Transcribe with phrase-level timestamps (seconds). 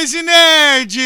[0.00, 0.98] Análise Nerd!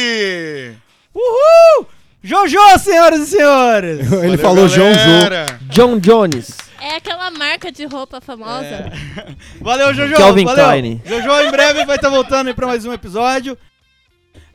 [1.13, 1.87] Uhul!
[2.23, 3.99] Jojo, senhoras e senhores!
[4.23, 5.59] Ele Valeu, falou galera.
[5.63, 6.57] John Jones.
[6.81, 8.93] É aquela marca de roupa famosa.
[9.61, 10.15] Valeu, Jojo!
[10.15, 10.65] Calvin valeu.
[10.65, 11.03] Klein.
[11.05, 13.59] Jojo em breve vai estar voltando aí pra mais um episódio.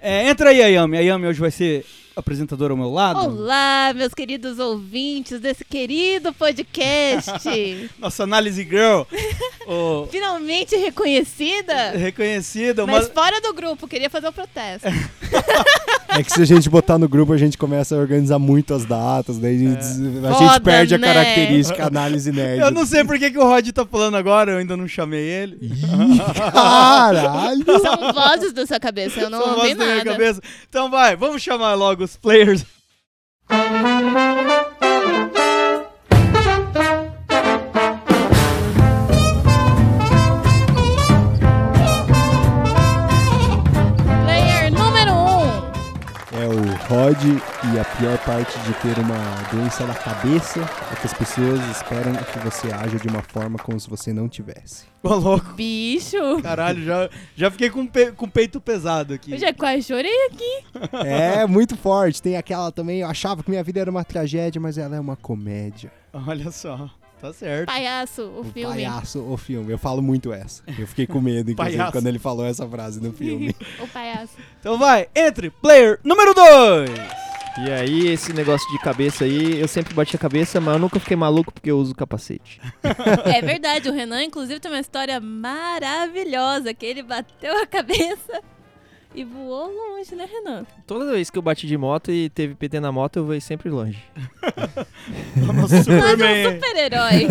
[0.02, 0.96] É, entra aí, Ayami.
[0.96, 1.86] A Ayami hoje vai ser
[2.16, 3.20] apresentadora ao meu lado.
[3.20, 7.32] Olá, meus queridos ouvintes desse querido podcast.
[7.98, 9.04] Nossa análise girl.
[9.68, 11.92] Ô, Finalmente reconhecida.
[11.92, 12.86] reconhecida.
[12.86, 13.14] Mas Uma...
[13.14, 14.88] fora do grupo, queria fazer o protesto.
[16.12, 18.84] É que se a gente botar no grupo, a gente começa a organizar muito as
[18.84, 19.80] datas, daí a gente,
[20.26, 21.08] a gente Foda, perde a né?
[21.14, 22.60] característica análise nerd.
[22.62, 25.22] Eu não sei por que, que o Rod tá falando agora, eu ainda não chamei
[25.22, 25.60] ele.
[26.52, 27.64] Caralho!
[27.80, 30.12] São vozes da sua cabeça, eu não São ouvi vozes da minha nada.
[30.12, 30.42] cabeça.
[30.68, 32.66] Então vai, vamos chamar logo os players.
[46.90, 49.16] Rod e a pior parte de ter uma
[49.52, 50.60] doença na cabeça
[50.92, 54.28] é que as pessoas esperam que você haja de uma forma como se você não
[54.28, 54.86] tivesse.
[55.04, 55.54] Ô, louco.
[55.54, 56.42] Bicho.
[56.42, 59.34] Caralho, já, já fiquei com, pe- com o peito pesado aqui.
[59.34, 60.64] Eu já quase chorei aqui.
[61.06, 62.22] É muito forte.
[62.22, 65.16] Tem aquela também, eu achava que minha vida era uma tragédia, mas ela é uma
[65.16, 65.92] comédia.
[66.12, 67.68] Olha só, tá certo.
[67.68, 68.74] Palhaço, o filme.
[68.76, 69.72] Palhaço, o filme.
[69.72, 70.64] Eu falo muito essa.
[70.78, 71.92] Eu fiquei com medo, inclusive, Palhaço.
[71.92, 73.56] quando ele falou essa frase no filme.
[73.80, 74.34] O palhaço.
[74.60, 76.90] Então vai, entre player número 2.
[77.66, 81.00] E aí, esse negócio de cabeça aí, eu sempre bati a cabeça, mas eu nunca
[81.00, 82.62] fiquei maluco porque eu uso capacete.
[83.26, 88.42] É verdade, o Renan, inclusive, tem uma história maravilhosa, que ele bateu a cabeça
[89.16, 90.66] e voou longe, né, Renan?
[90.86, 93.70] Toda vez que eu bati de moto e teve PT na moto, eu vou sempre
[93.70, 93.98] longe.
[95.36, 96.54] Mas é um Superman.
[96.56, 97.28] super-herói.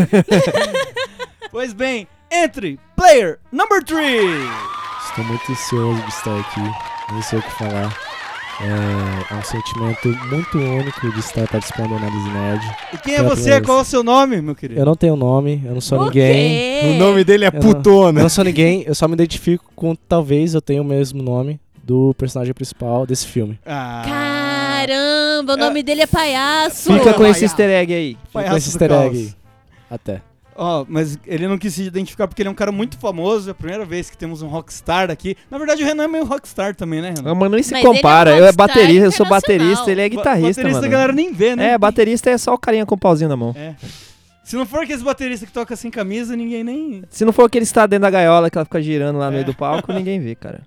[1.50, 4.22] pois bem, entre player number 3.
[5.08, 6.60] Estou muito ansioso de estar aqui,
[7.12, 7.96] não sei o que falar.
[8.60, 12.76] É, é um sentimento muito único de estar participando do Análise Nerd.
[12.92, 13.42] E quem é você?
[13.42, 14.80] primeira Qual é o seu nome, meu querido?
[14.80, 16.82] Eu não tenho nome, eu não sou O ninguém.
[16.82, 16.88] quê?
[16.88, 18.18] O nome dele é Eu não- Putona.
[18.18, 21.60] Eu não sou ninguém, eu só me identifico com talvez eu tenha o mesmo nome
[21.88, 23.58] do personagem principal desse filme.
[23.64, 26.92] Ah, Caramba, o nome dele é palhaço.
[26.92, 28.10] Fica com esse easter egg aí.
[28.10, 29.06] Fica palhaço com esse do easter caos.
[29.06, 29.34] egg aí.
[29.90, 30.22] Até.
[30.54, 33.48] Ó, mas ele não quis se identificar porque ele é um cara muito famoso.
[33.48, 35.34] É a primeira vez que temos um rockstar aqui.
[35.50, 37.30] Na verdade, o Renan é meio rockstar também, né, Renan?
[37.30, 38.34] Ah, Mano, nem se Mas ele é compara.
[38.34, 40.92] um eu é baterista, eu sou baterista, ele é guitarrista, baterista a mano.
[40.92, 41.70] galera nem vê, né?
[41.70, 43.54] É, baterista é só o carinha com o pauzinho na mão.
[43.56, 43.74] É.
[44.44, 47.02] Se não for aqueles bateristas que toca sem camisa, ninguém nem.
[47.10, 49.32] Se não for aquele que está dentro da gaiola que ela fica girando lá no
[49.32, 49.34] É.
[49.36, 50.62] meio do palco, ninguém vê, cara.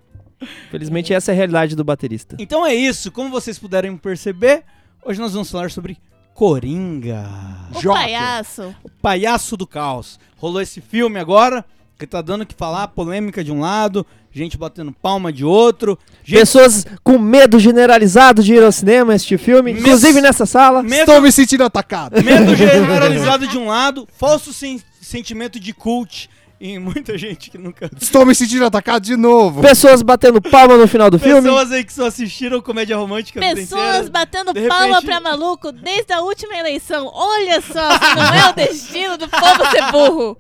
[0.70, 2.36] Felizmente essa é a realidade do baterista.
[2.40, 3.12] Então é isso.
[3.12, 4.64] Como vocês puderem perceber,
[5.06, 5.98] hoje nós vamos falar sobre
[6.34, 7.26] Coringa.
[7.72, 8.76] O Joker, palhaço.
[8.84, 10.20] o palhaço do caos.
[10.38, 11.64] Rolou esse filme agora,
[12.00, 16.00] que tá dando o que falar, polêmica de um lado, gente batendo palma de outro.
[16.24, 20.82] Gente, Pessoas com medo generalizado de ir ao cinema assistir filme, Mes- inclusive nessa sala.
[20.82, 22.22] medo, Estou me sentindo atacado.
[22.24, 26.28] medo generalizado de um lado, falso sen- sentimento de cult
[26.62, 27.90] em muita gente que nunca.
[28.00, 29.62] Estou me sentindo atacado de novo.
[29.62, 31.42] Pessoas batendo palma no final do filme.
[31.42, 36.14] Pessoas aí que só assistiram comédia romântica Pessoas batendo De palma repente- pra maluco desde
[36.14, 37.10] a última eleição.
[37.12, 40.38] Olha só, se não é o destino do povo ser burro.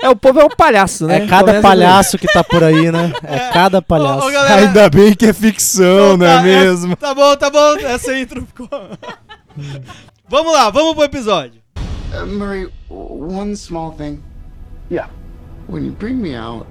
[0.00, 1.16] É, o povo é um palhaço, né?
[1.16, 3.12] É cada Começa palhaço que tá por aí, né?
[3.22, 4.24] É cada palhaço.
[4.24, 6.96] Ô, ô, galera, Ainda bem que é ficção, Então não é tá, mesmo?
[6.96, 7.76] Tá bom, tá bom.
[7.78, 8.68] Essa intro ficou.
[10.28, 11.62] vamos lá, vamos pro episódio.
[12.12, 14.22] Uh, Murray, one small thing.
[14.94, 15.08] Yeah.
[15.66, 16.68] When you bring me out,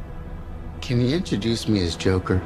[0.79, 2.41] can you introduce me as Joker?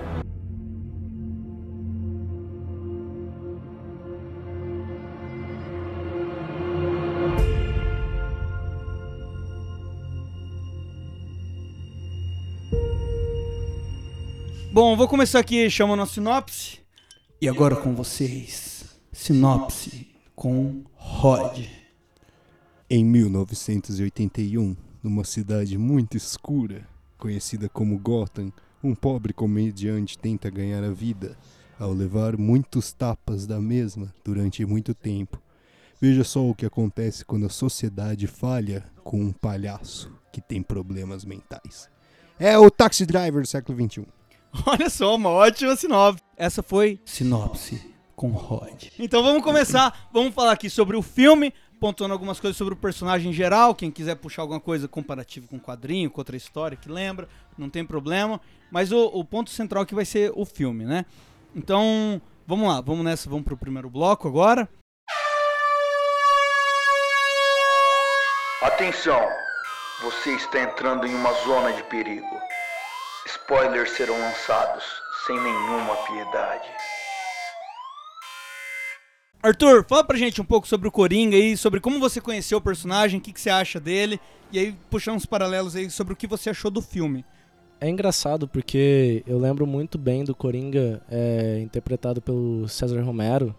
[14.73, 16.79] Bom, vou começar aqui chamando a sinopse.
[17.39, 21.59] E agora com vocês, sinopse com Rod.
[22.89, 26.85] Em 1981, numa cidade muito escura,
[27.17, 28.51] conhecida como Gotham,
[28.83, 31.37] um pobre comediante tenta ganhar a vida
[31.79, 35.41] ao levar muitos tapas da mesma durante muito tempo.
[36.01, 41.23] Veja só o que acontece quando a sociedade falha com um palhaço que tem problemas
[41.23, 41.89] mentais.
[42.37, 44.05] É o Taxi Driver do século XXI.
[44.67, 46.21] Olha só, uma ótima sinopse.
[46.35, 47.81] Essa foi sinopse
[48.17, 48.87] com Rod.
[48.99, 50.09] Então vamos começar.
[50.11, 53.75] Vamos falar aqui sobre o filme, pontuando algumas coisas sobre o personagem em geral.
[53.75, 57.27] Quem quiser puxar alguma coisa comparativa com o quadrinho, com outra história que lembra,
[57.57, 58.39] não tem problema.
[58.71, 61.05] Mas o, o ponto central aqui vai ser o filme, né?
[61.55, 64.69] Então, vamos lá, vamos nessa, vamos pro primeiro bloco agora.
[68.61, 69.21] Atenção!
[70.03, 72.39] Você está entrando em uma zona de perigo.
[73.25, 74.83] Spoilers serão lançados
[75.25, 76.69] sem nenhuma piedade.
[79.47, 82.61] Arthur, fala pra gente um pouco sobre o Coringa aí, sobre como você conheceu o
[82.61, 84.19] personagem, o que, que você acha dele,
[84.51, 87.23] e aí puxar uns paralelos aí sobre o que você achou do filme.
[87.79, 93.55] É engraçado porque eu lembro muito bem do Coringa é, interpretado pelo César Romero.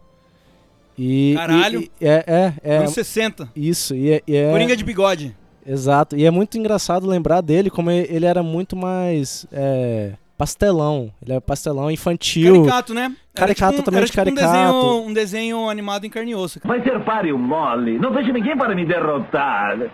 [0.99, 1.81] E, Caralho!
[1.82, 2.76] e- e- é, é, é.
[2.79, 3.49] Anos 60.
[3.55, 5.37] Isso, e é, e é- Coringa de bigode.
[5.64, 6.17] Exato.
[6.17, 11.12] E é muito engraçado lembrar dele como ele era muito mais é, pastelão.
[11.20, 12.55] Ele era pastelão infantil.
[12.55, 13.14] Caricato, né?
[13.35, 14.73] Caricato, tipo um- totalmente era tipo Um caricato.
[14.73, 16.61] desenho, um desenho animado em carne e osso.
[16.64, 17.99] Vai ser páreo mole.
[17.99, 19.76] Não vejo ninguém para me derrotar.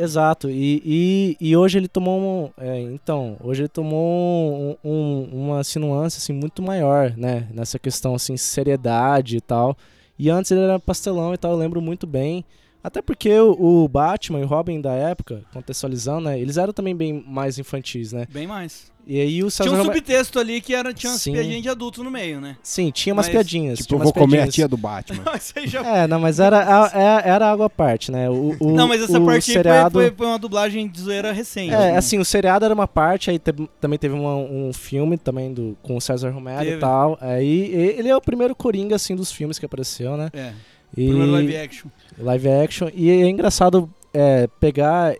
[0.00, 0.50] Exato.
[0.50, 5.60] E, e, e hoje ele tomou um, é, então, hoje ele tomou um, um- uma
[5.78, 9.76] nuance assim muito maior, né, nessa questão assim seriedade e tal.
[10.18, 12.44] E antes ele era pastelão e tal, eu lembro muito bem.
[12.84, 16.94] Até porque o, o Batman e o Robin da época, contextualizando, né, eles eram também
[16.96, 18.26] bem mais infantis, né?
[18.32, 18.90] Bem mais.
[19.04, 21.32] E aí o César Tinha um subtexto ali que era, tinha umas Sim.
[21.32, 22.56] piadinhas de adulto no meio, né?
[22.62, 23.78] Sim, tinha umas Mas, piadinhas.
[23.78, 24.54] Tipo, tinha eu umas vou comer a piadinhas.
[24.54, 25.24] tia do Batman.
[25.36, 28.30] Isso aí já É, não, mas era, era, era algo à parte, né?
[28.30, 29.92] O, o- Não, mas essa o parte aí seriado...
[29.98, 31.74] foi, foi, uma dublagem de zoeira recente.
[31.74, 31.96] É, né?
[31.96, 35.76] assim, o seriado era uma parte, aí te- também teve uma- um filme também do,
[35.82, 36.76] com o César Romero Teve.
[36.76, 37.18] e tal.
[37.20, 40.30] Aí ele é o primeiro Coringa, assim, dos filmes que apareceu, né?
[40.32, 40.52] É,
[40.96, 41.88] E, primeiro live action.
[42.18, 42.88] live action.
[42.94, 45.14] E é engraçado é, pegar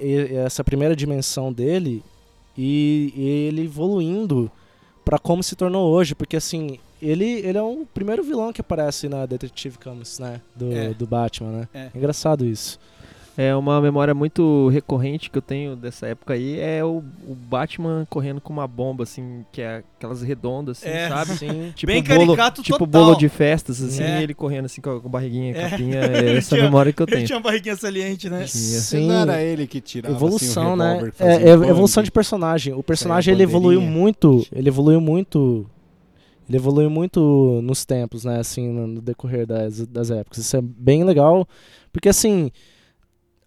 [0.44, 2.02] essa primeira dimensão dele
[2.56, 4.50] e, e ele evoluindo
[5.04, 9.08] pra como se tornou hoje, porque assim, ele, ele é o primeiro vilão que aparece
[9.08, 10.40] na Detective Comics, né?
[10.54, 10.90] Do, É.
[10.94, 11.69] do Batman, né?
[11.74, 11.88] É.
[11.96, 12.78] Engraçado isso.
[13.34, 18.06] É uma memória muito recorrente que eu tenho dessa época aí, é o, o Batman
[18.11, 21.08] correndo com uma bomba, assim, que é aquelas redondas, assim, É.
[21.08, 21.31] sabe?
[21.38, 21.73] Sim.
[21.75, 23.05] Tipo Bem bolo, caricato tipo total.
[23.06, 24.20] bolo de festas, assim, É.
[24.20, 25.70] e ele correndo assim com barriguinha, É.
[25.70, 27.26] capinha, é essa Tinha- memória que eu Ele tenho.
[27.26, 28.44] tinha uma barriguinha saliente, né?
[28.44, 28.49] Tinha.
[28.81, 29.06] Sim.
[29.08, 31.12] Não era ele que tirava evolução, assim, o né?
[31.19, 32.75] É, um é, evolução de personagem.
[32.75, 35.64] O personagem ele evoluiu muito, ele evoluiu muito,
[36.46, 38.38] ele evoluiu muito nos tempos, né?
[38.40, 40.37] Assim, no, no decorrer das, das épocas.
[40.37, 41.49] Isso é bem legal,
[41.90, 42.50] porque assim,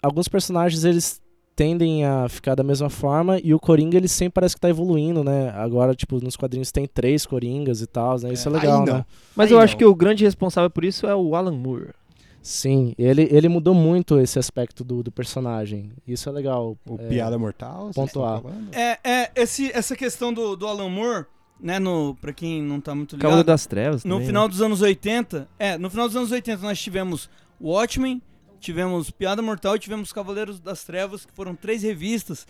[0.06, 1.22] alguns personagens eles
[1.56, 5.24] tendem a ficar da mesma forma e o Coringa ele sempre parece que tá evoluindo,
[5.24, 5.52] né?
[5.52, 8.34] Agora, tipo, nos quadrinhos tem três Coringas e tal, né?
[8.34, 9.06] Isso é, É, legal, né?
[9.36, 11.94] Mas Aí eu acho que o grande responsável por isso é o Alan Moore.
[12.42, 15.92] Sim, ele, ele mudou muito esse aspecto do, do personagem.
[16.08, 16.78] Isso é legal.
[16.88, 17.90] O é, Piada Mortal?
[17.96, 18.44] pontuar.
[18.72, 21.26] É, é esse, essa questão do, do Alan Moore,
[21.60, 24.50] né, no, pra quem não tá muito ligado, Cavaleiro das Trevas no também, final né?
[24.50, 27.30] dos anos 80, é, no final dos anos 80 nós tivemos
[27.60, 28.22] Watchmen,
[28.66, 32.48] tivemos Piada Mortal e tivemos Cavaleiros das Trevas, que foram três revistas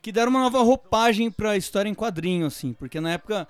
[0.00, 3.46] que deram uma nova roupagem pra história em quadrinho, assim, porque na época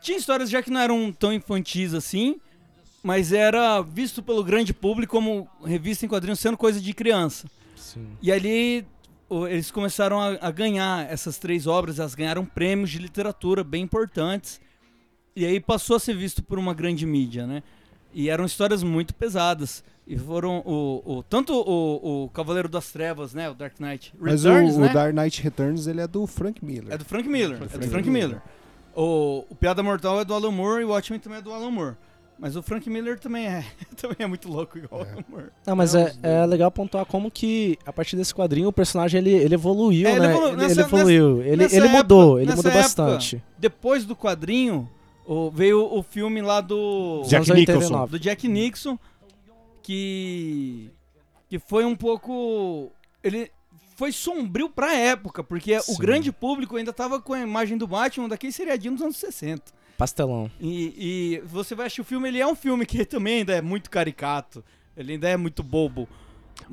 [0.00, 2.40] tinha histórias já que não eram tão infantis assim,
[3.02, 7.48] mas era visto pelo grande público como revista em quadrinhos sendo coisa de criança.
[7.76, 8.06] Sim.
[8.20, 8.84] E ali
[9.48, 14.60] eles começaram a, a ganhar essas três obras, elas ganharam prêmios de literatura bem importantes.
[15.36, 17.62] E aí passou a ser visto por uma grande mídia, né?
[18.12, 19.82] E eram histórias muito pesadas.
[20.06, 23.48] E foram o, o- tanto o, o Cavaleiro das Trevas, né?
[23.48, 24.90] O Dark Knight Mas Returns, o, né?
[24.90, 26.92] o Dark Knight Returns ele é do Frank Miller.
[26.92, 27.56] É do Frank Miller.
[27.56, 28.28] É do Frank Frank Miller.
[28.28, 28.42] Miller.
[28.96, 31.70] O, o Piada Mortal é do Alan Moore e o Watchmen também é do Alan
[31.70, 31.94] Moore.
[32.36, 33.64] Mas o Frank Miller também é,
[33.96, 35.46] também é muito louco igual o Alan Moore.
[35.64, 36.18] Não, mas é, dois.
[36.24, 40.12] é legal pontuar como que, a partir desse quadrinho, o personagem ele, ele evoluiu, É,
[40.12, 40.30] ele né?
[40.32, 41.42] evolu- ele, nessa- ele evoluiu.
[41.42, 43.42] ele nessa ele época- mudou, ele nessa mudou época, bastante.
[43.58, 44.88] Depois do quadrinho,
[45.32, 47.82] o- veio o filme lá do Jack Nicholson.
[47.82, 48.10] 89.
[48.10, 48.98] do Jack Nixon,
[49.82, 50.90] que
[51.48, 53.50] que foi um pouco ele
[53.96, 55.98] foi sombrio pra época, porque o Sim.
[55.98, 59.72] grande público ainda tava com a imagem do Batman daquele seriadinho dos anos 60.
[59.98, 60.50] Pastelão.
[60.58, 60.94] E,
[61.36, 63.90] e você vai assistir o filme, ele é um filme que também ainda é muito
[63.90, 64.64] caricato,
[64.96, 66.08] ele ainda é muito bobo.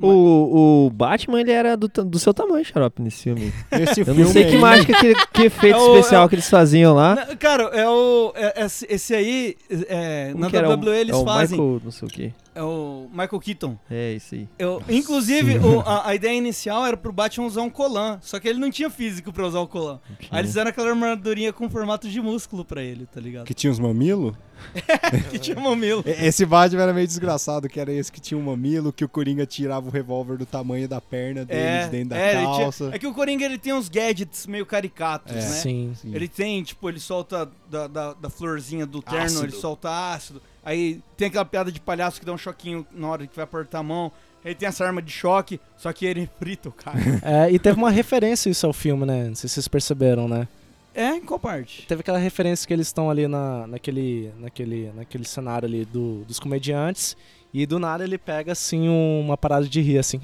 [0.00, 3.52] O, o Batman, ele era do, do seu tamanho, Xarope, nesse filme.
[3.72, 6.28] Esse Eu filme não sei que aí- mágica, que, que efeito É o- especial é
[6.28, 7.14] que eles faziam lá.
[7.16, 9.56] Na- cara, é o é- esse, esse aí
[9.88, 10.46] é, na?
[10.48, 12.32] WWE eles é o fazem Michael, não sei o quê.
[12.58, 13.78] É o Michael Keaton.
[13.90, 14.48] É, isso aí.
[14.58, 18.48] Eu, inclusive, o- a, a ideia inicial era pro Batman usar um colan, só que
[18.48, 20.00] ele não tinha físico pra usar o colan.
[20.30, 23.44] Aí eles fizeram aquela armadurinha com formato de músculo pra ele, tá ligado?
[23.46, 24.34] Que tinha uns mamilos?
[25.30, 26.02] Que tinha mamilo.
[26.04, 29.46] Esse Batman era meio desgraçado, que era esse que tinha um mamilo, que o Coringa
[29.46, 32.90] tirava o revólver do tamanho da perna deles É, dentro da é, ele tinha- calça.
[32.92, 35.36] é que o Coringa ele tem uns gadgets meio caricatos, É.
[35.36, 35.42] né?
[35.46, 35.92] Sim.
[35.94, 36.12] Sim.
[36.12, 39.44] Ele tem, tipo, ele solta da, da, da florzinha do terno, Ácido.
[39.44, 40.42] ele solta ácido.
[40.68, 43.78] Aí tem aquela piada de palhaço que dá um choquinho na hora que vai apertar
[43.78, 44.12] a mão.
[44.44, 46.98] Aí tem essa arma de choque, só que ele frita o cara.
[47.22, 49.28] É, e teve uma referência isso ao filme, né?
[49.28, 50.46] Não sei se vocês perceberam, né?
[50.94, 51.86] é, em qual parte?
[51.86, 56.40] Teve aquela referência que eles estão ali na, naquele, naquele, naquele cenário ali do, dos
[56.40, 57.16] comediantes.
[57.52, 60.20] E do nada ele pega assim uma parada de rir, assim.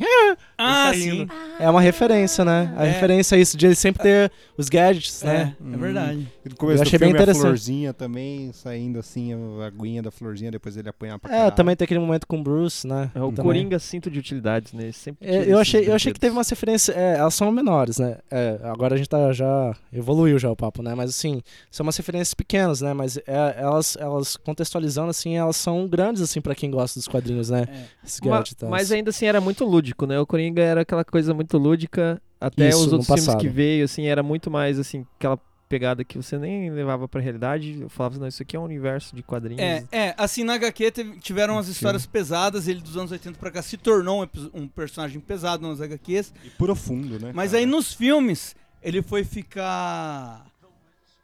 [0.58, 1.38] Ah, Ele tá sim.
[1.58, 2.72] É uma referência, né?
[2.76, 2.90] A É.
[2.90, 5.56] referência é isso, de ele sempre ter os gadgets, né?
[5.58, 6.28] É, é verdade.
[6.44, 7.40] E no começo Eu achei do filme bem interessante.
[7.42, 11.54] a florzinha também, saindo assim, a aguinha da florzinha, depois ele apanhar pra É, caralho.
[11.56, 13.10] também tem aquele momento com o Bruce, né?
[13.14, 13.44] É o Também.
[13.44, 14.84] Coringa cinto de utilidades, né?
[14.84, 16.94] Ele Sempre É, eu, achei, eu achei que teve umas referências.
[16.96, 18.18] É, elas são menores, né?
[18.30, 19.74] É, agora a gente tá já.
[19.92, 20.94] evoluiu já o papo, né?
[20.94, 21.40] Mas assim,
[21.70, 22.92] são umas referências pequenas, né?
[22.92, 27.50] Mas é, elas, elas contextualizando, assim, elas são grandes, assim, pra quem gosta dos quadrinhos,
[27.50, 27.66] né?
[27.68, 28.06] É.
[28.06, 28.70] Esses Ma- gadgets tal.
[28.70, 30.18] mas ainda assim era muito lúdico, né?
[30.18, 32.20] O Coringa era aquela coisa muito lúdica.
[32.40, 36.16] Até Isso, os outros filmes que veio, assim, era muito mais assim, aquela pegada que
[36.18, 37.80] você nem levava pra realidade.
[37.80, 39.60] Eu falava, não, isso aqui é um universo de quadrinhos.
[39.62, 43.50] É, é, assim, na HQ teve- tiveram umas histórias pesadas, ele dos anos 80 pra
[43.50, 47.32] cá se tornou um, um personagem pesado nas HQs, E profundo, né?
[47.34, 47.60] mas cara?
[47.60, 50.44] aí nos filmes ele foi ficar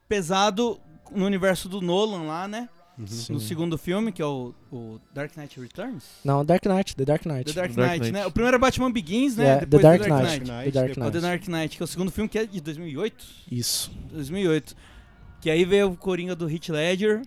[0.09, 0.81] pesado
[1.15, 2.69] no universo do Nolan lá, né?
[3.07, 3.33] Sim.
[3.35, 6.05] No segundo filme, que é o, o Dark Knight Returns.
[6.25, 7.45] Não, Dark Knight, The Dark Knight.
[7.45, 8.13] The Dark, Dark Knight, Knight.
[8.13, 8.27] né?
[8.27, 9.47] O primeiro é Batman Begins, né?
[9.49, 10.39] É, The Depois Dark The Knight.
[10.51, 10.65] Knight.
[10.65, 11.21] The Dark É o The Knight.
[11.21, 13.25] Dark Knight, que é o segundo filme, que é de 2008.
[13.51, 13.91] Isso.
[14.13, 14.75] 2008.
[15.41, 17.23] Que aí veio o Coringa do Heath Ledger,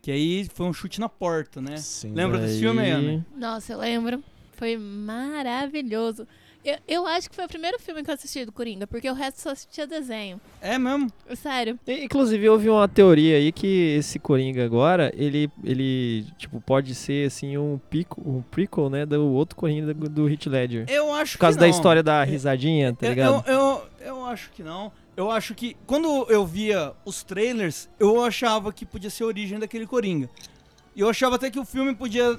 [0.00, 1.76] que aí foi um chute na porta, né?
[1.76, 2.12] Sim.
[2.14, 3.26] Lembra desse filme, Aí- Ana?
[3.36, 4.22] Nossa, eu lembro.
[4.52, 6.26] Foi maravilhoso.
[6.64, 9.14] Eu, eu acho que foi o primeiro filme que eu assisti do Coringa, porque o
[9.14, 10.40] resto só assistia desenho.
[10.60, 11.10] É mesmo?
[11.36, 11.78] Sério.
[11.86, 17.28] E, Inclusive, houve uma teoria aí que esse Coringa agora, ele, ele tipo, pode ser,
[17.28, 20.84] assim, um, pico, um prequel, né, do outro Coringa do, do Heath Ledger.
[20.88, 23.44] Eu acho Por causa da história da risadinha, tá Eu- ligado?
[23.46, 24.92] Eu, eu, eu acho que não.
[25.16, 29.58] Eu acho que quando eu via os trailers, eu achava que podia ser a origem
[29.58, 30.28] daquele Coringa.
[30.94, 32.38] E eu achava até que o filme podia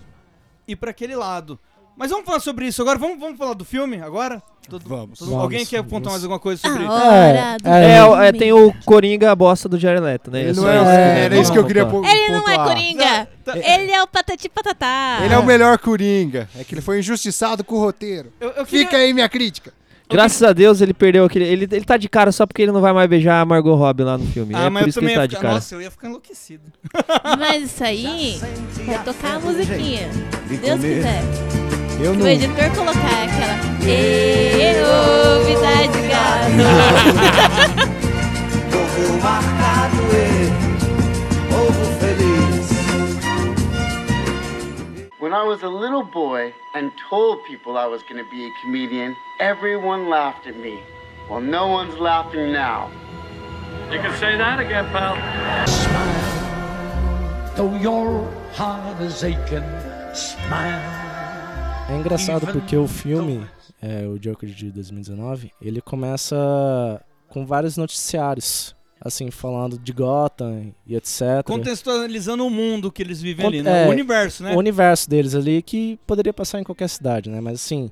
[0.67, 1.57] ir pra aquele lado.
[1.99, 2.97] Mas vamos falar sobre isso agora?
[2.97, 4.41] Vamos, vamos falar do filme agora?
[4.69, 5.19] Todo- Vamos.
[5.19, 6.11] todo- Vamos, alguém quer apontar vamos.
[6.13, 7.67] mais alguma coisa sobre A isso?
[7.67, 10.41] é, É, é, tem o Coringa a bosta do Jared Leto, né?
[10.43, 12.03] Ele Isso não é é, isso é, era isso que eu queria pontuar.
[12.03, 12.67] po- Ele não é pontuar.
[12.67, 13.27] Coringa.
[13.43, 15.19] Tá- Ele é o patati patatá.
[15.25, 16.47] Ele é o melhor Coringa.
[16.57, 18.31] É que ele foi injustiçado com o roteiro.
[18.39, 19.73] Eu, eu queria- Fica aí minha crítica.
[20.11, 21.45] Graças a Deus ele perdeu aquele.
[21.45, 24.03] Ele, ele tá de cara só porque ele não vai mais beijar a Margot Robbie
[24.03, 24.55] lá no filme.
[24.55, 25.41] Ah, é mas por eu isso que também ele tá ia de ficar...
[25.47, 25.53] cara.
[25.55, 26.63] Nossa, eu ia ficar enlouquecido.
[27.37, 28.39] Mas isso aí
[28.87, 30.09] vai tocar a musiquinha.
[30.47, 31.68] Se Deus quiser.
[32.01, 32.25] Eu não.
[32.25, 33.59] o editor colocar aquela.
[33.85, 36.63] Ê, ô, vida de gato.
[38.71, 39.99] Povo marcado
[41.49, 42.69] povo feliz.
[45.19, 48.51] When I was a little boy and told people I was going to be a
[48.61, 50.79] comedian, everyone laughed at me.
[51.29, 52.89] Well, no one's laughing now.
[53.91, 55.17] You can say that again, pal.
[55.67, 59.65] Smile, Though your heart is aching,
[60.13, 61.08] smile.
[61.89, 63.45] É engraçado porque o filme,
[63.81, 66.35] é, o Joker de 2019, ele começa
[67.27, 71.43] com vários noticiários, assim, falando de Gotham e etc.
[71.43, 73.85] Contextualizando o mundo que eles vivem Cont- ali, né?
[73.85, 74.55] é, o universo, né?
[74.55, 77.41] O universo deles ali que poderia passar em qualquer cidade, né?
[77.41, 77.91] Mas assim,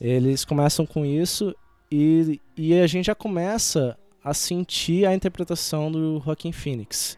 [0.00, 1.54] eles começam com isso
[1.90, 7.16] e, e a gente já começa a sentir a interpretação do Joaquin Phoenix.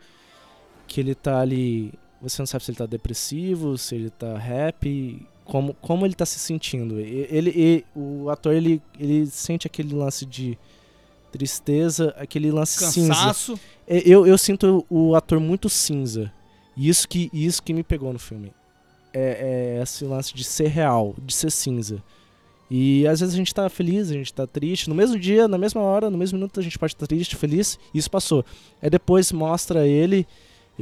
[0.87, 1.93] Que ele tá ali.
[2.21, 6.25] Você não sabe se ele tá depressivo, se ele tá happy, como, como ele tá
[6.25, 7.01] se sentindo.
[7.01, 10.57] Ele, e o ator ele, ele sente aquele lance de
[11.33, 13.09] tristeza, aquele lance cinza.
[13.09, 13.61] Cansaço.
[13.85, 16.33] É, Eu, eu sinto o ator muito cinza.
[16.77, 18.53] E isso que, isso que me pegou no filme.
[19.13, 22.01] É, é esse lance de ser real, de ser cinza.
[22.71, 24.89] E às vezes a gente tá feliz, a gente tá triste.
[24.89, 27.77] No mesmo dia, na mesma hora, no mesmo minuto a gente pode estar triste, feliz.
[27.93, 28.45] E isso passou.
[28.81, 30.25] Aí depois mostra ele,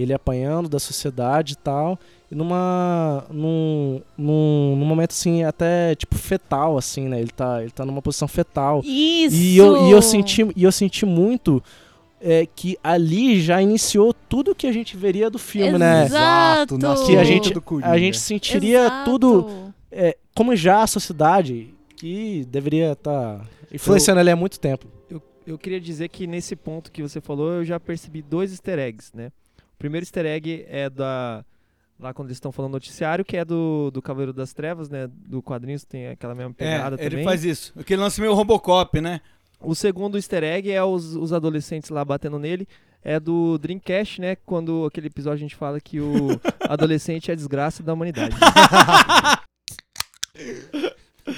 [0.02, 1.98] ele apanhando da sociedade e tal.
[2.30, 3.24] E numa.
[3.30, 7.20] Num, num, num momento assim, até tipo fetal, assim, né?
[7.20, 8.82] Ele tá, ele tá numa posição fetal.
[8.84, 9.36] Isso.
[9.36, 11.62] E eu, e eu senti, e eu senti muito
[12.20, 16.04] é, que ali já iniciou tudo que a gente veria do filme, né?
[16.04, 16.76] Exato.
[16.76, 17.52] Exato, Que a gente,
[17.82, 19.10] a gente sentiria Exato.
[19.10, 24.86] tudo é, como já a sociedade que deveria estar influenciando ele há muito tempo.
[25.10, 28.78] Eu, eu queria dizer que nesse ponto que você falou, eu já percebi dois easter
[28.78, 29.30] eggs, né?
[29.78, 31.44] O primeiro easter egg é da.
[32.00, 35.08] Lá quando eles estão falando noticiário, que é do, do Cavaleiro das Trevas, né?
[35.08, 37.24] Do quadrinho, tem aquela mesma pegada É, ele também.
[37.24, 37.72] faz isso.
[37.78, 39.20] Aquele lance meio Robocop, né?
[39.60, 42.66] O segundo easter egg é os, os adolescentes lá batendo nele.
[43.02, 44.36] É do Dreamcast, né?
[44.36, 46.28] Quando aquele episódio a gente fala que o
[46.68, 48.34] adolescente é a desgraça da humanidade.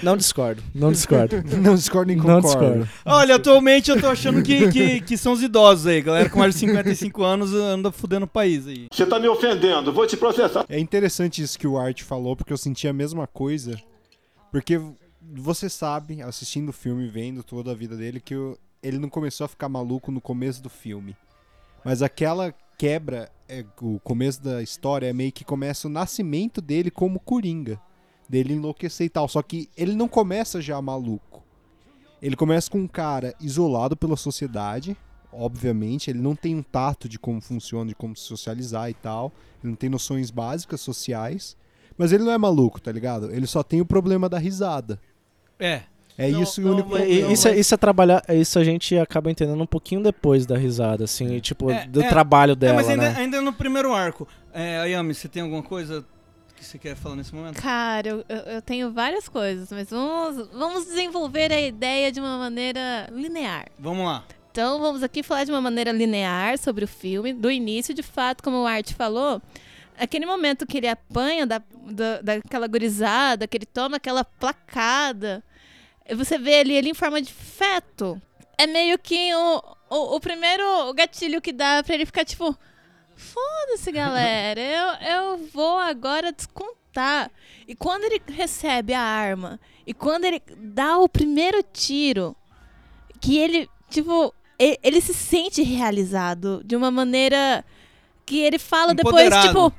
[0.03, 1.43] Não discordo, não discordo.
[1.61, 2.81] Não discordo nem não concordo.
[2.81, 2.89] discordo.
[3.05, 6.01] Olha, atualmente eu tô achando que, que, que são os idosos aí.
[6.01, 8.87] Galera com mais de 55 anos anda fudendo o país aí.
[8.93, 10.65] Você tá me ofendendo, vou te processar.
[10.69, 13.79] É interessante isso que o Art falou, porque eu senti a mesma coisa.
[14.51, 14.81] Porque
[15.21, 18.35] você sabe, assistindo o filme, vendo toda a vida dele, que
[18.83, 21.17] ele não começou a ficar maluco no começo do filme.
[21.85, 26.91] Mas aquela quebra, é, o começo da história, é meio que começa o nascimento dele
[26.91, 27.81] como Coringa.
[28.31, 29.27] Dele enlouquecer e tal.
[29.29, 31.43] Só que ele não começa já maluco.
[32.23, 34.97] Ele começa com um cara isolado pela sociedade,
[35.33, 36.11] obviamente.
[36.11, 39.33] Ele não tem um tato de como funciona, de como se socializar e tal.
[39.63, 41.57] Ele não tem noções básicas sociais.
[41.99, 43.31] Mas ele não é maluco, tá ligado?
[43.33, 44.99] Ele só tem o problema da risada.
[45.59, 45.83] É.
[46.19, 47.33] É Não, isso o não, único mas- problema.
[47.33, 51.05] isso, é, isso é trabalhar, isso a gente acaba entendendo um pouquinho depois da risada,
[51.05, 52.09] assim, e, tipo, É, do é.
[52.09, 53.17] trabalho É, dela, mas ainda, né?
[53.17, 54.29] ainda no primeiro arco.
[54.53, 56.05] É, Ayami, você tem alguma coisa
[56.61, 57.61] que você quer falar nesse momento?
[57.61, 63.09] Cara, eu, eu- tenho várias coisas, mas vamos, vamos desenvolver a ideia de uma maneira
[63.11, 63.67] linear.
[63.79, 64.25] Vamos lá.
[64.53, 68.43] Então vamos aqui falar de uma maneira linear sobre o filme, do início, de fato,
[68.43, 69.41] como o Art falou,
[69.99, 75.43] aquele momento que ele apanha da, da, daquela gurizada, que ele toma aquela placada,
[76.17, 78.21] você vê ele, ele em forma de feto.
[78.59, 82.55] É meio que o, o, o primeiro gatilho que dá pra ele ficar tipo,
[83.21, 87.31] foda-se galera, eu, eu vou agora descontar.
[87.69, 92.35] E quando ele recebe a arma, e quando ele dá o primeiro tiro,
[93.21, 97.65] que ele, tipo, e- ele se sente realizado de uma maneira
[98.27, 99.49] que ele fala depois, Empoderado.
[99.49, 99.73] tipo,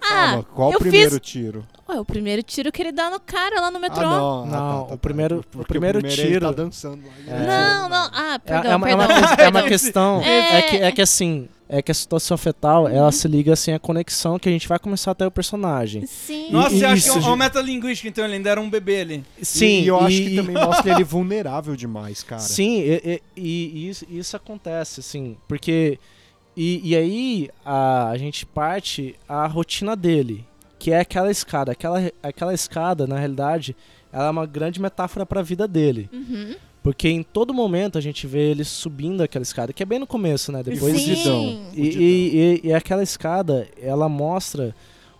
[0.00, 1.66] ah, Calma, qual o primeiro fiz tiro?
[1.88, 4.00] Ué, o primeiro tiro que ele dá no cara lá no metrô.
[4.04, 4.42] Ah, não.
[4.42, 4.96] Ah, Não, tá, tá, o tá.
[4.96, 7.12] primeiro- o primeiro Ele tiro- tá dançando lá.
[7.32, 7.46] É.
[7.46, 8.10] Não, não.
[8.12, 9.06] Ah, É, perdão, é uma, é perdão.
[9.16, 10.20] uma ques- é uma questão.
[10.22, 10.58] É.
[10.58, 11.48] É, que, é que assim.
[11.68, 14.78] É que a situação fetal, ela se liga assim à conexão que a gente vai
[14.78, 16.06] começar a ter o personagem.
[16.06, 16.50] Sim.
[16.52, 17.28] Nossa, E- você acha isso, que é gente.
[17.28, 19.24] uma metalinguística, então ele ainda era um bebê ali.
[19.42, 22.40] Sim, e eu acho e- que também mostra ele vulnerável demais, cara.
[22.40, 25.98] Sim, e, e- e isso, isso acontece, assim, porque.
[26.56, 30.46] E, e aí a, a gente parte a rotina dele,
[30.78, 31.72] que é aquela escada.
[31.72, 33.76] Aquela, aquela escada, na realidade,
[34.12, 36.08] ela é uma grande metáfora para a vida dele.
[36.12, 36.54] Uhum.
[36.86, 40.06] Porque em todo momento a gente vê ele subindo aquela escada, que é bem no
[40.06, 40.62] começo, né?
[40.62, 41.14] Depois Sim.
[41.74, 44.72] de e, e, e, e aquela escada, ela mostra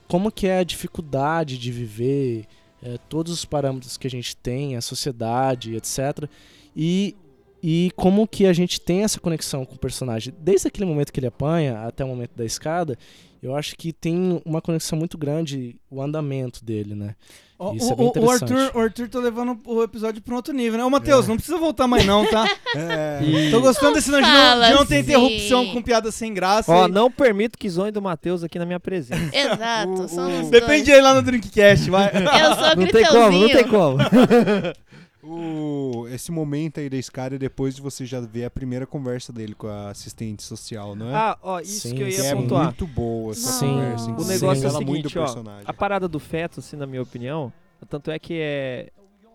[0.06, 2.46] como que é a dificuldade de viver,
[2.80, 6.30] é, todos os parâmetros que a gente tem, a sociedade, etc.
[6.76, 7.16] E,
[7.60, 10.32] e como que a gente tem essa conexão com o personagem.
[10.38, 12.96] Desde aquele momento que ele apanha até o momento da escada,
[13.42, 17.16] eu acho que tem uma conexão muito grande o andamento dele, né?
[17.58, 18.52] Ó, Isso o, é bem o- o interessante.
[18.52, 20.84] Arthur, o Arthur tá levando o episódio pra um outro nível, né?
[20.84, 22.44] Ô, Matheus, não precisa voltar mais não, tá?
[22.76, 23.20] É.
[23.22, 26.70] E- Tô gostando desse não, de não, de não ter interrupção com piada sem graça.
[26.70, 29.22] Ó, e- não permito que zoem do Matheus aqui na minha presença.
[29.34, 32.10] Exato, O- somos o- Depende aí lá no Drinkcast, vai.
[32.14, 33.96] Eu sou não tem como, não tem como.
[35.28, 39.32] O, esse momento aí da escada é depois de você já ver a primeira conversa
[39.32, 41.14] dele com a assistente social, não é?
[41.14, 42.64] Ah, ó, isso Sim, que eu ia que é pontuar.
[42.64, 43.66] muito boa essa Sim.
[43.74, 44.10] conversa.
[44.10, 45.64] O negócio é o muito seguinte, ó, personagem.
[45.66, 47.52] a parada do feto, assim, na minha opinião,
[47.88, 48.90] tanto é que é,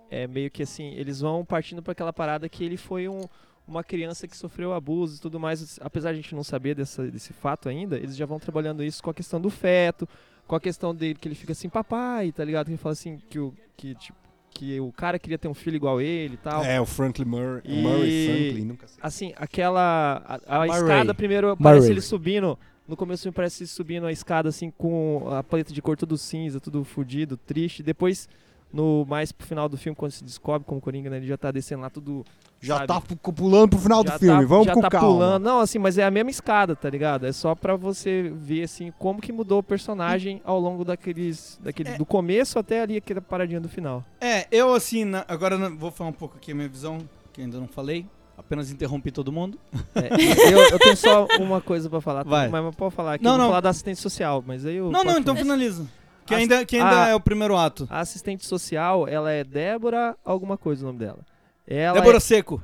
[0.10, 3.26] é meio que assim, eles vão partindo pra aquela parada que ele foi um-
[3.68, 7.10] uma criança que sofreu abuso e tudo mais, apesar de a gente não saber dessa,
[7.10, 10.08] desse fato ainda, eles já vão trabalhando isso com a questão do feto,
[10.48, 12.66] com a questão dele que ele fica assim, papai, tá ligado?
[12.66, 14.18] Que ele fala assim, que o, que, tipo,
[14.54, 16.64] que o cara queria ter um filho igual ele e tal.
[16.64, 18.98] É, o Franklin Murray, E- Murray Franklin, nunca sei.
[19.02, 20.42] Assim, aquela.
[20.46, 22.58] A, a escada primeiro parece ele subindo.
[22.88, 26.18] No começo me parece ele subindo a escada assim com a paleta de cor tudo
[26.18, 27.82] cinza, tudo fudido, triste.
[27.82, 28.28] Depois,
[28.74, 31.52] no mais pro final do filme, quando se descobre como Coringa, né, ele já tá
[31.52, 32.24] descendo lá tudo.
[32.60, 32.88] Já sabe?
[32.88, 35.08] tá pu- pulando pro final já do filme, tá, vamos já com tá calma.
[35.08, 35.44] pulando.
[35.44, 37.26] Não, assim, mas é a mesma escada, tá ligado?
[37.26, 41.60] É só pra você ver assim como que mudou o personagem ao longo daqueles.
[41.64, 41.98] daquele, É.
[41.98, 44.04] do começo até ali aquela paradinha do final.
[44.20, 47.00] É, eu assim, na- agora vou falar um pouco aqui a minha visão,
[47.34, 48.06] que ainda não falei.
[48.38, 49.58] Apenas interrompi todo mundo.
[49.96, 52.48] É, eu, eu tenho só uma coisa pra falar, Vai.
[52.50, 53.24] mas eu posso falar aqui.
[53.24, 53.48] Não, não.
[53.48, 54.90] falar da assistente social, mas aí eu.
[54.92, 55.86] Não, não, então finaliza.
[56.36, 57.08] Que ainda, que ainda Ah.
[57.10, 57.88] é o primeiro ato.
[57.90, 61.20] A assistente social, ela é Débora alguma coisa o nome dela.
[61.68, 62.62] Ela Débora é- Seco.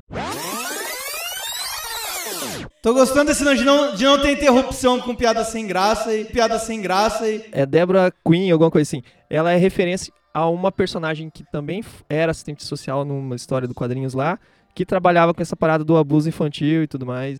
[2.80, 6.24] Tô gostando desse não de, não, de não ter interrupção com piada sem graça e
[6.24, 7.44] piada sem graça e.
[7.52, 9.02] é Débora Queen, alguma coisa assim.
[9.28, 14.14] Ela é referência a uma personagem que também era assistente social numa história do quadrinhos
[14.14, 14.38] lá,
[14.74, 17.38] que trabalhava com essa parada do abuso infantil e tudo mais.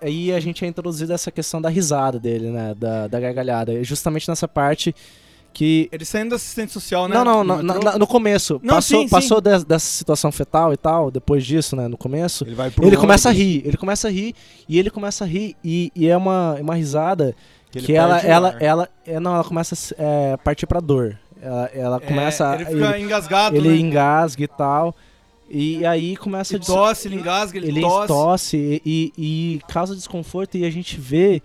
[0.00, 2.74] Aí a gente é introduzido essa questão da risada dele, né?
[2.76, 3.72] Da, da gargalhada.
[3.74, 4.94] E Justamente nessa parte
[5.52, 5.88] que.
[5.92, 7.14] Ele saindo do assistente social, né?
[7.14, 7.84] Não, não, no no, metrô.
[7.92, 8.58] na- no começo.
[8.62, 9.10] Não, passou sim, sim.
[9.10, 11.86] passou des- dessa situação fetal e tal, depois disso, né?
[11.86, 12.44] No começo.
[12.44, 14.34] Ele vai pro Ele começa a rir, ele começa a rir,
[14.68, 17.36] e ele começa a rir, e, e é uma, uma risada
[17.70, 18.62] que que, ele ela, ela, ar.
[18.62, 21.18] ela, é, não, ela começa a é, partir pra dor.
[21.42, 23.76] Ela, ela É, começa a- Ele fica engasgado, ele né?
[23.76, 24.94] engasga e tal.
[25.48, 28.08] E aí começa Ele tosse, ele engasga, ele, ele tosse.
[28.08, 31.42] tosse e, e- causa desconforto e a gente vê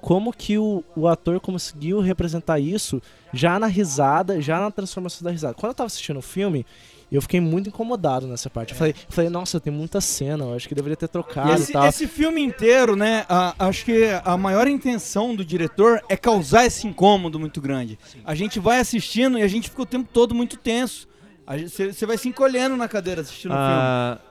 [0.00, 3.02] como que o, o ator conseguiu representar isso
[3.34, 5.54] já na risada, já na transformação da risada.
[5.54, 6.64] Quando eu tava assistindo o filme,
[7.12, 8.72] eu fiquei muito incomodado nessa parte.
[8.72, 11.76] Eu falei, eu falei, nossa, tem muita cena, eu acho que deveria ter trocado esse,
[11.76, 13.26] esse filme inteiro, né?
[13.28, 17.98] a- acho que a maior intenção do diretor é causar esse incômodo muito grande.
[18.24, 21.09] A gente vai assistindo e a gente fica o tempo todo muito tenso.
[21.58, 23.66] Você vai se encolhendo na cadeira assistindo o filme.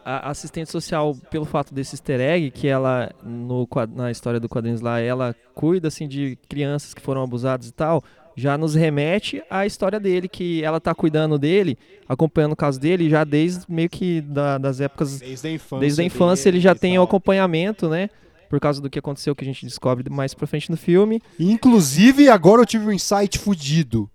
[0.06, 4.82] a, assistente social, pelo fato desse easter egg, que ela, no, na história do quadrinhos
[4.82, 8.04] lá, ela cuida assim de crianças que foram abusadas e tal,
[8.38, 11.78] já nos remete à história dele, que ela tá cuidando dele,
[12.08, 15.20] acompanhando o caso dele, já desde meio que da- das épocas.
[15.20, 15.80] Desde a infância.
[15.82, 18.10] Desde a infância ele dele já e tem o acompanhamento, né?
[18.50, 21.22] Por causa do que aconteceu, que a gente descobre mais pra frente no filme.
[21.38, 24.10] Inclusive, agora eu tive um insight fudido.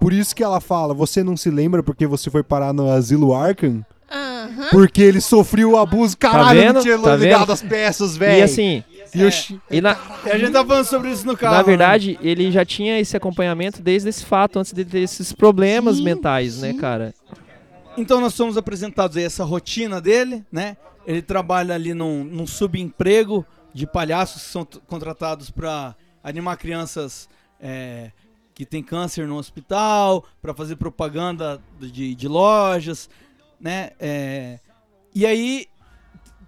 [0.00, 3.34] Por isso que ela fala, você não se lembra porque você foi parar no asilo
[3.34, 3.84] Arkham?
[4.10, 4.68] Aham.
[4.70, 6.16] Porque ele sofreu o abuso.
[6.16, 6.82] Caralho, eu não vendo?
[6.82, 7.52] tinha Tá ligado vendo?
[7.52, 8.38] as peças, velho.
[8.38, 11.36] E assim, E eu chi- e na, E a gente tá falando sobre isso no
[11.36, 11.52] carro.
[11.54, 11.64] Na né?
[11.64, 16.60] verdade, ele já tinha esse acompanhamento desde esse fato, antes de ter esses problemas mentais,
[16.60, 17.14] né, cara?
[17.96, 20.76] Então nós somos apresentados aí essa rotina dele, né?
[21.06, 27.28] Ele trabalha ali num, num subemprego de palhaços que são contratados para animar crianças
[27.60, 28.10] é,
[28.54, 33.10] que têm câncer no hospital, para fazer propaganda de, de lojas,
[33.60, 33.90] né?
[33.98, 34.60] É,
[35.14, 35.66] e aí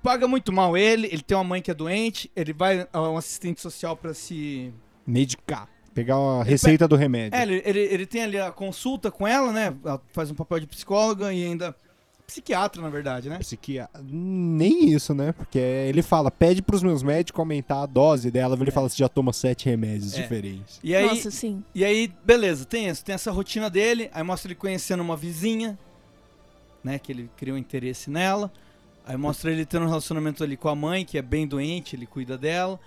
[0.03, 3.17] paga muito mal ele, ele tem uma mãe que é doente, ele vai a um
[3.17, 4.73] assistente social para se
[5.07, 5.69] Medicar.
[5.95, 7.39] Pegar a receita do remédio.
[7.39, 9.75] é, ele, ele, ele tem ali a consulta com ela, né?
[9.83, 11.75] Ela faz um papel de psicóloga e ainda
[12.27, 13.39] psiquiatra, na verdade, né?
[13.39, 13.89] Psiquia...
[14.03, 15.33] Nem isso, né?
[15.33, 18.57] Porque ele fala, pede pros meus médicos aumentar a dose dela.
[18.61, 20.23] Ele fala, você já toma sete remédios É.
[20.23, 20.81] diferentes.
[20.83, 21.63] E aí, Nossa, sim.
[21.75, 25.79] e aí, beleza, tem isso, tem essa rotina dele, aí mostra ele conhecendo uma vizinha,
[26.83, 26.99] né?
[26.99, 28.53] Que ele criou interesse nela.
[29.07, 32.07] Aí mostra ele tendo um relacionamento ali com a mãe, que é bem doente, ele
[32.07, 32.79] cuida dela.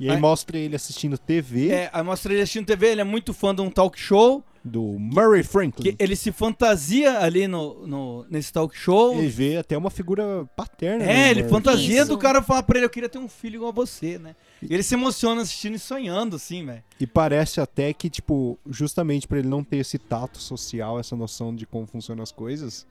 [0.00, 3.04] E aí Aí- mostra ele assistindo TV É, aí mostra ele assistindo TV, ele é
[3.04, 5.94] muito fã de um talk show, do Murray Franklin.
[5.94, 9.14] que ele se fantasia ali no, no- nesse talk show.
[9.18, 11.04] Ele vê até uma figura paterna.
[11.04, 12.08] É, ele Murray fantasia Isso.
[12.10, 14.34] do cara falar pra ele, eu queria ter um filho igual a você, né?
[14.62, 16.82] E ele se emociona assistindo e sonhando, assim, velho.
[16.98, 21.54] E parece até que, tipo, justamente pra ele não ter esse tato social, essa noção
[21.54, 22.86] de como funcionam as coisas,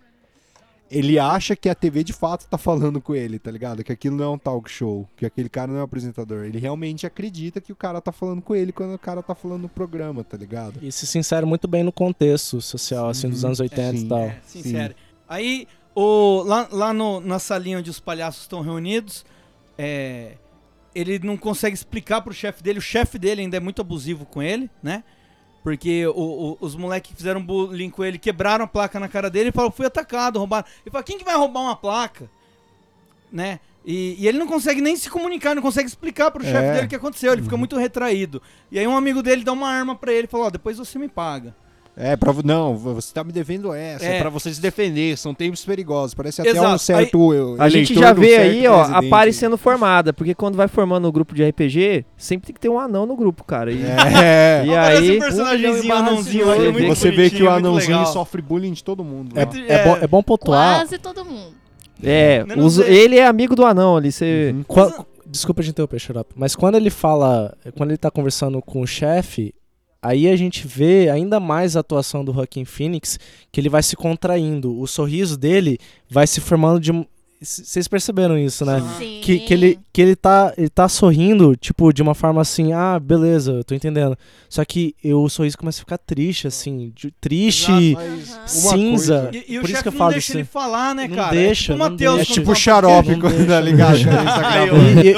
[0.90, 3.84] ele acha que a TV de fato tá falando com ele, tá ligado?
[3.84, 6.46] Que aquilo não é um talk show, que aquele cara não é um apresentador.
[6.46, 9.64] Ele realmente acredita que o cara tá falando com ele quando o cara tá falando
[9.64, 10.80] no programa, tá ligado?
[10.82, 14.06] E se insere muito bem no contexto social, assim, dos anos 80 sim.
[14.06, 14.20] e tal.
[14.20, 14.96] É, sincero.
[15.28, 19.24] Aí, o, lá, lá no, na salinha onde os palhaços estão reunidos,
[19.78, 20.38] é,
[20.96, 22.80] ele não consegue explicar pro chefe dele.
[22.80, 25.04] O chefe dele ainda é muito abusivo com ele, né?
[25.64, 29.30] Porque o- o- os moleques que fizeram bullying com ele quebraram a placa na cara
[29.30, 30.66] dele e falaram, fui atacado, roubaram.
[30.86, 32.30] Ele fala, quem que vai roubar uma placa?
[33.32, 33.60] Né?
[33.86, 36.74] E, e ele não consegue nem se comunicar, não consegue explicar pro chefe É.
[36.74, 37.32] dele o que aconteceu.
[37.34, 38.42] Ele fica muito retraído.
[38.72, 40.98] E aí um amigo dele dá uma arma pra ele e fala, ó, depois você
[41.00, 41.56] me paga.
[42.02, 44.22] É, pra, não, você tá me devendo essa, é, É.
[44.22, 46.14] pra você se defender, são tempos perigosos.
[46.14, 47.34] Parece até um certo.
[47.34, 49.10] eu- A gente já de um vê certo aí, ó, a presidente.
[49.10, 52.70] pare sendo formada, porque quando vai formando o grupo de RPG, sempre tem que ter
[52.70, 53.70] um anão no grupo, cara.
[53.74, 54.64] E, É.
[54.66, 58.14] e aí, um personagemzinho, um anãozinho, de muito você vê que o anãozinho legal.
[58.14, 59.38] sofre bullying de todo mundo.
[59.38, 59.52] É, né?
[59.68, 60.78] é bom, é bom pontuar.
[60.80, 61.54] Quase todo mundo.
[62.02, 63.18] É, Menos os- ele.
[63.18, 64.54] é amigo do anão ali, você...
[64.56, 64.64] Uhum.
[64.64, 66.32] Qua- Desculpa te interromper, Xarope.
[66.36, 67.56] Mas quando ele fala.
[67.78, 69.54] Quando ele tá conversando com o chefe,
[70.02, 73.20] aí a gente vê ainda mais a atuação do Joaquin Phoenix,
[73.52, 74.80] que ele vai se contraindo.
[74.80, 75.78] O sorriso dele
[76.10, 76.92] vai se formando de.
[77.42, 78.84] Vocês perceberam isso, né?
[78.98, 79.22] Sim.
[79.24, 83.00] Que, que, ele, que ele, tá, ele tá sorrindo, tipo, de uma forma assim, ah,
[83.00, 84.18] beleza, eu tô entendendo.
[84.50, 88.14] Só que eu- o sorriso começa a ficar triste, assim, de- triste, Aham.
[88.16, 89.30] uma cinza.
[89.32, 90.38] E, e o Por isso chefe que eu não falo deixa disso.
[90.38, 91.32] ele falar, né, Não cara?
[91.32, 92.16] deixa, é tipo o não Matheus.
[92.18, 92.32] deixa.
[92.32, 93.92] É tipo xarope Não quando deixa, tá não ligado?
[93.94, 94.10] deixa.
[94.10, 94.26] Quando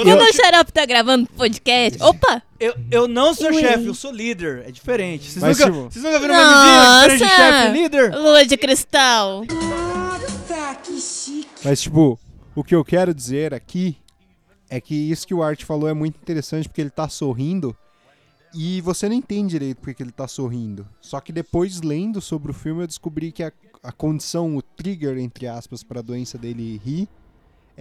[0.05, 2.03] tá não o Xarope tá gravando podcast.
[2.03, 2.43] Opa!
[2.59, 4.63] Eu, eu não sou chefe, eu sou líder.
[4.67, 5.31] É diferente.
[5.31, 7.35] Vocês nunca, tipo- nunca viram uma diferente de Nossa!
[7.35, 8.15] chefe líder?
[8.15, 9.43] Lua de cristal.
[11.63, 12.19] Mas, tipo,
[12.55, 13.97] o que eu quero dizer aqui
[14.69, 17.75] é que isso que o Art falou é muito interessante porque ele tá sorrindo
[18.53, 20.87] e você não entende direito porque que ele tá sorrindo.
[20.99, 23.51] Só que depois, lendo sobre o filme, eu descobri que a,
[23.83, 27.07] a condição, o trigger, entre aspas, pra doença dele rir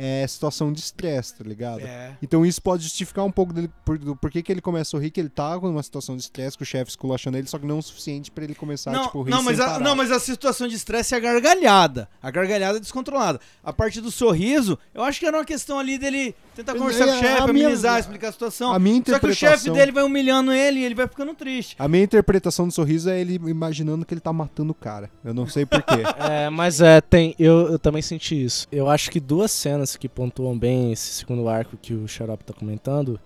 [0.02, 1.80] é situação de estresse, tá ligado?
[1.80, 2.16] É.
[2.22, 5.10] Então isso pode justificar um pouco dele, por, do porquê que ele começa a sorrir,
[5.10, 7.78] que ele tá numa situação de estresse, que o chefe esculachando ele, só que não
[7.78, 9.80] o suficiente pra ele começar, Não, tipo, rir não, mas sem a, parar.
[9.84, 12.08] não, mas a situação de estresse é a gargalhada.
[12.22, 13.40] A gargalhada é descontrolada.
[13.62, 17.10] A parte do sorriso, eu acho que era uma questão ali dele tentar conversar com
[17.12, 18.72] o É, chefe, a minha- amenizar, explicar a situação.
[18.72, 21.34] a minha Só que o chefe interpretação- dele vai humilhando ele e ele vai ficando
[21.34, 21.76] triste.
[21.78, 25.10] A minha interpretação do sorriso é ele imaginando que ele tá matando o cara.
[25.24, 25.90] Eu não sei porquê.
[26.30, 27.34] É, mas é, tem.
[27.38, 28.66] Eu, eu também senti isso.
[28.70, 32.52] Eu acho que duas cenas que pontuam bem esse segundo arco que o Xarope tá
[32.52, 33.18] comentando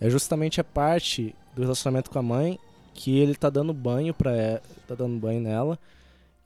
[0.00, 2.58] é justamente a parte do relacionamento com a mãe
[2.94, 5.78] que ele tá dando banho para ela, tá dando banho nela.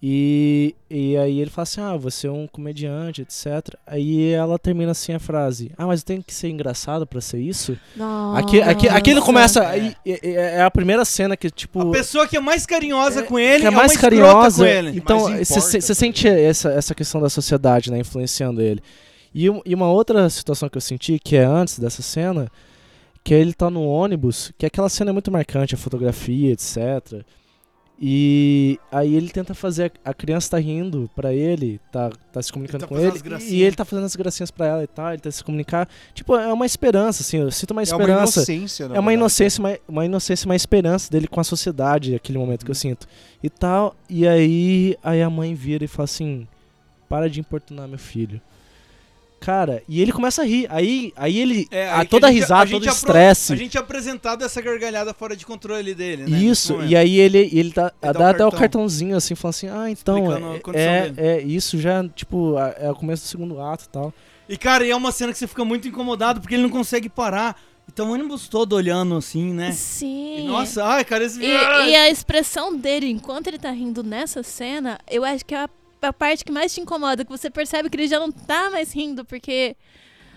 [0.02, 3.74] E, e aí ele fala assim: Ah, você é um comediante, etc.
[3.86, 7.38] Aí ela termina assim a frase: Ah, mas eu tenho que ser engraçado pra ser
[7.40, 7.78] isso?
[7.96, 8.38] Nossa.
[8.38, 9.64] Aqui, aqui, aqui ele começa.
[9.74, 11.80] é, é- é a primeira cena que, tipo.
[11.80, 14.64] A pessoa que é mais carinhosa com ele que é uma mais carinhosa.
[14.64, 14.98] com ele.
[14.98, 18.82] Então, você sente essa, essa questão da sociedade, né, influenciando ele.
[19.38, 22.50] E, e uma outra situação que eu senti, que é antes dessa cena,
[23.22, 27.22] que é ele tá no ônibus, que aquela cena é muito marcante, a fotografia, etc.
[27.98, 32.82] E aí ele tenta fazer, a criança tá rindo pra ele, tá, tá se comunicando
[32.82, 33.52] tá com ele, gracinhas.
[33.52, 35.88] e ele tá fazendo as gracinhas pra ela e tal, ele tenta se comunicar.
[36.12, 38.40] Tipo, é uma esperança, assim, eu sinto uma É uma esperança.
[38.40, 39.14] inocência, É uma verdade.
[39.14, 43.06] inocência, uma, uma inocência, uma esperança dele com a sociedade, aquele momento que eu sinto.
[43.42, 43.96] E tal.
[44.10, 46.46] E aí, aí a mãe vira e fala assim:
[47.08, 48.40] para de importunar meu filho.
[49.46, 50.66] Cara, e ele começa a rir.
[50.68, 51.68] Aí, aí ele.
[51.70, 53.52] É, a, aí que toda a gente- risada, gente todo estresse.
[53.52, 56.36] A gente é apresentado essa gargalhada fora de controle dele, né?
[56.36, 58.58] Isso, e aí ele, ele dá, Ele dá dá o até o cartão.
[58.58, 60.32] cartãozinho assim, falando assim: ah, então.
[60.32, 63.88] A É, é, é, isso já, tipo, a- é o começo do segundo ato e
[63.88, 64.12] tal.
[64.48, 67.08] E, cara, e é uma cena que você fica muito incomodado porque ele não consegue
[67.08, 67.56] parar.
[67.88, 69.70] Então o ônibus todo olhando assim, né?
[69.70, 70.40] Sim.
[70.40, 71.40] E, nossa, ai, cara, esse.
[71.40, 75.58] E, e a expressão dele enquanto ele tá rindo nessa cena, eu acho que é
[75.58, 75.68] a,
[76.02, 78.92] a parte que mais te incomoda, que você percebe que ele já não tá mais
[78.92, 79.76] rindo, porque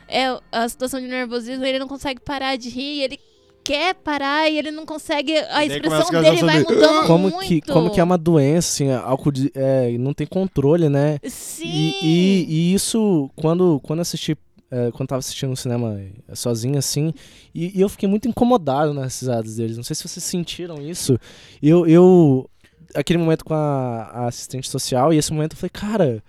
[0.08, 3.19] é a situação de nervosismo, ele não consegue parar de rir, ele
[3.63, 5.38] quer parar e ele não consegue.
[5.38, 7.48] A expressão a dele vai mudando Como muito.
[7.48, 11.19] que, como que é uma doença, assim, álcool de, é, não tem controle, né?
[11.28, 11.65] Sim.
[11.67, 14.36] E, e- e isso, quando, quando eu assisti,
[14.72, 17.13] é, quando tava assistindo no cinema é, sozinho, assim,
[17.54, 19.78] e, e eu fiquei muito incomodado nas risadas deles.
[19.78, 21.19] Não sei se vocês sentiram isso.
[21.62, 22.50] Eu, eu
[22.95, 26.23] aquele momento com a, a assistente social, e esse momento eu falei, cara,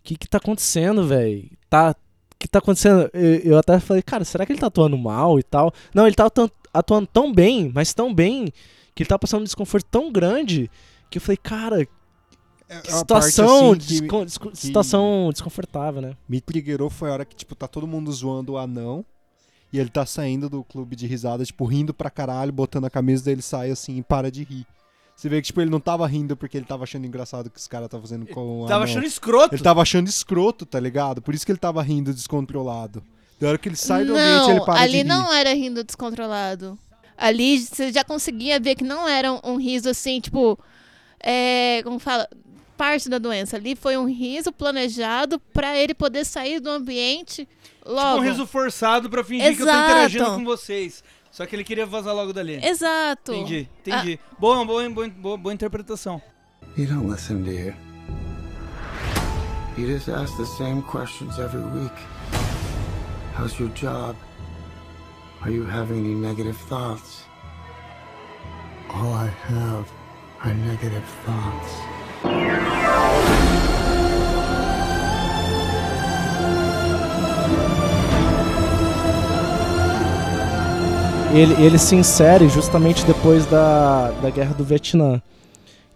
[0.00, 1.48] o que que tá acontecendo, velho?
[1.70, 1.90] Tá,
[2.34, 3.10] o que tá acontecendo?
[3.12, 5.72] Eu, eu até falei, cara, será que ele tá atuando mal e tal?
[5.94, 8.52] Não, ele tá atu- atuando tão bem, mas tão bem,
[8.94, 10.70] que ele tá passando um desconforto tão grande,
[11.10, 11.86] que eu falei, cara, É
[12.74, 16.16] parte, situação, assim, que- desco- que- situação desconfortável, né?
[16.28, 19.04] Me triggerou foi a hora que, tipo, tá todo mundo zoando o anão.
[19.72, 23.24] E ele tá saindo do clube de risada, tipo, rindo pra caralho, botando a camisa
[23.24, 24.66] dele sai assim e para de rir.
[25.16, 27.58] Você vê que, tipo, ele não tava rindo porque ele tava achando engraçado o que
[27.58, 28.84] os caras estavam fazendo com o Tava anão.
[28.90, 29.54] achando escroto.
[29.54, 31.22] Ele tava achando escroto, tá ligado?
[31.22, 33.02] Por isso que ele tava rindo descontrolado.
[33.38, 35.04] Da hora que ele sai do não, ambiente, ele para de ali rir.
[35.04, 36.78] não era rindo descontrolado.
[37.16, 40.58] Ali você já conseguia ver que não era um, um riso assim, tipo,
[41.22, 42.28] é, como fala,
[42.76, 43.56] parte da doença.
[43.56, 47.46] Ali foi um riso planejado pra ele poder sair do ambiente
[47.78, 48.20] Tipo logo.
[48.20, 49.90] um riso forçado pra fingir que eu tô Exato.
[49.90, 51.02] interagindo com vocês.
[51.32, 52.60] Só que ele queria vazar logo dali.
[52.62, 53.32] Exato.
[53.32, 54.20] Entendi, entendi.
[54.38, 56.20] Boa, boa, boa, boa, boa interpretação.
[56.76, 57.74] You don't listen, you?
[59.78, 61.94] You just ask the same questions every week.
[63.34, 64.14] How's your job?
[65.40, 67.24] Are you having any negative thoughts?
[68.90, 69.90] All I have
[70.44, 73.51] are negative thoughts.
[81.32, 85.20] Ele, ele se insere justamente depois da, da guerra do Vietnã.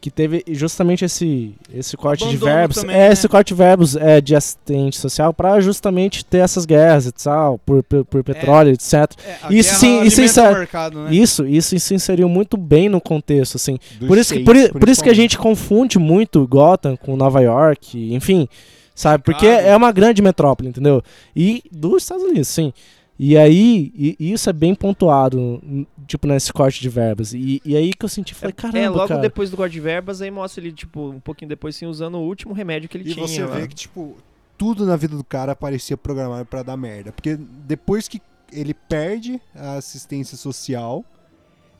[0.00, 2.76] Que teve justamente esse, esse corte de Abandono verbos.
[2.76, 3.12] também, é, né?
[3.12, 7.58] esse corte de verbos é, de assistente social pra justamente ter essas guerras e tal,
[7.58, 8.92] por, por, por petróleo, etc.
[8.94, 11.12] É, a Isso sim, isso insere- mercado, né?
[11.12, 13.78] Isso, isso se inseriu muito bem no contexto, assim.
[14.06, 18.14] Por isso, que, por, por isso que a gente confunde muito Gotham com Nova York,
[18.14, 18.46] enfim,
[18.94, 19.24] sabe?
[19.24, 19.68] Porque Chicago.
[19.68, 21.02] é uma grande metrópole, entendeu?
[21.34, 22.72] E dos Estados Unidos, sim.
[23.18, 25.62] E aí, e- e isso é bem pontuado,
[26.06, 27.32] tipo, nesse corte de verbas.
[27.32, 29.20] E, e aí que eu senti, falei, caramba, é, logo cara.
[29.22, 32.20] depois do God de Verbas, aí mostra ele, tipo, um pouquinho depois, assim, usando o
[32.20, 33.26] último remédio que ele E tinha.
[33.26, 33.56] você lá.
[33.56, 34.16] vê que, tipo,
[34.58, 37.10] tudo na vida do cara parecia programado pra dar merda.
[37.10, 38.20] Porque depois que
[38.52, 41.02] ele perde a assistência social,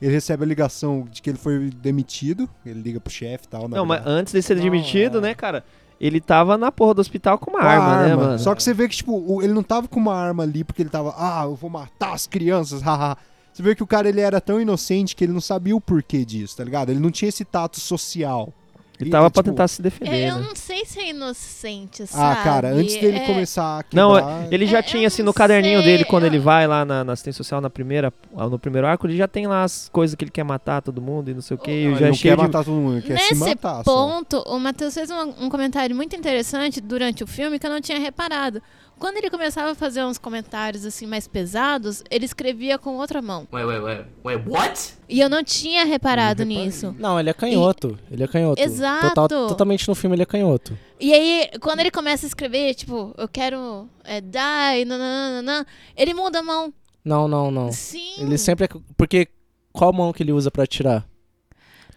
[0.01, 2.49] ele recebe a ligação de que ele foi demitido.
[2.65, 3.67] Ele liga pro chefe e tal.
[3.67, 4.19] na Não, mas verdade.
[4.21, 5.21] antes de ser Não, demitido, é.
[5.21, 5.63] né, cara?
[5.99, 8.39] Ele tava na porra do hospital com uma Com a arma, né, mano?
[8.39, 10.89] Só que você vê que, tipo, ele não tava com uma arma ali porque ele
[10.89, 13.17] tava, ah, eu vou matar as crianças, haha.
[13.51, 16.23] Você vê que o cara ele era tão inocente que ele não sabia o porquê
[16.23, 16.91] disso, tá ligado?
[16.91, 18.53] Ele não tinha esse tato social.
[18.99, 20.45] Ele tava pra tipo, tentar se defender, É, eu né?
[20.47, 22.39] não sei se é inocente, sabe?
[22.39, 24.51] Ah, cara, antes dele É- começar a Não, quebrar...
[24.53, 26.83] ele já É, tinha, assim, não no caderninho sei, dele, quando eu- ele vai lá
[26.83, 30.15] na, na assistência social na primeira, no primeiro arco, ele já tem lá as coisas
[30.15, 31.69] que ele quer matar todo mundo e não sei o que.
[31.69, 32.41] Não, e ele já é não quer de...
[32.41, 33.83] matar todo mundo, ele quer se Nesse matar só.
[33.83, 37.79] ponto, o Matheus fez um, um comentário muito interessante durante o filme que eu não
[37.81, 38.61] tinha reparado.
[38.99, 43.47] Quando ele começava a fazer uns comentários assim mais pesados, ele escrevia com outra mão.
[43.53, 44.05] Wait, wait, wait.
[44.25, 44.93] Wait, what?
[45.07, 46.95] E eu não tinha reparado nisso.
[46.97, 47.97] Não, ele é canhoto.
[48.09, 48.59] Ele é canhoto.
[48.61, 49.09] Exato.
[49.13, 50.77] Total- totalmente no filme ele é canhoto.
[50.99, 56.39] E aí, quando ele começa a escrever, tipo, eu quero é, die, nananana, ele muda
[56.39, 56.73] a mão.
[57.05, 57.71] Não, não, não.
[57.71, 58.15] Sim.
[58.17, 58.69] Ele sempre é.
[58.97, 59.27] Porque
[59.71, 61.05] qual mão que ele usa pra atirar?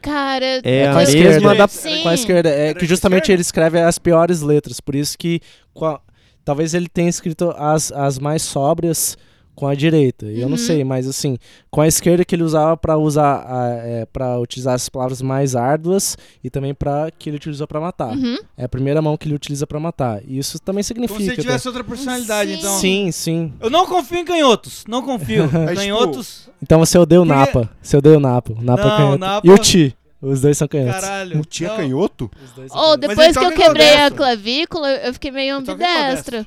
[0.02, 1.54] Cara, É a com a mesma esquerda.
[1.54, 2.02] da- Sim.
[2.02, 2.48] Com a esquerda.
[2.50, 4.80] É que justamente ele escreve as piores letras.
[4.80, 5.40] Por isso que.
[5.74, 6.00] com a-
[6.44, 9.16] talvez ele tenha escrito as, as mais sóbrias
[9.54, 10.24] com a direita.
[10.24, 10.56] Eu não Uhum.
[10.56, 11.36] sei, mas assim,
[11.70, 13.44] com a esquerda que ele usava pra usar
[13.84, 18.16] é, para utilizar as palavras mais árduas e também para que ele utilizou pra matar.
[18.16, 18.38] Uhum.
[18.56, 20.22] É a primeira mão que ele utiliza pra matar.
[20.26, 21.18] E isso também Como significa.
[21.18, 21.42] se ele né?
[21.42, 22.58] tivesse outra personalidade, Sim.
[22.58, 22.78] então.
[22.78, 23.52] Sim, sim.
[23.60, 24.84] Eu não confio em canhotos.
[24.88, 25.46] Não confio.
[25.76, 26.48] canhotos.
[26.62, 27.68] Então você odeia o Napa.
[27.82, 28.52] Você odeia o Napa.
[28.58, 29.18] O Napa Não, é canhoto.
[29.18, 29.94] Napa- E o Ti.
[30.22, 31.00] Os dois são canhotos.
[31.00, 31.40] Caralho.
[31.40, 31.76] O tia Não.
[31.76, 32.30] canhoto?
[32.44, 33.08] Os dois são Ou canhotos.
[33.08, 36.46] depois que eu quebrei a clavícula, eu fiquei meio ambidestro.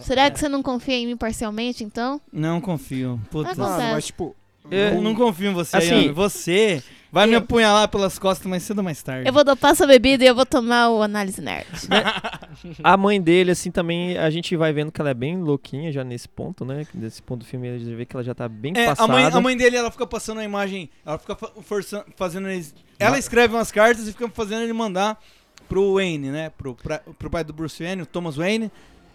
[0.00, 2.20] Será que você não confia em mim parcialmente, então?
[2.32, 3.20] Não confio.
[3.28, 3.60] Acontece.
[3.60, 4.34] Mano, mas tipo.
[4.70, 6.08] Eu não confio em você, Assim- Yami.
[6.12, 9.28] Você vai me Eu- apunhalar pelas costas mais cedo ou mais tarde.
[9.28, 11.66] Eu vou dopar sua bebida e eu vou tomar o análise nerd.
[12.82, 16.02] A mãe dele, assim, também, a gente vai vendo que ela é bem louquinha já
[16.04, 16.86] nesse ponto, né?
[16.94, 19.12] Nesse ponto do filme, a gente vê que ela já tá bem É, passada.
[19.12, 22.74] a mãe, a mãe dele, ela fica passando a imagem, ela fica forçando, fazendo eles,
[22.98, 25.18] ela escreve umas cartas e fica fazendo ele mandar
[25.68, 28.70] pro Wayne, né, pro, pra- pro pai do Bruce Wayne, o Thomas Wayne.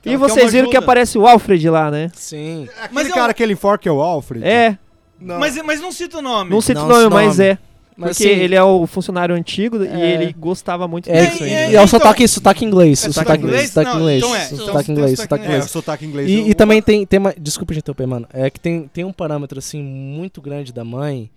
[0.05, 2.09] E vocês viram que aparece o Alfred lá, né?
[2.13, 2.67] Sim.
[2.77, 4.45] Aquele Mas eu- cara que ele enforca é o Alfred?
[4.45, 4.77] É,
[5.19, 5.39] Não.
[5.39, 6.49] Mas, mas não cita o nome.
[6.51, 7.49] não cito Não, o nome, esse mas nome.
[7.51, 7.57] é.
[7.97, 10.13] Mas Porque assim, ele é o funcionário antigo e É.
[10.13, 11.71] ele gostava muito É, disso e- e, ainda.
[11.71, 13.03] e- é o então- sotaque, sotaque inglês.
[13.03, 13.53] É o sotaque sotaque inglês?
[13.55, 14.23] inglês, sotaque Não, inglês.
[14.23, 14.45] então é.
[14.45, 15.65] Sotaque inglês, sotaque É, inglês.
[15.65, 16.29] o sotaque inglês.
[16.29, 18.27] E, e também tem, tem uma, desculpa te interromper, mano.
[18.31, 21.27] É que tem, tem um parâmetro assim muito grande da mãe.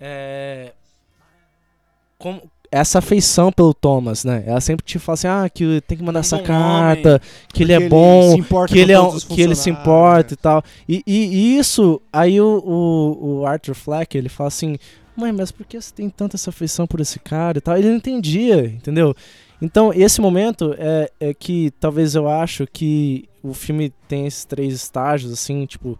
[0.00, 0.72] É.
[2.18, 2.42] Como,
[2.72, 4.42] essa afeição pelo Thomas, né?
[4.46, 7.20] Ela sempre te fala assim: ah, que tem que mandar Um essa carta,
[7.52, 10.62] que ele é ele bom, importa que ele, é, que ele se importa e tal.
[10.88, 14.76] E, e- e isso, aí o, o, o Arthur Fleck, ele fala assim,
[15.20, 17.76] mãe, mas por que você tem tanta essa afeição por esse cara e tal?
[17.76, 19.14] Ele não entendia, entendeu?
[19.60, 24.74] Então, esse momento é, é que talvez eu acho que o filme tem esses três
[24.74, 25.98] estágios, assim, tipo,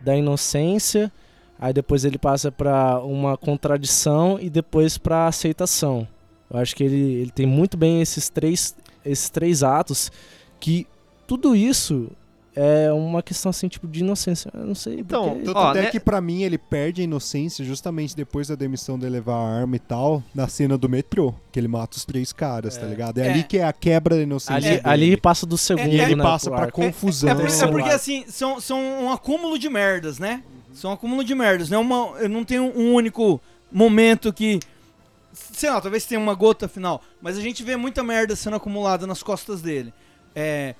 [0.00, 1.12] da inocência,
[1.58, 6.06] aí depois ele passa pra uma contradição e depois pra aceitação.
[6.50, 10.10] Eu acho que ele, ele tem muito bem esses três, esses três atos
[10.60, 10.86] que
[11.26, 12.10] tudo isso
[12.58, 14.50] é uma questão assim, tipo, de inocência.
[14.54, 15.00] Eu não sei.
[15.00, 18.48] Então, porque- Tanto Ó, até né- que pra mim ele perde a inocência justamente depois
[18.48, 21.96] da demissão de levar a arma e tal, na cena do metrô, que ele mata
[21.98, 23.18] os três caras, tá ligado?
[23.18, 23.30] É, É.
[23.30, 24.54] ali que é a quebra da inocência.
[24.56, 24.80] ali, dele.
[24.84, 27.28] ali passa do segundo, e ele né, passa pra confusão.
[27.30, 27.68] É, por- é Sim.
[27.70, 30.42] porque assim, são, são um acúmulo de merdas, né?
[30.72, 31.68] São um acúmulo de merdas.
[31.68, 33.38] Não é uma, eu não tenho um único
[33.70, 34.58] momento que.
[35.32, 37.02] Sei lá, talvez tenha uma gota final.
[37.20, 39.92] Mas a gente vê muita merda sendo acumulada nas costas dele.
[40.34, 40.74] É,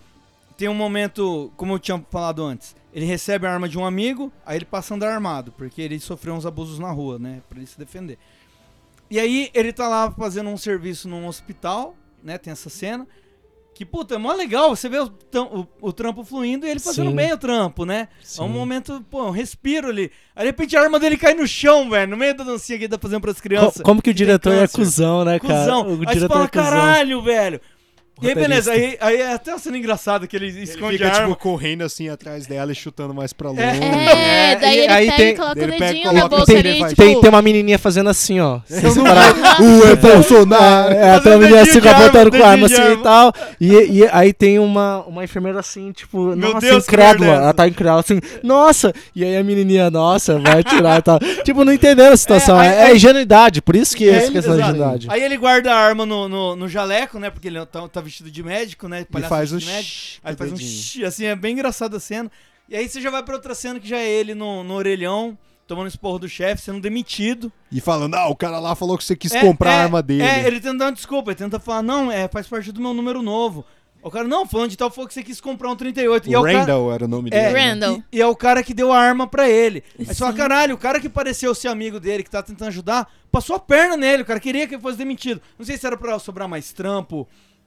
[0.57, 4.33] tem um momento, como eu tinha falado antes, ele recebe a arma de um amigo,
[4.45, 7.43] aí ele passa a andar armado, porque ele sofreu uns abusos na rua, né?
[7.49, 8.19] Pra ele se defender.
[9.11, 12.39] E aí ele tá lá fazendo um serviço num hospital, né?
[12.39, 13.07] Tem essa cena.
[13.75, 15.05] Que, puta, é mó legal, você vê o,
[15.53, 17.15] o- o trampo fluindo e ele fazendo Sim.
[17.17, 18.09] bem o trampo, né?
[18.39, 18.49] É um Sim.
[18.49, 20.11] momento, pô, um respiro ali.
[20.35, 22.85] Aí de repente a arma dele cai no chão, velho, no meio da dancinha que
[22.85, 23.83] ele tá fazendo pras Co- crianças.
[23.83, 25.59] como que o diretor é cuzão, né, cara?
[25.61, 25.83] Cusão.
[25.89, 26.65] O Aí você diretor fala, é cuzão.
[26.65, 27.61] caralho, velho.
[28.23, 31.09] E aí, beleza, aí, aí é até uma cena engraçada que ele Ele esconde fica,
[31.09, 31.29] a arma.
[31.29, 33.61] tipo, correndo assim atrás dela e chutando mais pra longe.
[33.63, 36.21] É, É, daí ele aí pega tem- e coloca ele o pega e dedinho na
[36.21, 36.95] coloca bolsa o ali, tipo...
[36.97, 38.61] Tem, tem uma menininha fazendo assim, ó.
[38.67, 39.61] Se separar.
[39.61, 40.95] O é Bolsonaro!
[40.95, 43.03] É, tem uma menina assim dedinho com a arma, com a arma dedinho assim e
[43.03, 43.33] tal.
[43.61, 47.29] E, e aí tem uma, uma enfermeira assim, tipo, Meu nossa, Deus, que incrédula.
[47.33, 48.95] é Ela tá incrédula assim, nossa!
[49.15, 51.19] E aí a menininha, nossa, vai tirar e tal.
[51.45, 52.59] tipo, não entendendo a situação.
[52.61, 55.07] É, É, aí- é aí- ingenuidade, por isso que é essa ele- questão de ingenuidade.
[55.11, 57.29] Aí ele guarda a arma no, no, no jaleco, né?
[57.29, 59.03] Porque ele tá, tá vestido de médico, né?
[59.03, 59.95] E palhaço faz o vestido de médico.
[59.95, 62.31] shhh Aí faz um assim, é bem engraçada a cena.
[62.69, 65.39] E aí você já vai pra outra cena que já é ele no, no orelhão,
[65.67, 67.53] tomando esporro do chefe, sendo demitido.
[67.71, 70.03] E falando, ah, o cara lá falou que você quis É, comprar é, a arma
[70.03, 70.23] dele.
[70.23, 72.93] É, ele tenta dar uma desculpa, ele tenta falar, não, é, faz parte do meu
[72.95, 73.65] número novo.
[74.03, 76.31] O cara, não, falando de tal, falou que você quis comprar um 38.
[76.31, 77.53] e é O o cara, Randall era o nome é, dele.
[77.53, 77.71] né?
[77.71, 78.03] Randall.
[78.13, 79.83] E, e é o cara que deu a arma pra ele.
[79.99, 83.11] Aí você fala, caralho, o cara que pareceu ser amigo dele, que tá tentando ajudar,
[83.33, 85.41] passou a perna nele, o cara queria que ele fosse demitido.
[85.59, 87.27] Não sei se era pra sobrar mais trampo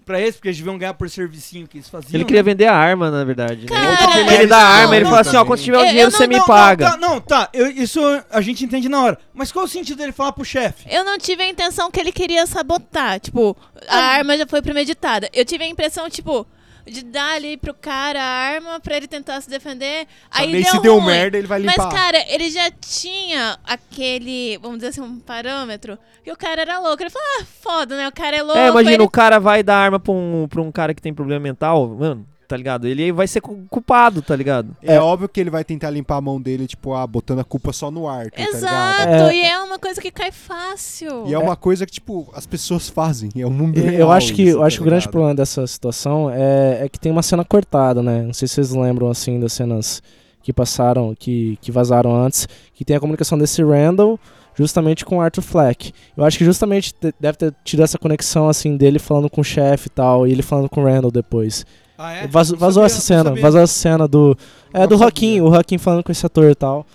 [0.10, 2.10] pra eles, porque eles deviam ganhar por servicinho que eles faziam.
[2.16, 2.28] Ele né?
[2.28, 3.62] queria vender a arma, na verdade.
[3.62, 3.68] né?
[3.68, 6.08] Cara, Ele, era dá a arma, ele fala assim, ó, quando tiver o Eu- dinheiro
[6.08, 6.86] eu você Não, me não, paga.
[6.86, 8.00] Não, tá, não, tá, eu- isso
[8.32, 9.20] a gente entende na hora.
[9.32, 10.88] Mas qual o sentido dele falar pro chefe?
[10.90, 13.20] Eu não tive a intenção que ele queria sabotar.
[13.20, 13.56] Tipo,
[13.88, 14.06] a Ah.
[14.16, 15.30] arma já foi premeditada.
[15.32, 16.48] Eu tive a impressão, tipo,
[16.90, 20.08] de dar ali pro cara a arma pra ele tentar se defender.
[20.32, 21.06] Aí deu se deu ruim.
[21.06, 21.78] merda, ele vai limpar.
[21.78, 25.98] Mas, cara, ele já tinha aquele, vamos dizer assim, um parâmetro.
[26.24, 27.02] Que o cara era louco.
[27.02, 28.08] Ele falou, ah, foda, né?
[28.08, 28.58] O cara é louco.
[28.60, 31.14] É, imagina, ele- o cara vai dar arma pra um, pra um cara que tem
[31.14, 32.88] problema mental, mano, tá ligado?
[32.88, 34.76] Ele vai ser cu- culpado, tá ligado?
[34.82, 35.00] É, É.
[35.00, 37.92] óbvio que ele vai tentar limpar a mão dele, tipo, ah, botando a culpa só
[37.92, 38.56] no Arthur, tá ligado?
[38.58, 39.36] Exato, É.
[39.36, 41.28] e é uma coisa que cai fácil.
[41.28, 43.30] E é uma coisa que, tipo, as pessoas fazem.
[43.38, 44.00] É um mundo Eu- real.
[44.00, 46.90] Eu acho que, isso, eu acho que tá o grande problema dessa situação é, é
[46.90, 48.24] que tem uma cena cortada, né?
[48.24, 50.02] Não sei se vocês lembram assim das cenas
[50.42, 54.20] que passaram, que, que vazaram antes, que tem a comunicação desse Randall
[54.56, 55.94] justamente com o Arthur Fleck.
[56.18, 59.44] Eu acho que justamente te- deve ter tido essa conexão assim dele falando com o
[59.44, 61.66] chefe e tal, e ele falando com o Randall depois.
[62.02, 62.28] Ah, é?
[62.28, 64.36] Vaz- vazou sabia, essa cena, vazou essa cena do
[64.74, 64.98] é Não do.
[64.98, 66.86] Joaquim, o Joaquim falando com esse ator e tal.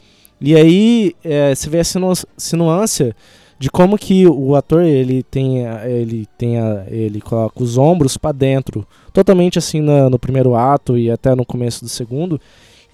[0.40, 3.14] E aí é, você vê essa sinu- sinuância
[3.58, 8.16] de como que o ator ele tem a- ele tem a- ele coloca os ombros
[8.16, 12.40] pra dentro, totalmente assim na- no primeiro ato e até no começo do segundo.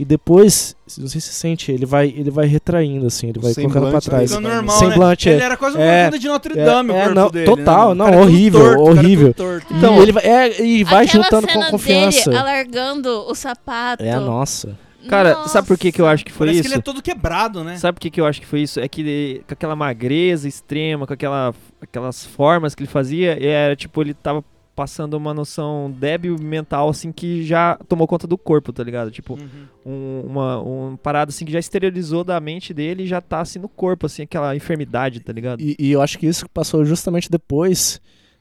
[0.00, 3.52] E depois, não sei se você sente, ele vai ele vai retraindo assim, ele vai
[3.52, 4.30] colocando pra semblante trás.
[4.30, 5.32] Ficando normal, Semblante, né?
[5.32, 5.36] é.
[5.36, 7.94] Ele era quase um É, de Notre é, Dame, o é, corpo não, dele, total,
[7.94, 9.34] né, não, é horrível, torto, é horrível.
[9.34, 9.66] torto.
[9.74, 12.30] Então, E ele vai, é, e vai juntando cena com confiança.
[12.30, 14.02] Dele alargando o sapato.
[14.02, 14.74] É, nossa.
[15.06, 16.68] Cara, sabe por que, que eu acho que foi Parece isso?
[16.70, 17.76] que ele é todo quebrado, né?
[17.76, 18.80] Sabe por que, que eu acho que foi isso?
[18.80, 23.76] É que ele- com aquela magreza extrema, com aquela, aquelas formas que ele fazia, era
[23.76, 24.42] tipo, ele tava
[24.74, 29.10] passando uma noção débil mental, assim, que já tomou conta do corpo, tá ligado?
[29.10, 29.66] Tipo, Uhum.
[29.84, 33.58] um, uma um parada assim que já exteriorizou da mente dele e já tá assim
[33.58, 35.60] no corpo, assim, aquela enfermidade, tá ligado?
[35.60, 38.00] E, e eu acho que isso passou justamente depois,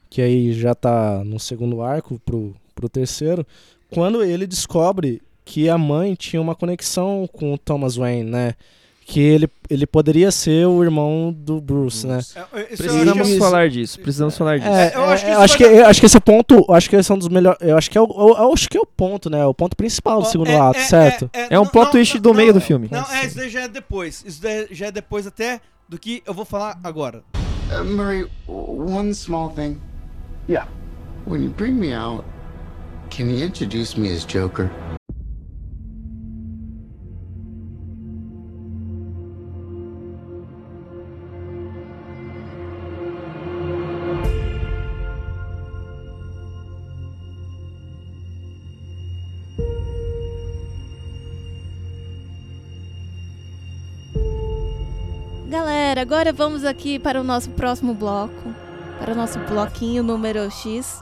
[0.10, 3.46] que aí já tá no segundo arco pro, pro terceiro,
[3.90, 8.54] quando ele descobre que a mãe tinha uma conexão com o Thomas Wayne, né?
[9.12, 12.20] Que ele, ele poderia ser o irmão do Bruce, né?
[12.36, 14.70] É, é, isso Precisamos acho que- falar disso, precisamos falar disso.
[14.70, 16.22] É, eu acho que é, isso acho vai que, eu acho que esse é o
[16.22, 18.06] ponto, acho que esse é um dos melhores, eu acho que é o,
[18.38, 19.44] eu, acho que é o ponto, né?
[19.48, 21.30] O ponto principal do segundo é- ato, é- certo?
[21.34, 22.88] É um não, plot não, twist não, do meio não, do filme.
[22.92, 24.24] Não, é, isso daí já é depois.
[24.24, 27.24] Isso daí já é depois até do que eu vou falar agora.
[27.72, 29.80] Uh, Murray, one small thing.
[30.48, 30.70] Yeah.
[31.26, 32.24] When you bring me out,
[33.10, 34.70] can you introduce me as Joker?
[56.00, 58.54] Agora vamos aqui para o nosso próximo bloco.
[59.00, 61.02] Para o nosso bloquinho número X.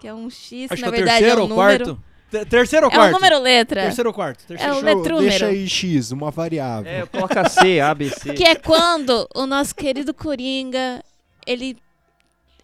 [0.00, 1.84] Que é um X, Acho na que é o verdade terceiro é um ou número.
[1.84, 2.02] quarto.
[2.30, 3.10] Te- Terceiro ou É quarto?
[3.10, 3.82] um número letra.
[3.82, 4.42] Terceiro ou quarto?
[4.44, 4.72] É Terceiro.
[4.72, 5.28] o Deixa, letrúmero.
[5.28, 6.90] deixa aí X, uma variável.
[6.90, 8.32] É, coloca C, A, B, C.
[8.32, 11.04] Que é quando o nosso querido Coringa,
[11.46, 11.76] ele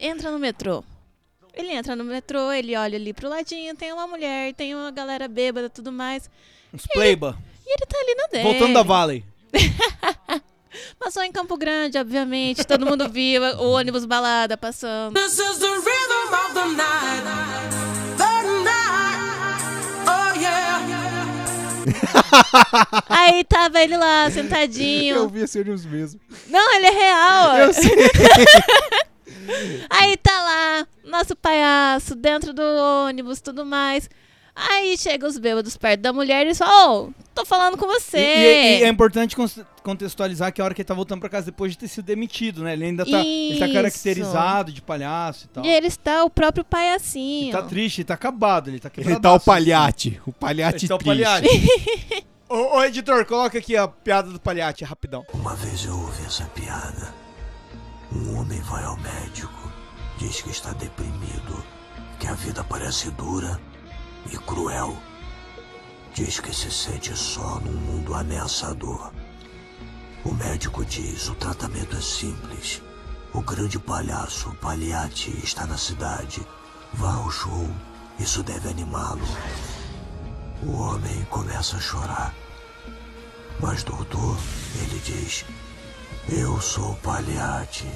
[0.00, 0.82] entra no metrô.
[1.54, 5.28] Ele entra no metrô, ele olha ali pro ladinho, tem uma mulher, tem uma galera
[5.28, 6.30] bêbada e tudo mais.
[6.72, 7.36] Uns playba.
[7.66, 8.44] E ele tá ali na dele.
[8.44, 9.24] Voltando da Valley.
[10.98, 12.64] Passou em Campo Grande, obviamente.
[12.66, 15.14] Todo mundo viu o ônibus balada passando.
[15.14, 17.22] This is the rhythm of the night.
[18.16, 19.18] The night.
[20.06, 20.78] Oh yeah.
[23.08, 25.16] Aí tava ele lá, sentadinho.
[25.16, 26.20] Eu vi esse ônibus mesmo.
[26.48, 27.56] Não, ele é real.
[27.58, 27.90] Eu sei.
[29.88, 34.08] Aí tá lá, nosso palhaço, dentro do ônibus, tudo mais.
[34.70, 38.18] Aí chega os bêbados perto da mulher e eles falam, ô, tô falando com você.
[38.18, 39.36] E, e- e é importante
[39.84, 42.62] contextualizar que a hora que ele tá voltando pra casa depois de ter sido demitido,
[42.64, 42.72] né?
[42.72, 45.64] Ele ainda tá, ele tá caracterizado de palhaço e tal.
[45.64, 47.44] E ele está o próprio palhacinho.
[47.46, 49.22] Ele tá triste, ele tá acabado, ele tá Ele quebradaço.
[49.22, 50.20] tá o palhate.
[50.26, 51.22] O palhate Ele tá o triste.
[51.22, 52.26] palhate.
[52.50, 55.24] ô, ô, editor, coloca aqui a piada do palhate, rapidão.
[55.32, 57.14] Uma vez eu ouvi essa piada.
[58.12, 59.72] Um homem vai ao médico,
[60.18, 61.62] diz que está deprimido,
[62.18, 63.60] que a vida parece dura
[64.30, 64.96] e cruel.
[66.14, 69.12] Diz que se sente só num mundo ameaçador.
[70.24, 72.82] O médico diz: o tratamento é simples.
[73.32, 76.46] O grande palhaço Palhate está na cidade.
[76.94, 77.68] Vá ao show,
[78.18, 79.26] isso deve animá-lo.
[80.62, 82.34] O homem começa a chorar.
[83.60, 84.36] Mas, doutor,
[84.82, 85.44] ele diz:
[86.28, 87.86] Eu sou o Palhate.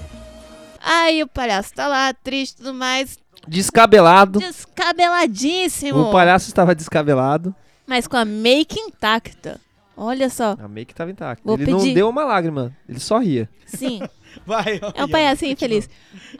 [0.80, 3.16] Aí o palhaço tá lá, triste e tudo mais.
[3.46, 4.38] Descabelado.
[4.38, 6.00] Descabeladíssimo.
[6.08, 7.54] O palhaço estava descabelado.
[7.86, 9.60] Mas com a make intacta.
[9.96, 10.56] Olha só.
[10.58, 11.42] A make estava intacta.
[11.44, 11.94] Vou ele não pedir.
[11.94, 13.48] deu uma lágrima, ele só ria.
[13.66, 14.00] Sim.
[14.46, 15.88] Vai, É um palhacinho feliz.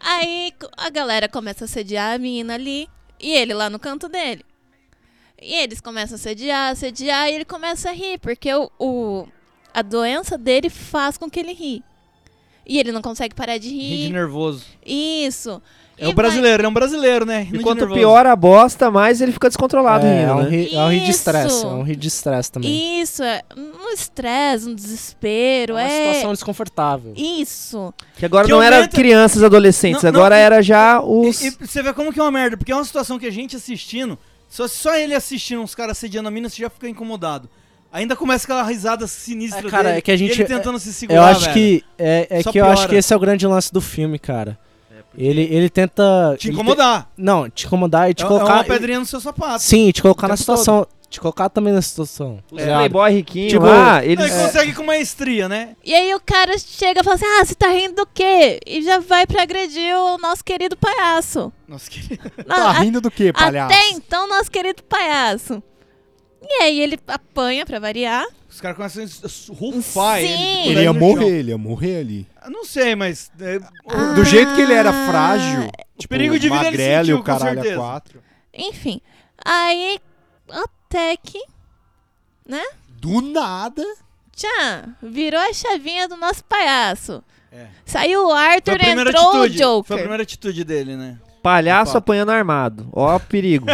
[0.00, 2.88] Aí a galera começa a sediar a menina ali.
[3.20, 4.44] E ele lá no canto dele.
[5.40, 7.28] E eles começam a sediar, sediar.
[7.28, 8.18] E ele começa a rir.
[8.18, 9.28] Porque o, o-
[9.74, 11.84] a doença dele faz com que ele ri.
[12.66, 13.96] E ele não consegue parar de rir.
[13.96, 14.64] Rir de nervoso.
[14.84, 15.60] Isso.
[15.98, 17.46] É o brasileiro, ele é um brasileiro, né?
[17.48, 20.48] E de quanto pior a bosta, mais ele fica descontrolado É, rindo, é um né?
[20.48, 23.00] ri- é um ri de estresse, é um ri de estresse também.
[23.00, 25.76] Isso, é um estresse, um desespero.
[25.76, 27.12] É uma é situação desconfortável.
[27.16, 27.94] Isso.
[28.16, 31.40] Que agora Que não era aumenta- crianças, adolescentes, Não, não, agora e- era já os...
[31.42, 33.30] E, e você vê como que é uma merda, porque é uma situação que a
[33.30, 37.48] gente assistindo, só, só ele assistindo uns caras sediando a mina, você já fica incomodado.
[37.92, 40.30] Ainda começa aquela risada sinistra É, cara, dele, é que a gente.
[40.30, 41.52] e ele tentando é- se segurar, Eu acho velho.
[41.52, 41.84] que.
[41.98, 42.88] É, é Só que eu acho piora.
[42.88, 44.58] que esse é o grande lance do filme, cara.
[45.16, 46.02] Ele, ele tenta.
[46.38, 47.10] Te ele te- incomodar.
[47.18, 48.54] Não, te incomodar e te É- é colocar.
[48.54, 49.62] uma pedrinha no seu sapato.
[49.62, 50.86] Sim, te colocar na situação.
[51.10, 52.38] te colocar também na situação.
[52.50, 52.78] Os ligado?
[52.78, 54.32] playboy riquinho Tipo, lá, Ele eles...
[54.32, 55.76] consegue com maestria, né?
[55.84, 58.58] E aí o cara chega e fala assim: Ah, você tá rindo do quê?
[58.66, 61.52] E já vai pra agredir o nosso querido palhaço.
[61.68, 62.18] Nossa, que...
[62.46, 63.74] Não, Tá a- rindo do quê, palhaço?
[63.74, 65.62] Até então, nosso querido palhaço.
[66.44, 68.26] E aí ele apanha pra variar.
[68.50, 70.26] Os caras começam a rufar Sim.
[70.26, 70.68] ele.
[70.70, 72.26] Ele ia morrer, ele ia morrer ali.
[72.44, 73.30] Eu Não sei, mas.
[73.40, 74.12] é, Ah.
[74.12, 77.22] Do jeito que ele era frágil, tipo, perigo de vida ele magrelo e sentiu, o
[77.22, 77.80] caralho com a certeza.
[77.80, 78.22] quatro.
[78.52, 79.00] Enfim.
[79.44, 79.98] Aí,
[80.50, 81.42] até que.
[82.46, 82.62] Né?
[82.88, 83.82] Do nada.
[84.34, 87.22] Tchan, virou a chavinha do nosso palhaço.
[87.50, 87.66] É.
[87.84, 89.56] Saiu o Foi a Arthur, primeira entrou atitude.
[89.56, 89.84] o Joker.
[89.88, 91.18] Foi a primeira atitude dele, né?
[91.42, 92.86] Palhaço apanhando armado.
[92.92, 93.66] Ó o perigo.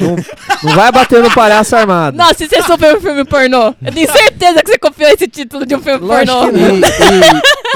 [0.00, 0.16] não,
[0.62, 2.16] não vai bater no palhaço armado.
[2.16, 3.74] Nossa, e você souber um filme pornô?
[3.82, 6.48] Eu tenho certeza que você copiou esse título de um filme pornô.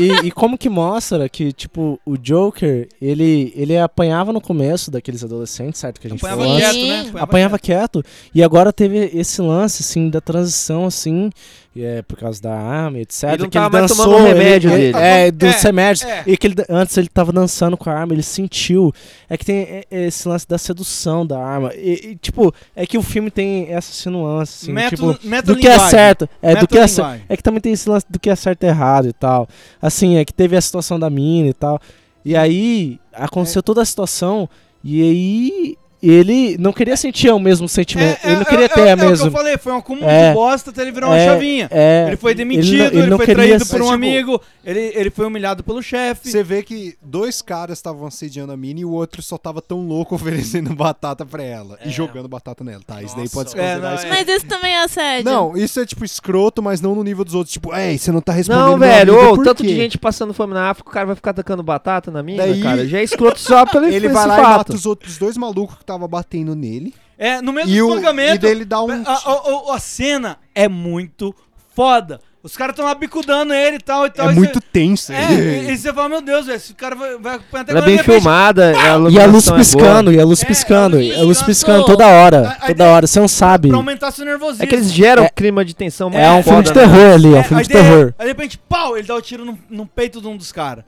[0.01, 4.40] E, e- e- e como que mostra que, tipo, o Joker, ele, ele apanhava no
[4.40, 6.01] começo daqueles adolescentes, certo?
[6.01, 7.01] Que a gente Apanhava falou quieto, né?
[7.01, 8.03] Apanhava Apanhava quieto.
[8.34, 11.30] E agora teve esse lance, assim, da transição, assim,
[11.77, 13.23] é, por causa da arma, etc.
[13.25, 14.99] Ele não que tava mais dançou, tomando o remédio ele- dele.
[15.05, 16.05] É, dos É, remédios.
[16.05, 16.23] é.
[16.27, 18.93] E que ele, antes ele tava dançando com a arma, ele sentiu.
[19.29, 21.73] É que tem é, é, esse lance da sedução da arma.
[21.75, 25.61] E, e, tipo, é que o filme tem essa nuance, assim, Método- tipo, método do
[25.61, 26.29] que é certo.
[26.43, 27.27] É, do que é, Método cer- linguagem.
[27.29, 29.49] é que também tem esse lance do que é certo e errado e tal.
[29.81, 31.81] Assim, é que teve a situação da mina e tal.
[32.25, 34.49] E aí, aconteceu toda a situação,
[34.85, 38.18] e aí ele não queria sentir o mesmo sentimento.
[38.24, 39.26] ele não queria é, ter é, a É o que mesma.
[39.28, 40.28] eu falei, foi um acúmulo É.
[40.28, 41.68] de bosta até ele virar uma É, chavinha.
[41.70, 42.05] é.
[42.09, 44.40] ele foi Ele não- demitido, ele ele, não foi traído ser- por um tipo, amigo,
[44.64, 46.28] ele, ele foi humilhado pelo chefe.
[46.30, 49.86] Você vê que dois caras estavam assediando a mina e o outro só tava tão
[49.86, 52.82] louco oferecendo batata pra ela e jogando batata nela.
[52.86, 54.07] Tá, isso daí pode se É, considerar não, isso.
[54.09, 55.24] Mas isso também é assédio.
[55.30, 57.53] Não, isso é tipo escroto, mas não no nível dos outros.
[57.53, 59.98] Tipo, ei, você não tá respondendo Não, velho, amigo, ô, por tanto quê?" de gente
[59.98, 62.86] passando fome na África, o cara vai ficar tacando batata na mina, Daí- cara.
[62.88, 65.84] Já é escroto só pelo Ele vai lá e mata os outros dois malucos que
[65.93, 66.95] tava batendo nele.
[67.18, 68.34] É, no mesmo E espancamento.
[68.34, 71.34] e dele dá um- A, a- a- a cena é muito
[71.74, 72.20] foda.
[72.43, 74.28] Os caras estão lá bicudando ele e tal e tal.
[74.28, 75.12] É e muito cê- tenso.
[75.12, 77.80] É, e, e você fala, meu Deus, velho, esse cara vai, vai apanhar até Ela
[77.80, 80.14] é bem de filmada, a E a luz é piscando, boa.
[80.16, 81.84] e a luz É, piscando, a luz e a luz piscando.
[81.84, 83.68] toda hora, A- a toda ideia- hora, você não sabe.
[83.68, 84.64] Pra aumentar seu nervosismo.
[84.64, 86.84] É que eles geram É- clima de tensão muito É um filme foda, de né?
[86.97, 88.14] terror ali, é um É, filme a de ideia- terror.
[88.18, 90.84] Aí de repente, pau, ele dá o tiro no, no peito de um dos caras.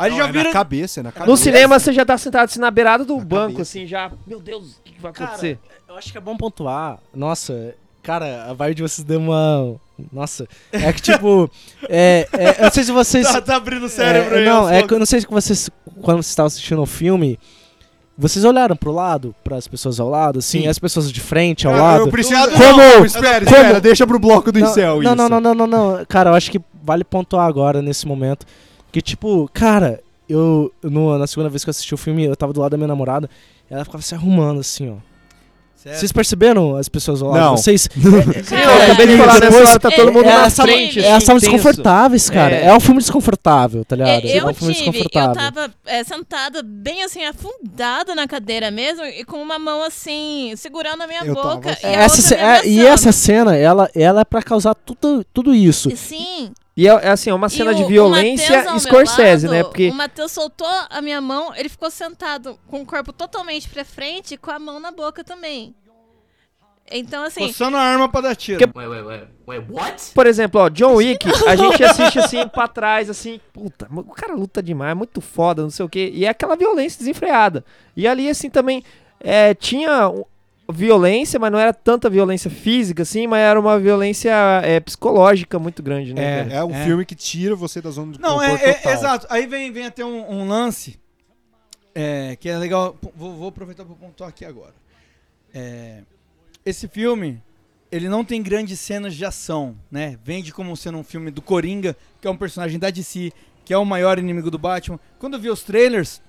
[0.00, 0.44] Aí Não, já é vira.
[0.44, 1.30] na cabeça, é na cabeça.
[1.30, 3.62] No cinema você já tá sentado assim na beirada do banco, cabeça.
[3.62, 4.10] assim, já.
[4.26, 5.58] Meu Deus, o que, que vai Cara, acontecer?
[5.86, 6.98] eu acho que é bom pontuar.
[7.14, 9.76] Nossa, cara, a vibe de vocês deu uma.
[10.10, 10.48] Nossa.
[10.72, 11.50] É que tipo.
[11.86, 13.30] é, é, eu não sei se vocês.
[13.30, 14.44] Tá, tá abrindo o cérebro é, aí.
[14.46, 15.68] Não, é que eu não sei se vocês.
[16.00, 17.38] Quando vocês estavam assistindo o filme.
[18.16, 20.68] Vocês olharam pro lado, pras pessoas ao lado, assim, Sim.
[20.68, 22.00] as pessoas de frente ao Cara, lado.
[22.02, 22.50] Eu preciso...
[22.50, 25.16] Como- Não, espera, como- espera, deixa pro bloco do não, incel não, isso.
[25.16, 26.04] não, não, não, não, não.
[26.06, 28.44] Cara, eu acho que vale pontuar agora, nesse momento.
[28.92, 30.72] Que, tipo, cara, eu.
[30.82, 32.88] no- na segunda vez que eu assisti o filme, eu tava do lado da minha
[32.88, 33.28] namorada.
[33.68, 34.96] Ela ficava se arrumando, assim, ó.
[35.76, 35.96] Certo.
[35.98, 37.38] Vocês perceberam as pessoas lado?
[37.40, 37.56] Não.
[37.56, 37.82] Vocês.
[37.90, 37.90] Sim,
[38.54, 40.98] eu acabei de é, falar nessa depois- hora, tá todo mundo é, na frente.
[40.98, 42.54] Elas assim, estavam desconfortáveis, cara.
[42.54, 42.66] É.
[42.66, 42.74] É.
[42.76, 44.10] um filme desconfortável, tá ligado?
[44.10, 45.34] É, é eu um filme tive, eu desconfortável.
[45.34, 51.00] tava é, sentada bem assim, afundada na cadeira mesmo, e com uma mão assim, segurando
[51.02, 51.70] a minha Eu tava boca.
[51.70, 51.86] assim.
[51.86, 55.90] E, a Essa, é, e essa cena, ela, ela é pra causar tudo, tudo isso.
[55.90, 56.52] E Sim.
[56.76, 59.62] E é, é assim, é uma cena E de violência Scorsese, lado, né?
[59.64, 63.84] Porque O Matheus soltou a minha mão, ele ficou sentado com o corpo totalmente pra
[63.84, 65.74] frente e com a mão na boca também.
[66.92, 68.58] Então, assim, Coçando a arma pra dar tiro.
[68.58, 68.66] Que-
[70.12, 74.34] Por exemplo, ó, John Wick, a gente assiste assim pra trás, assim, puta, o cara
[74.34, 76.10] luta demais, é muito foda, não sei o quê.
[76.12, 77.64] E é aquela violência desenfreada.
[77.96, 78.82] E ali, assim, também
[79.20, 80.10] é, tinha
[80.72, 84.32] violência, mas não era tanta violência física, assim, mas era uma violência
[84.64, 86.48] é, psicológica muito grande, né?
[86.50, 86.56] É.
[86.56, 88.92] É um filme que tira você da zona de Não, conforto é, é- total.
[88.92, 89.26] exato.
[89.30, 90.98] Aí vem, vem até um, um lance
[91.94, 92.96] é, que é legal.
[93.14, 94.74] Vou, vou aproveitar para pontuar aqui agora.
[95.52, 96.02] É,
[96.64, 97.42] esse filme,
[97.90, 100.18] ele não tem grandes cenas de ação, né?
[100.24, 103.32] Vende como sendo um filme do Coringa, que é um personagem da DC,
[103.64, 104.98] que é o maior inimigo do Batman.
[105.18, 106.20] Quando eu vi os trailers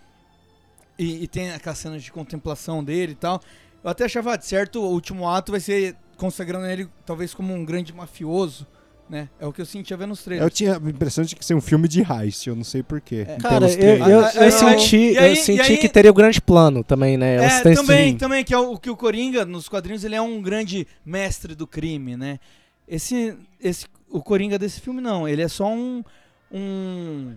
[0.98, 3.42] e, e tem aquelas cenas de contemplação dele e tal,
[3.84, 7.66] eu até achava de certo, o último ato vai ser consagrando ele talvez como um
[7.66, 8.68] grande mafioso,
[9.10, 9.28] né?
[9.40, 10.46] É o que eu sentia vendo os trailers.
[10.46, 13.26] Eu tinha a impressão de que ser um filme de heist, eu não sei porquê.
[13.28, 13.38] É.
[13.38, 16.40] Cara, eu, eu, eu ah, ah, senti, aí- eu senti aí- que teria o grande
[16.40, 17.36] plano também, né?
[17.44, 20.88] É, também, também, que é o que o Coringa, nos quadrinhos, ele é um grande
[21.04, 22.40] mestre do crime, né?
[22.88, 25.28] Esse, esse, o Coringa desse filme, não.
[25.28, 26.04] Ele é só um,
[26.52, 27.34] um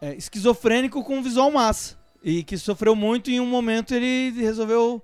[0.00, 1.98] é, esquizofrênico com visual massa.
[2.22, 5.02] E que sofreu muito e em um momento ele resolveu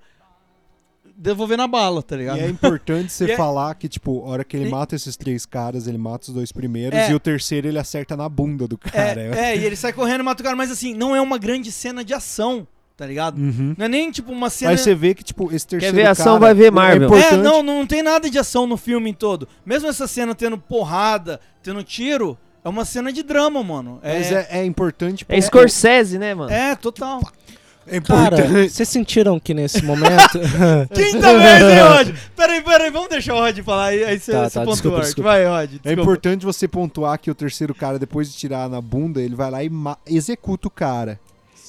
[1.17, 2.39] devolver na bala, tá ligado?
[2.39, 5.17] E é importante você é- falar que, tipo, a hora que ele E- mata esses
[5.17, 7.11] três caras, ele mata os dois primeiros É.
[7.11, 9.21] e o terceiro ele acerta na bunda do cara.
[9.21, 11.39] É, é, e ele sai correndo e mata o cara, mas assim, não é uma
[11.39, 13.37] grande cena de ação tá ligado?
[13.39, 13.75] Uhum.
[13.77, 14.71] Não é nem tipo uma cena.
[14.71, 17.15] Aí você vê que, tipo, esse terceiro ver ação, cara vai ver é Marvel.
[17.15, 19.47] É, não, não tem nada de ação no filme todo.
[19.67, 24.01] Mesmo essa cena tendo porrada, tendo tiro, é uma cena de drama, mano.
[24.03, 26.51] É, Mas é, é importante É Scorsese, né, mano?
[26.51, 27.21] é total.
[27.89, 30.39] É Cara, vocês sentiram que nesse momento.
[30.93, 32.17] Quinta vez, hein, Rod?
[32.35, 34.73] Peraí, peraí, vamos deixar o Rod falar aí, aí você Tá, você tá, pontua.
[34.75, 35.29] desculpa, desculpa.
[35.31, 35.63] Vai, Rod.
[35.63, 36.03] É desculpa.
[36.03, 39.63] importante você pontuar que o terceiro cara, depois de tirar na bunda, ele vai lá
[39.63, 39.71] e
[40.07, 41.19] executa o cara.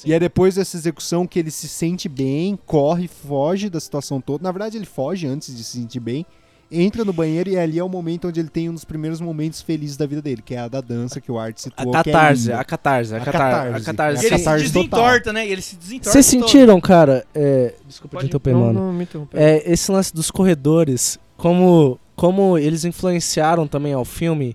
[0.05, 4.43] E é depois dessa execução que ele se sente bem, corre, foge da situação toda.
[4.43, 6.25] Na verdade, ele foge antes de se sentir bem.
[6.69, 9.61] Entra no banheiro e ali é o momento onde ele tem um dos primeiros momentos
[9.61, 11.91] felizes da vida dele, que é a da dança que o Art A citou.
[11.91, 12.59] que é catarse, linda.
[12.59, 13.75] a catarse, a A catarse.
[13.75, 14.23] A catarse.
[14.23, 14.81] E ele se catarse total.
[14.83, 15.47] desentorta, né?
[15.47, 16.11] E ele se desentorta.
[16.11, 17.25] Vocês sentiram, cara?
[17.33, 18.79] É, desculpa te Pode- interromper, não, mano.
[18.87, 19.39] não me interrompa.
[19.39, 24.53] É, esse lance dos corredores, como, como eles influenciaram também ao filme.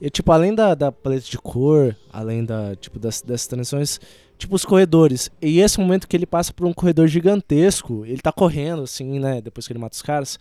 [0.00, 3.98] E, tipo, além da, da paleta de cor, além da, tipo, das, dessas transições,
[4.36, 5.30] tipo, os corredores.
[5.40, 9.40] E esse momento que ele passa por um corredor gigantesco, ele tá correndo, assim, né?
[9.40, 10.38] Depois que ele mata os caras.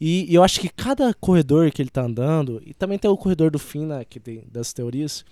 [0.00, 3.16] E, e eu acho que cada corredor que ele tá andando, e também tem o
[3.16, 4.04] corredor do fim, né?
[4.04, 5.24] Que tem das teorias.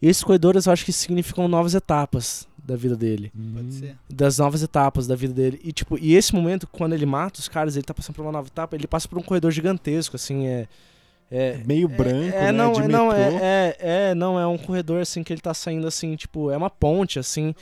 [0.00, 3.96] E esses corredores eu acho que significam novas etapas da vida dele Pode ser.
[4.08, 5.60] das novas etapas da vida dele.
[5.62, 8.32] E tipo, e esse momento quando ele mata os caras, ele tá passando por uma
[8.32, 10.68] nova etapa, ele passa por um corredor gigantesco, assim, é
[11.30, 12.52] é Meio branco, é, né?
[12.52, 15.54] não, de é, não, é, é, é, não, é um corredor assim que ele tá
[15.54, 17.54] saindo assim, tipo, é uma ponte assim.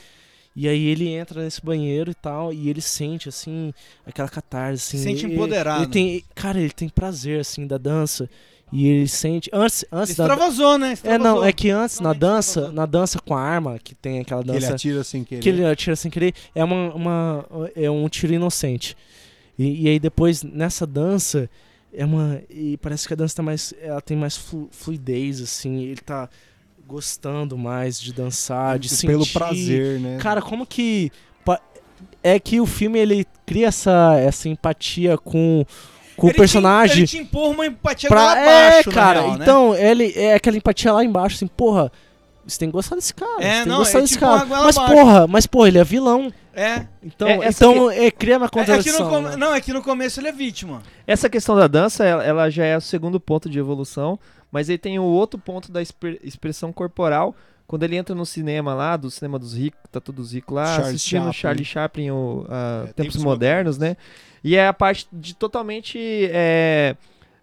[0.55, 3.73] E aí ele entra nesse banheiro e tal, e ele sente assim
[4.05, 4.97] aquela catarse assim.
[4.97, 5.83] Se sente ele- empoderado.
[5.83, 8.29] Ele tem, cara, ele tem prazer assim da dança.
[8.71, 10.89] E ele sente antes antes da Extravasou, né?
[10.89, 11.35] É, Extravasou.
[11.41, 12.75] não, é que antes na dança, extravasou.
[12.75, 15.41] na dança com a arma, que tem aquela Que ele dança atira sem querer.
[15.41, 17.45] que ele atira sem querer, é uma, uma
[17.75, 18.97] é um tiro inocente.
[19.59, 21.47] E, e aí depois nessa dança
[21.93, 25.83] é uma e parece que a dança tá mais ela tem mais flu- fluidez assim,
[25.83, 26.27] ele tá
[26.87, 30.17] gostando mais de dançar, de sentir Pelo prazer, né?
[30.21, 31.11] Cara, como que
[32.23, 35.65] é que o filme ele cria essa essa empatia com
[36.15, 38.23] com Ele o personagem Te, ele te empurra uma empatia pra...
[38.23, 39.21] lá é, abaixo, na cara.
[39.21, 39.39] real, né?
[39.41, 41.91] então, ele é aquela empatia lá embaixo, assim, porra.
[42.45, 43.41] Você tem que gostar desse cara.
[43.41, 44.45] É, você tem não, que gostar é desse tipo cara.
[44.45, 44.93] Mas abaixo.
[44.93, 46.31] porra, mas porra, ele é vilão.
[46.53, 46.85] É.
[47.01, 49.09] Então, É, essa então é, cria uma É, é que no contradição.
[49.09, 49.35] com- né?
[49.37, 50.83] Não, é que no começo ele é vítima.
[51.07, 54.19] Essa questão da dança, ela, ela já é o segundo ponto de evolução,
[54.53, 57.35] mas aí tem o outro ponto da expre- expressão corporal,
[57.65, 60.87] quando ele entra no cinema lá, do cinema dos ricos, tá todos ricos lá, Charles
[60.89, 61.33] assistindo Chaplin.
[61.33, 63.97] Charlie Chaplin, o, a É, Tempos Tempos Modernos, né?
[64.43, 65.97] E é a parte de totalmente
[66.31, 66.95] é,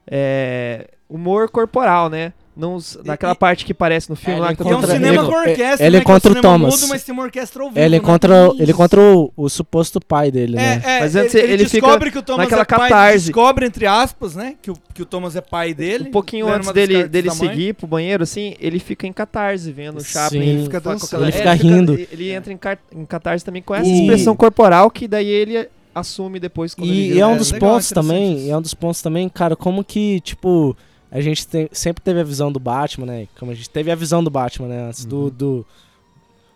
[0.06, 2.32] é, humor corporal, né?
[2.60, 4.76] Não, os- naquela e- parte que parece no filme É, lá ele que tá é
[4.76, 6.04] um cinema ele- com orquestra, ele né?
[6.04, 6.74] que é um o Thomas.
[6.74, 7.96] mudo, mas tem uma orquestra ao vivo, ele né?
[7.96, 10.82] encontra, ele encontra o, o suposto pai dele, né?
[10.84, 12.78] É, é, Mas ele, antes ele ele fica descobre que o Thomas naquela é pai,
[12.90, 13.18] catarse.
[13.26, 16.08] descobre, entre aspas, né, que o, que o Thomas é pai dele.
[16.08, 20.04] Um pouquinho antes dele, dele seguir pro banheiro, assim, ele fica em catarse vendo o
[20.04, 20.40] Chaplin.
[20.42, 20.48] Sim.
[20.48, 21.22] ele Fica dançando.
[21.24, 21.94] Ele fica rindo.
[22.12, 25.66] Ele entra em, car- em catarse também com essa E- expressão corporal que daí ele
[25.94, 28.56] assume depois quando ele E, vira e é um dos legal, pontos também, e é
[28.56, 30.76] um dos pontos também, cara, como que, tipo,
[31.10, 33.28] a gente tem- sempre teve a visão do Batman, né?
[33.38, 34.88] Como a gente teve a visão do Batman, né?
[34.88, 35.66] Antes do, do,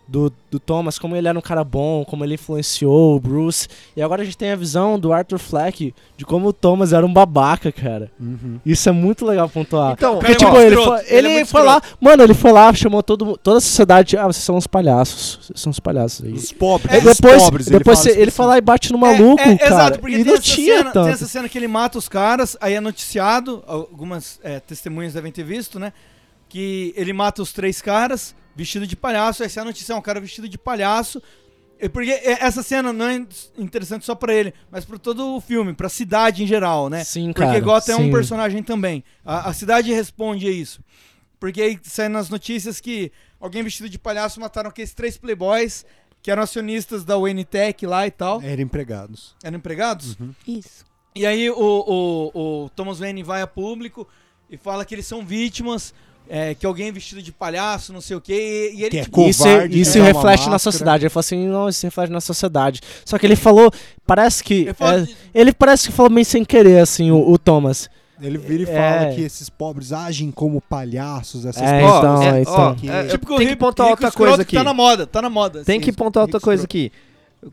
[0.07, 3.67] do, do Thomas, como ele era um cara bom, como ele influenciou o Bruce.
[3.95, 7.05] E agora a gente tem a visão do Arthur Fleck de como o Thomas era
[7.05, 8.11] um babaca, cara.
[8.19, 8.59] Uhum.
[8.65, 9.93] Isso é muito legal pontuar.
[9.93, 12.23] Então, Porque, Ele é tipo, ele, escroto, foi, ele é ele muito foi lá, mano,
[12.23, 15.69] ele foi lá, chamou todo, toda a sociedade, ah, vocês são uns palhaços, vocês são
[15.71, 16.33] uns palhaços aí.
[16.33, 17.65] Os pobres, os depois, pobres.
[17.67, 18.35] depois fala ele, ele assim.
[18.35, 19.69] foi lá e bate no É, maluco, é, cara.
[19.73, 21.05] Exato, porque e tem não essa, tinha cena, tanto.
[21.05, 25.31] tem essa cena que ele mata os caras, aí é noticiado, algumas é, testemunhas devem
[25.31, 25.91] ter visto, né?
[26.47, 30.01] Que ele mata os três caras, vestido de palhaço, aí sai a notícia, é um
[30.01, 31.21] cara vestido de palhaço.
[31.79, 33.25] E Porque é, essa cena não é
[33.57, 37.03] interessante só pra ele, mas pra todo o filme, pra cidade em geral, né?
[37.03, 37.59] Sim, Porque cara.
[37.59, 39.03] Gotham é um personagem também.
[39.23, 40.81] A, a cidade responde a isso.
[41.39, 45.85] Porque aí sai nas notícias que alguém vestido de palhaço mataram aqueles três playboys
[46.21, 47.13] que eram acionistas da
[47.47, 48.41] Tech lá e tal.
[48.41, 49.35] Eram empregados.
[49.43, 50.17] Eram empregados?
[50.47, 50.83] Isso.
[51.13, 54.07] E aí o, o, o Thomas Wayne vai a público
[54.49, 55.93] e fala que eles são vítimas,
[56.29, 59.03] é, que alguém vestido de palhaço, não sei o quê, e, e ele Que é
[59.03, 61.03] tipo, Isso, covarde, isso usar uma reflete na sociedade.
[61.03, 62.81] Ele falou assim, não, isso reflete na sociedade.
[63.03, 63.71] Só que ele falou,
[64.05, 64.53] parece que.
[64.61, 67.89] ele fala é, de- ele parece que falou meio sem querer, assim, o, o Thomas.
[68.21, 68.99] Ele vira e É.
[68.99, 71.45] fala que esses pobres agem como palhaços.
[71.45, 72.95] Essas É, pessoas então, é, é, ó, então.
[72.95, 74.55] é, tipo tem que pontuar outra coisa que aqui.
[74.55, 75.63] Tá na moda, tá na moda.
[75.65, 76.91] Tem assim, que pontuar outra coisa aqui.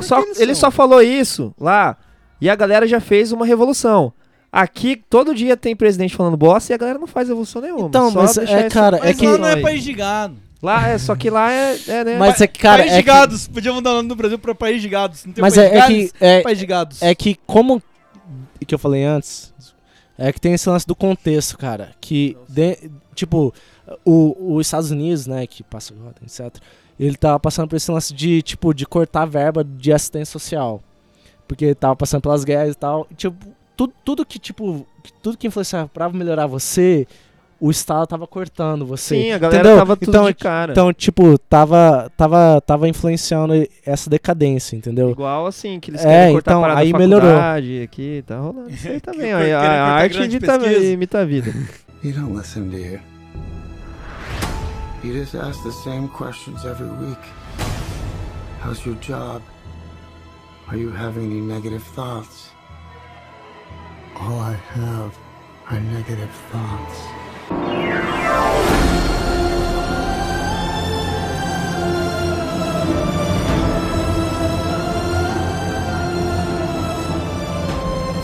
[0.00, 0.70] Só, ele são?
[0.70, 1.96] só falou isso lá
[2.40, 4.12] e a galera já fez uma revolução.
[4.54, 7.88] Aqui, todo dia tem presidente falando bosta e a galera não faz revolução nenhuma.
[7.88, 9.26] Então, Só mas deixar é, isso- cara, Mas é que.
[9.26, 9.62] lá não é aí.
[9.62, 10.36] país de gado.
[10.62, 12.18] Lá é, só que lá é, é né?
[12.18, 12.82] Mas é que, cara.
[12.82, 13.48] país É de que, gados.
[13.48, 15.24] Podia mudar o nome do Brasil pra país de gados.
[15.24, 16.24] Não tem mas país é, de é gados, que.
[16.24, 17.02] É, país de gados.
[17.02, 17.82] é que, como.
[18.66, 19.52] que eu falei antes.
[20.18, 21.92] É que tem esse lance do contexto, cara.
[22.00, 23.52] Que, de- tipo,
[24.04, 26.54] o, os Estados Unidos, né, que passa agora, etc.
[27.00, 30.80] ele tava passando por esse lance de, tipo, de cortar verba de assistência social.
[31.48, 33.06] Porque ele tava passando pelas guerras e tal.
[33.10, 33.34] E, tipo,
[33.76, 34.86] tudo, tudo que, tipo,
[35.22, 37.06] tudo que influenciava pra melhorar você,
[37.60, 39.14] o Estado tava cortando você.
[39.16, 39.78] Sim, a galera entendeu?
[39.78, 40.72] tava tudo então, de cara.
[40.72, 43.54] Então, tipo, tava, tava, tava influenciando
[43.86, 45.10] essa decadência, entendeu?
[45.10, 47.28] Igual assim, que eles É, querem cortar então, a parada aí da melhorou.
[47.30, 49.32] faculdade aqui, tá rolando isso aí também.
[49.32, 51.52] a, a arte imita, imita a vida.
[52.04, 52.98] You don't listen, do you?
[55.04, 57.18] You just ask the same questions every week.
[58.60, 59.40] How's your job?
[60.68, 62.51] Are you having any negative thoughts?
[64.16, 65.18] All I have
[65.68, 68.12] are negative thoughts.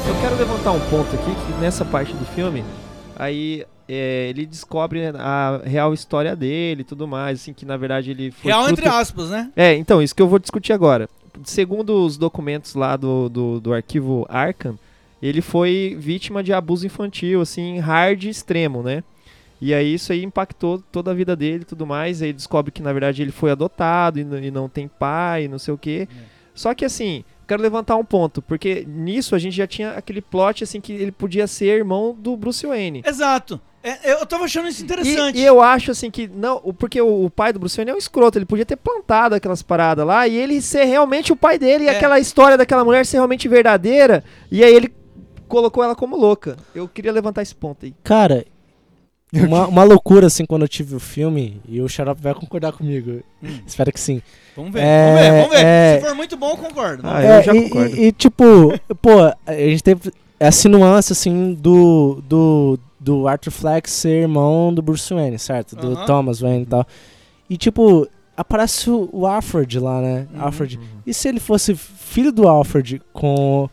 [0.07, 2.65] Eu quero levantar um ponto aqui que nessa parte do filme,
[3.17, 8.11] aí é, ele descobre a real história dele e tudo mais, assim, que na verdade
[8.11, 8.51] ele foi.
[8.51, 9.51] Real fruto- entre aspas, né?
[9.55, 11.09] É, então, isso que eu vou discutir agora.
[11.45, 14.79] Segundo os documentos lá do, do, do arquivo Arkham,
[15.23, 19.03] ele foi vítima de abuso infantil, assim, hard e extremo, né?
[19.61, 22.23] E aí isso aí impactou toda a vida dele e tudo mais.
[22.23, 25.75] Aí descobre que na verdade ele foi adotado e, e não tem pai, não sei
[25.75, 26.07] o quê.
[26.55, 30.63] Só que assim, quero levantar um ponto, porque nisso a gente já tinha aquele plot
[30.65, 33.03] assim que ele podia ser irmão do Bruce Wayne.
[33.07, 33.61] Exato.
[33.81, 35.39] É, eu tava achando isso interessante.
[35.39, 37.95] E, e eu acho assim que não, porque o, o pai do Bruce Wayne é
[37.95, 41.59] um escroto, ele podia ter plantado aquelas paradas lá e ele ser realmente o pai
[41.59, 41.97] dele e É.
[41.97, 44.89] aquela história daquela mulher ser realmente verdadeira, e aí ele
[45.49, 46.57] colocou ela como louca.
[46.75, 47.95] Eu queria levantar esse ponto aí.
[48.05, 48.45] Cara,
[49.33, 53.21] uma, uma loucura, assim, quando eu tive o filme, e o Xarope vai concordar comigo.
[53.67, 54.23] Espero que sim.
[54.57, 55.65] Vamos ver, É, vamos ver, vamos ver.
[55.67, 57.03] é- Se for muito bom, eu concordo.
[57.05, 57.97] Ah, É, eu já e, concordo.
[57.97, 58.45] E, e, tipo,
[59.03, 59.11] pô,
[59.47, 65.13] a gente teve essa nuance, assim, do, do, do Arthur Fleck ser irmão do Bruce
[65.13, 65.77] Wayne, certo?
[65.77, 66.07] Do Aham.
[66.07, 66.87] Thomas Wayne e tal.
[67.51, 70.27] E, tipo, aparece o, o Alfred lá, né?
[70.33, 70.43] Uhum.
[70.43, 70.79] Alfred.
[71.07, 73.69] E se ele fosse filho do Alfred com...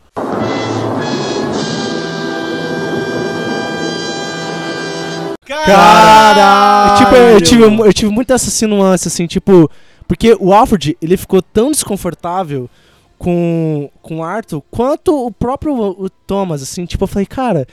[5.46, 6.98] Caralho!
[6.98, 9.70] Tipo, eu tive, eu tive muito essa nuance, assim, tipo...
[10.08, 12.70] Porque o Alfred, ele ficou tão desconfortável
[13.18, 16.84] com, com o Arthur quanto o próprio o Thomas, assim.
[16.84, 17.66] Tipo, eu falei, cara,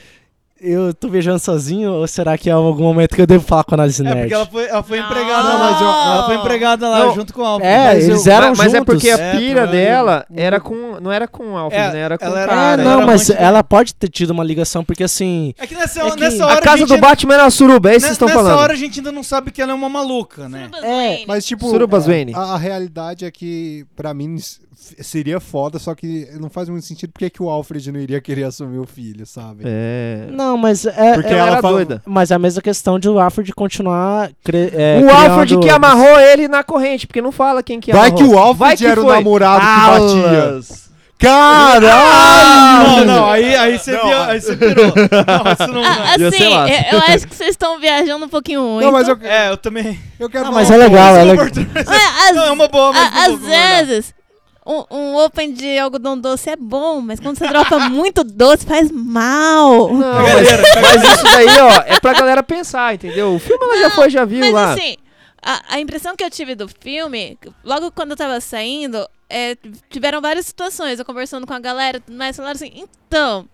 [0.60, 3.74] eu tô viajando sozinho ou será que é algum momento que eu devo falar com
[3.74, 4.20] a análise É, nerd?
[4.20, 5.58] porque ela foi, ela foi empregada Não.
[5.58, 5.70] lá.
[5.70, 7.14] mas eu- ela foi empregada lá Não.
[7.14, 7.70] junto com o Alfred.
[7.72, 8.94] É, Mas eles eu- eram mas, mas é juntos.
[8.94, 9.86] porque a É, pira provavelmente.
[9.88, 11.00] dela era com.
[11.00, 11.98] Não era com o Alfred, É, né?
[12.00, 12.82] Era com ela o era- cara.
[12.82, 15.52] É, não, era mas ela pode ter tido uma ligação, porque assim.
[15.58, 17.50] É que nessa, É que nessa hora A casa gente do ainda- Batman era a
[17.50, 18.58] suruba, é isso que vocês estão nessa falando.
[18.58, 20.68] hora a gente ainda não sabe que ela é uma maluca, né?
[20.72, 21.24] Surubas É.
[21.26, 22.32] Mas, tipo, Surubas a, Wayne.
[22.34, 24.36] a, a realidade é que, pra mim,
[24.76, 28.44] seria foda, só que não faz muito sentido porque que o Alfred não iria querer
[28.44, 29.62] assumir o filho, sabe?
[29.64, 30.26] É.
[30.30, 31.14] Não, mas é.
[31.14, 32.02] Porque é- ela ela era fala- doida.
[32.06, 34.30] Mas é a mesma questão de o Alfred continuar.
[34.44, 38.08] cre- é, o Alfred que amarrou ele na corrente, porque não fala quem que Vai
[38.10, 38.16] amarrou.
[38.28, 39.14] que o Alfred Vai que era o foi.
[39.14, 40.84] namorado que batia.
[41.16, 42.96] Caralho!
[42.98, 44.06] Não, não, aí, aí você Não.
[44.08, 44.86] viu, aí você pirou.
[44.94, 45.82] Não, isso não.
[45.84, 46.72] Ah, assim, ser massa.
[46.72, 48.84] eu, eu acho que vocês estão viajando um pouquinho muito.
[48.84, 49.98] Não, mas eu, É, eu também.
[50.18, 51.46] eu quero Não, falar mas é legal, é legal.
[51.86, 54.14] Ah, às- Não, é uma boa, mas a- às vezes,
[54.66, 58.90] um, um open de algodão doce é bom, mas quando você dropa muito doce, faz
[58.90, 59.92] mal.
[59.92, 60.48] Não, mas,
[60.80, 63.34] mas isso daí, ó, é pra galera pensar, entendeu?
[63.34, 64.72] O filme ela já foi, já viu Mas lá.
[64.72, 64.96] assim,
[65.42, 69.56] a, a impressão que eu tive do filme, logo quando eu tava saindo, é,
[69.90, 70.98] tiveram várias situações.
[70.98, 73.46] Eu conversando com a galera, tudo mais falaram assim, então.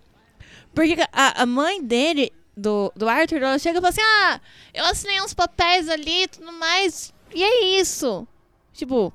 [0.72, 4.40] Porque a, a mãe dele, do, do Arthur, ela chega e fala assim: Ah,
[4.72, 7.12] eu assinei uns papéis ali e tudo mais.
[7.34, 8.26] E é isso.
[8.72, 9.12] Tipo,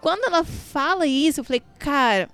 [0.00, 2.28] quando ela fala isso, eu falei, cara,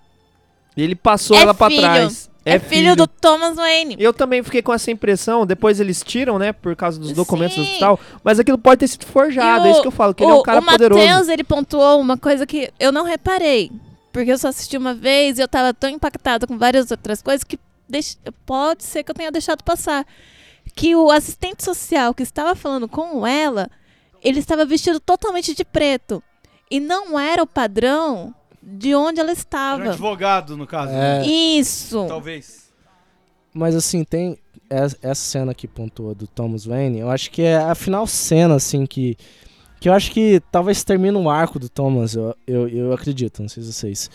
[0.76, 1.80] E ele passou É ela pra filho.
[1.80, 2.30] trás.
[2.44, 3.96] é, filho, do Thomas Wayne.
[3.98, 7.62] Eu também fiquei com essa impressão, depois eles tiram, né, por causa dos documentos do
[7.64, 7.68] Sim.
[7.70, 10.22] hospital, mas aquilo pode ter sido forjado, E é o- isso que eu falo, que
[10.22, 11.00] ele é um cara o poderoso.
[11.02, 13.70] Matheus, ele pontuou uma coisa que eu não reparei.
[14.12, 17.42] Porque eu só assisti uma vez e eu tava tão impactada com várias outras coisas
[17.44, 17.58] que
[17.88, 20.06] deix- pode ser que eu tenha deixado passar.
[20.74, 23.68] Que o assistente social que estava falando com ela,
[24.22, 26.22] ele estava vestido totalmente de preto.
[26.70, 29.88] E não era o padrão de onde ela Era um estava.
[29.90, 30.92] advogado, no caso.
[30.92, 31.20] É.
[31.20, 31.26] né?
[31.26, 32.04] Isso.
[32.08, 32.66] Talvez.
[33.54, 34.36] Mas assim, tem
[34.68, 38.54] es- essa cena que pontua do Thomas Wayne, eu acho que é a final cena,
[38.56, 39.16] assim, que.
[39.78, 43.48] Que eu acho que talvez termine um arco do Thomas, eu, eu, eu acredito, não
[43.48, 44.10] sei se vocês.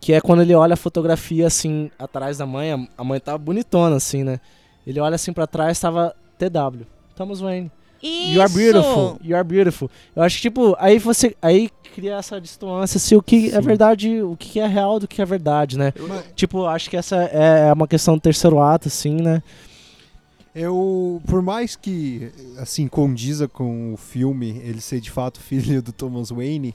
[0.00, 3.36] Que é quando ele olha a fotografia, assim, atrás da mãe, a- a mãe tava
[3.38, 4.40] bonitona, assim, né?
[4.86, 7.70] Ele olha assim pra trás, tava TW, Thomas Wayne.
[8.02, 9.90] You are beautiful, you are beautiful.
[10.16, 11.36] Eu acho que, tipo, aí você.
[11.40, 15.20] Aí cria essa distância, se o que é verdade, o que é real do que
[15.20, 15.92] é verdade, né?
[16.08, 19.42] Mas- Tipo, acho que essa é uma questão do terceiro ato, assim, né?
[20.54, 25.92] Eu, por mais que, assim, condiza com o filme ele ser de fato filho do
[25.92, 26.74] Thomas Wayne,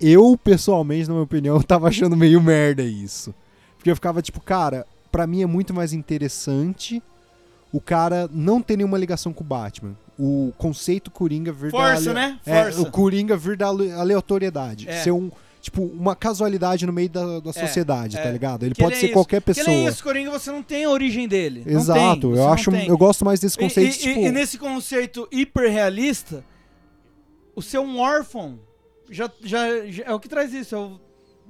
[0.00, 3.34] eu, pessoalmente, na minha opinião, tava achando meio merda isso.
[3.76, 7.02] Porque eu ficava tipo, cara, pra mim é muito mais interessante
[7.72, 9.96] o cara não ter nenhuma ligação com o Batman.
[10.18, 12.14] O conceito Coringa vir Força, da...
[12.14, 12.40] né?
[12.44, 12.80] É, Força.
[12.82, 14.88] o Coringa vir da ale- aleatoriedade.
[14.88, 15.02] É.
[15.02, 15.30] Ser um...
[15.60, 18.22] Tipo, uma casualidade no meio da, da É, sociedade, é.
[18.22, 18.64] tá ligado?
[18.64, 19.68] Ele Que pode é ser qualquer Que pessoa.
[19.74, 21.64] ele é isso, Coringa, você não tem a origem dele.
[21.66, 25.28] Exato, tem, eu acho, eu gosto mais desse E- conceito, e, tipo, e nesse conceito
[25.32, 26.44] hiperrealista,
[27.56, 28.58] o ser um órfão
[29.10, 30.74] já, já, já é o que traz isso.
[30.74, 31.00] é o-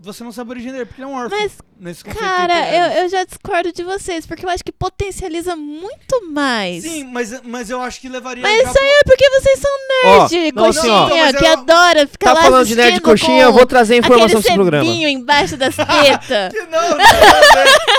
[0.00, 1.38] você não sabe a origem dele, porque ele é um órfão.
[1.38, 6.24] Mas, nesse Cara, eu, eu já discordo de vocês, porque eu acho que potencializa muito
[6.30, 6.84] mais.
[6.84, 8.42] Sim, mas, mas eu acho que levaria.
[8.42, 9.70] Mas isso aí é porque vocês são
[10.04, 10.66] Ó, nerd, não, ó.
[10.66, 13.66] coxinha, Não, mas que eu- adora ficar Tá lá falando de nerd coxinha, eu vou
[13.66, 14.84] trazer informação pro programa.
[14.90, 16.52] embaixo das tetas.
[16.70, 17.04] Não, não, não,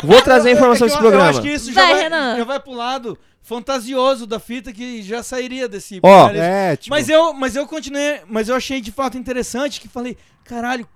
[0.03, 1.29] Vou trazer informação É que desse eu- Eu programa.
[1.29, 2.37] acho que isso já Vai, vai, Renan.
[2.37, 6.43] já vai pro lado fantasioso da fita que já sairia desse Ó, hiperrealismo.
[6.43, 10.15] é, tipo, Mas eu, mas eu continuei, mas eu achei de fato interessante que falei,
[10.43, 10.87] caralho,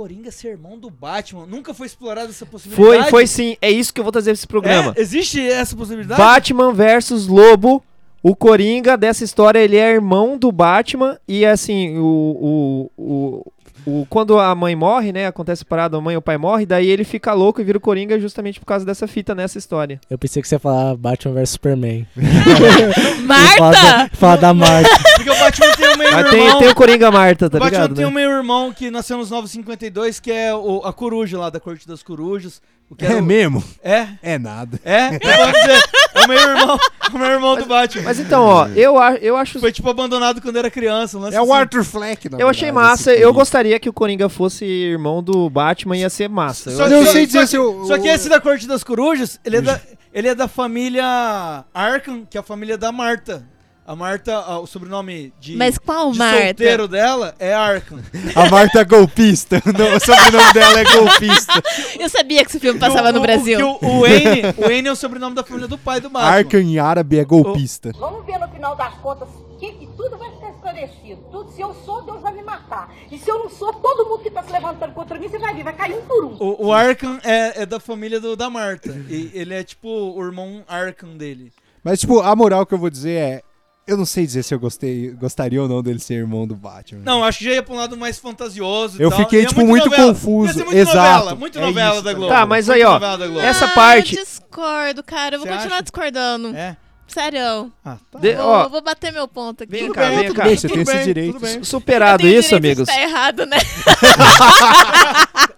[0.00, 3.02] Coringa ser irmão do Batman, nunca foi explorada essa possibilidade.
[3.02, 3.58] Foi, foi sim.
[3.60, 4.94] É isso que eu vou trazer pra esse programa.
[4.96, 6.18] É, existe essa possibilidade?
[6.18, 7.84] Batman versus Lobo.
[8.22, 11.20] O Coringa dessa história, ele é irmão do Batman.
[11.28, 13.52] E assim, o, o, o,
[13.86, 15.26] o- quando a mãe morre, né?
[15.26, 17.78] Acontece a parada, a mãe e o pai morrem, daí ele fica louco e vira
[17.78, 20.00] o Coringa justamente por causa dessa fita nessa história.
[20.08, 22.06] Eu pensei que você ia falar Batman vs Superman.
[23.24, 23.56] Marta!
[23.58, 24.90] Fala, fala da Marta.
[25.16, 26.50] Porque o Batman tem um meio Mas irmão.
[26.50, 27.94] tem, tem o Coringa Marta, tá o Batman ligado?
[27.94, 28.14] tem um né?
[28.14, 32.02] meio irmão que nasceu nos 952, que é o, a coruja lá da Corte das
[32.02, 32.60] Corujas.
[32.90, 33.62] O que é o- mesmo?
[33.84, 34.08] É?
[34.20, 34.78] É nada.
[34.84, 35.10] É?
[35.10, 35.82] Dizer,
[36.12, 38.02] é o meio irmão, é o meio irmão do Batman.
[38.02, 39.60] Mas então, ó, eu, a- eu acho.
[39.60, 41.16] Foi tipo abandonado quando era criança.
[41.16, 41.52] um lance É o assim.
[41.52, 43.12] Arthur Fleck, na Eu achei verdade, massa.
[43.12, 46.72] esse Eu gostaria que o Coringa fosse irmão do Batman, ia ser massa.
[46.72, 49.38] Só Eu não sei dizer se o- só que o- esse da Corte das Corujas,
[49.44, 49.80] ele é da,
[50.12, 53.46] ele é da família Arkham, que é a família da Marta.
[53.90, 56.44] A Marta, o sobrenome de, Mas qual de Marta?
[56.46, 57.98] solteiro dela é Arkham.
[58.36, 59.60] A Marta é golpista.
[59.66, 61.52] Não, o sobrenome dela é golpista.
[61.98, 63.58] Eu sabia que esse filme passava O- no o- Brasil.
[63.68, 66.30] O, o, Wayne, o Wayne é o sobrenome da família do pai do Batman.
[66.30, 67.90] Arkham em árabe é golpista.
[67.98, 69.28] Vamos ver no final das contas
[69.58, 71.22] que, que tudo vai ficar esclarecido.
[71.32, 72.94] Tudo, se eu sou, Deus vai me matar.
[73.10, 75.52] E se eu não sou, todo mundo que tá se levantando contra mim, você vai
[75.52, 76.36] ver, vai cair um por um.
[76.38, 78.90] O, o Arkham é, é da família do, da Marta.
[79.08, 81.52] E ele é tipo o irmão Arkham dele.
[81.82, 83.42] Mas, tipo, a moral que eu vou dizer é.
[83.90, 87.02] Eu não sei dizer se eu gostei, gostaria ou não dele ser irmão do Batman.
[87.04, 89.18] Não, acho que já ia pra um lado mais fantasioso e Eu tal.
[89.20, 90.12] fiquei, E é tipo, muito novela.
[90.14, 90.58] confuso.
[90.64, 90.96] Muito Exato.
[90.96, 92.32] novela, muito É novela isso, da tá Globo.
[92.32, 95.34] Tá, mas Muito aí, ó, essa Ah, parte- Eu discordo, cara.
[95.34, 95.82] Eu vou Você continuar acha?
[95.82, 96.54] discordando.
[96.56, 96.76] É?
[97.08, 97.72] Sério.
[97.84, 98.18] Ah, tá.
[98.20, 99.72] De- vou, ó, vou bater meu ponto aqui.
[99.72, 100.44] Vem cá, vem tudo cá.
[100.44, 101.64] bem, você tem esse direito.
[101.66, 102.88] Superado Eu isso, amigos.
[102.88, 103.58] estar errado, né?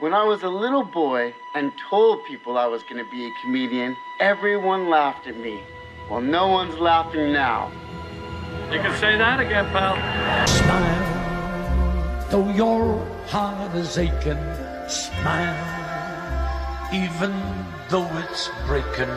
[0.00, 3.30] When I was a little boy and told people I was going to be a
[3.42, 5.58] comedian, everyone laughed at me.
[6.10, 7.72] Well, no one's laughing now.
[8.70, 9.96] You can say that again, pal.
[10.46, 14.36] Smile, though your heart is aching.
[14.86, 15.56] Smile,
[16.92, 17.32] even
[17.88, 19.16] though it's breaking.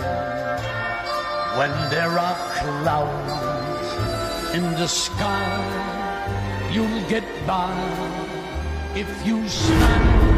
[1.59, 7.75] When there are clouds in the sky, you'll get by
[8.95, 10.36] if you smile.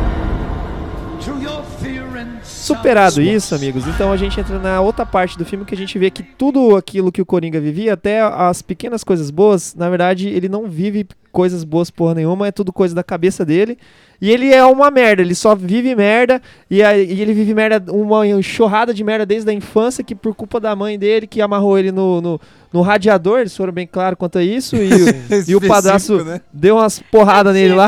[2.44, 5.98] Superado isso, amigos, então a gente entra na outra parte do filme que a gente
[5.98, 10.28] vê que tudo aquilo que o Coringa vivia, até as pequenas coisas boas, na verdade,
[10.28, 13.78] ele não vive coisas boas porra nenhuma, é tudo coisa da cabeça dele.
[14.22, 17.82] E ele é uma merda, ele só vive merda, e, aí- e ele vive merda,
[17.94, 21.80] uma enxurrada de merda desde a infância, que por culpa da mãe dele, que amarrou
[21.80, 22.42] ele no, no,
[22.74, 26.42] no radiador, eles foram bem claros quanto a isso, e, o- e o padrasto né?
[26.52, 27.88] deu umas porradas nele lá.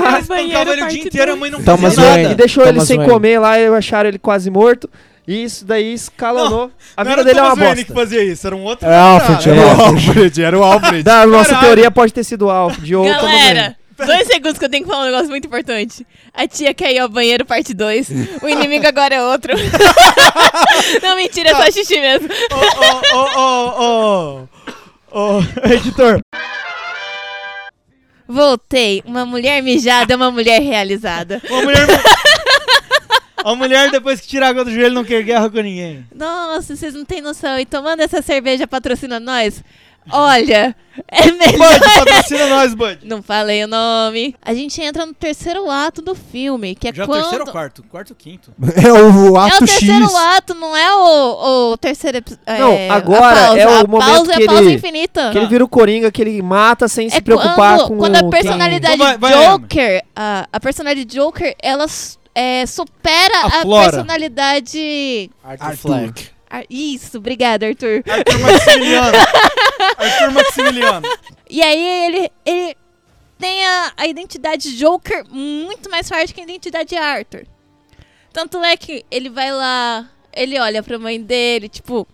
[0.71, 2.31] Ele o dia inteiro, a mãe não fazia nada.
[2.31, 3.11] E deixou ele sem Wayne.
[3.13, 4.89] comer lá e acharam ele quase morto.
[5.27, 6.71] E isso daí escalonou.
[6.97, 8.09] a Não vida era dele é uma Wayne que bosta.
[8.09, 8.87] fazia isso, era um outro.
[8.89, 10.07] É Alfred, é Era o Alfred.
[10.09, 11.03] Alfred, era o Alfred.
[11.03, 11.65] Da nossa Caralho.
[11.67, 14.83] teoria pode ter sido o Alfred ou o Thomas Galera, dois segundos que eu tenho
[14.83, 16.05] que falar um negócio muito importante.
[16.33, 18.09] A tia quer ir ao banheiro, parte 2.
[18.41, 19.53] O inimigo agora é outro.
[21.03, 22.27] Não, mentira, é só xixi mesmo.
[22.51, 24.47] Ô, ô, ô, ô,
[25.11, 26.19] ô, ô, editor.
[28.27, 29.03] Voltei.
[29.05, 31.41] Uma mulher mijada é uma mulher realizada.
[31.49, 31.85] Uma mulher.
[33.43, 36.05] A mulher, depois que tira a água do joelho, não quer guerra com ninguém.
[36.13, 37.57] Nossa, vocês não têm noção.
[37.59, 39.63] E tomando essa cerveja patrocina nós?
[40.11, 40.75] Olha,
[41.07, 41.79] é melhor.
[41.79, 42.99] Bud, patrocina nós, Bud.
[43.03, 44.35] Não falei o nome.
[44.41, 47.21] A gente entra no terceiro ato do filme, que é Já é o quando...
[47.21, 47.83] terceiro ou quarto?
[47.83, 48.51] Quarto ou quinto?
[48.83, 50.15] É o É ato o terceiro X.
[50.15, 52.43] ato, não é o, o terceiro episódio.
[52.47, 55.29] Não, agora é o momento pausa que é a pausa ele- infinita.
[55.31, 58.15] Que ele vira o Coringa, que ele mata sem se É preocupar quando, com quando
[58.15, 63.37] a quem- personalidade Então vai- vai, Joker, a, a personalidade Joker, ela s- é, supera
[63.37, 63.91] a Aflora.
[63.91, 66.29] personalidade Arthur Fleck.
[66.49, 68.03] Ar- Isso, obrigada, Arthur.
[68.07, 69.17] Arthur Maximiliano.
[69.97, 71.07] Arthur Maximiliano.
[71.49, 72.75] E aí ele, ele
[73.37, 77.45] tem a, a identidade Joker muito mais forte que a identidade Arthur.
[78.33, 82.07] Tanto é que ele vai lá, ele olha pra mãe dele, tipo,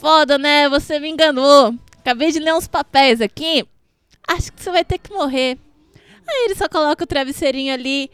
[0.00, 0.68] foda, né?
[0.68, 1.74] Você me enganou.
[1.98, 3.64] Acabei de ler uns papéis aqui.
[4.26, 5.56] Acho que você vai ter que morrer.
[6.26, 8.10] Aí ele só coloca o travesseirinho ali,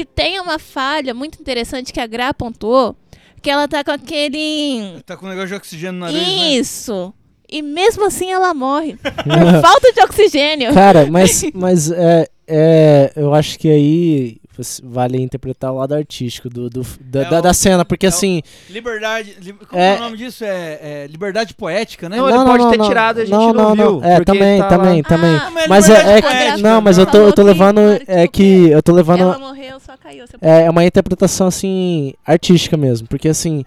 [0.00, 2.96] que tem uma falha muito interessante que a Gra apontou,
[3.42, 6.52] que ela tá com aquele Tá com um negócio de oxigênio no nariz, né?
[6.52, 7.12] isso.
[7.46, 8.96] E mesmo assim ela morre.
[8.96, 9.12] Por
[9.60, 10.72] falta de oxigênio.
[10.72, 14.39] Cara, mas, mas é, é, eu acho que aí
[14.82, 18.08] vale interpretar o lado artístico do, do- da, É da, o- da cena, porque é
[18.08, 18.42] assim.
[18.68, 19.36] Liberdade.
[19.40, 20.44] li- Como É- é o nome disso?
[20.44, 22.16] É, é liberdade poética, né?
[22.16, 24.96] Não, ele pode ter tirado e a gente não, não viu, É, também, tá também,
[25.02, 25.36] lá- também.
[25.36, 28.82] Ah, mas é, é poética, não, mas eu tô, eu tô levando é que eu
[28.82, 30.26] tô levando Ela morreu, só caiu.
[30.26, 33.64] Você é é uma interpretação assim artística mesmo, porque assim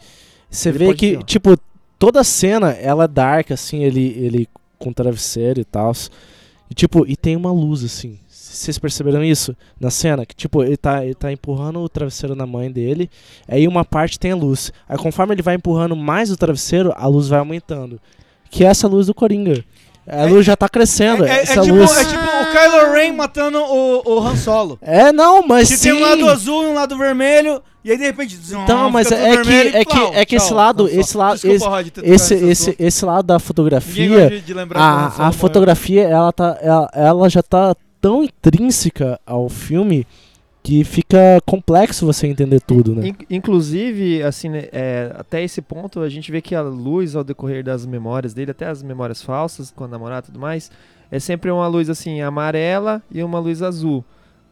[0.49, 1.57] você Ele vê que tipo
[1.97, 5.91] toda a cena ela é dark assim, ele ele com travesseiro e tal.
[6.69, 8.19] E tipo, e tem uma luz assim.
[8.53, 10.25] Vocês perceberam isso na cena?
[10.25, 13.09] Que tipo, ele tá, ele tá empurrando o travesseiro na mãe dele,
[13.47, 14.71] aí uma parte tem a luz.
[14.87, 17.99] Aí conforme ele vai empurrando mais o travesseiro, a luz vai aumentando.
[18.49, 19.63] Que é essa luz do Coringa.
[20.05, 21.25] A luz já tá crescendo.
[21.25, 21.97] É, é essa tipo, luz.
[21.97, 24.77] é tipo o Kylo Ren matando o, o Han Solo.
[24.81, 25.89] É, não, mas Que sim.
[25.91, 28.37] tem um lado azul e um lado vermelho, e aí de repente.
[28.63, 31.87] Então, mas é que, é que, é que esse lado, esse lado, Desculpa, esse, Rod,
[32.03, 32.81] esse, esse, assunto.
[32.81, 35.31] esse lado da fotografia, de- de a, a morreu.
[35.33, 37.73] fotografia, ela tá, ela, ela já tá
[38.03, 40.05] tão intrínseca ao filme
[40.61, 43.07] que fica complexo você entender tudo, né?
[43.07, 47.23] In- Inclusive, assim, né, é, até esse ponto, a gente vê que a luz, ao
[47.23, 50.69] decorrer das memórias dele, até as memórias falsas, com a namorada e tudo mais,
[51.09, 54.03] é sempre uma luz, assim, amarela e uma luz azul.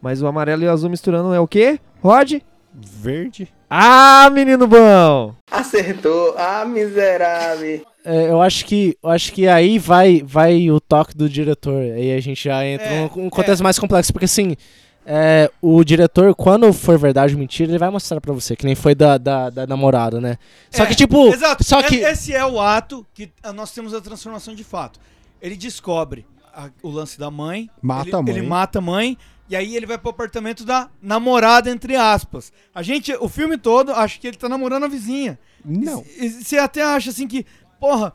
[0.02, 1.78] Mas o amarelo e o azul misturando é o quê?
[2.02, 2.36] Rod?
[2.74, 3.49] Verde.
[3.74, 5.34] Ah, menino bom!
[5.49, 6.36] Acertou.
[6.38, 7.86] Ah, miserável.
[8.03, 11.82] É, eu acho que eu acho que aí vai vai o toque do diretor.
[11.82, 14.57] Aí a gente já entra É, num, num contexto mais complexo, porque assim,
[15.05, 18.76] é, o diretor, quando for verdade ou mentira, ele vai mostrar pra você, que nem
[18.76, 20.38] foi da, da, da namorada, né?
[20.69, 21.34] Só É, que, tipo.
[21.34, 21.63] Exato.
[21.63, 21.95] Só que.
[21.95, 24.99] E- Esse é o ato que ah, nós temos a transformação de fato.
[25.41, 27.70] Ele descobre a- o lance da mãe.
[27.82, 28.34] Mata ele, a mãe.
[28.38, 29.18] Ele mata a mãe.
[29.49, 32.54] E aí ele vai pro apartamento da namorada, entre aspas.
[32.74, 35.38] A gente, o filme todo, acha que ele tá namorando a vizinha.
[35.66, 36.06] Não.
[36.41, 37.45] Você até acha assim que,
[37.80, 38.14] porra,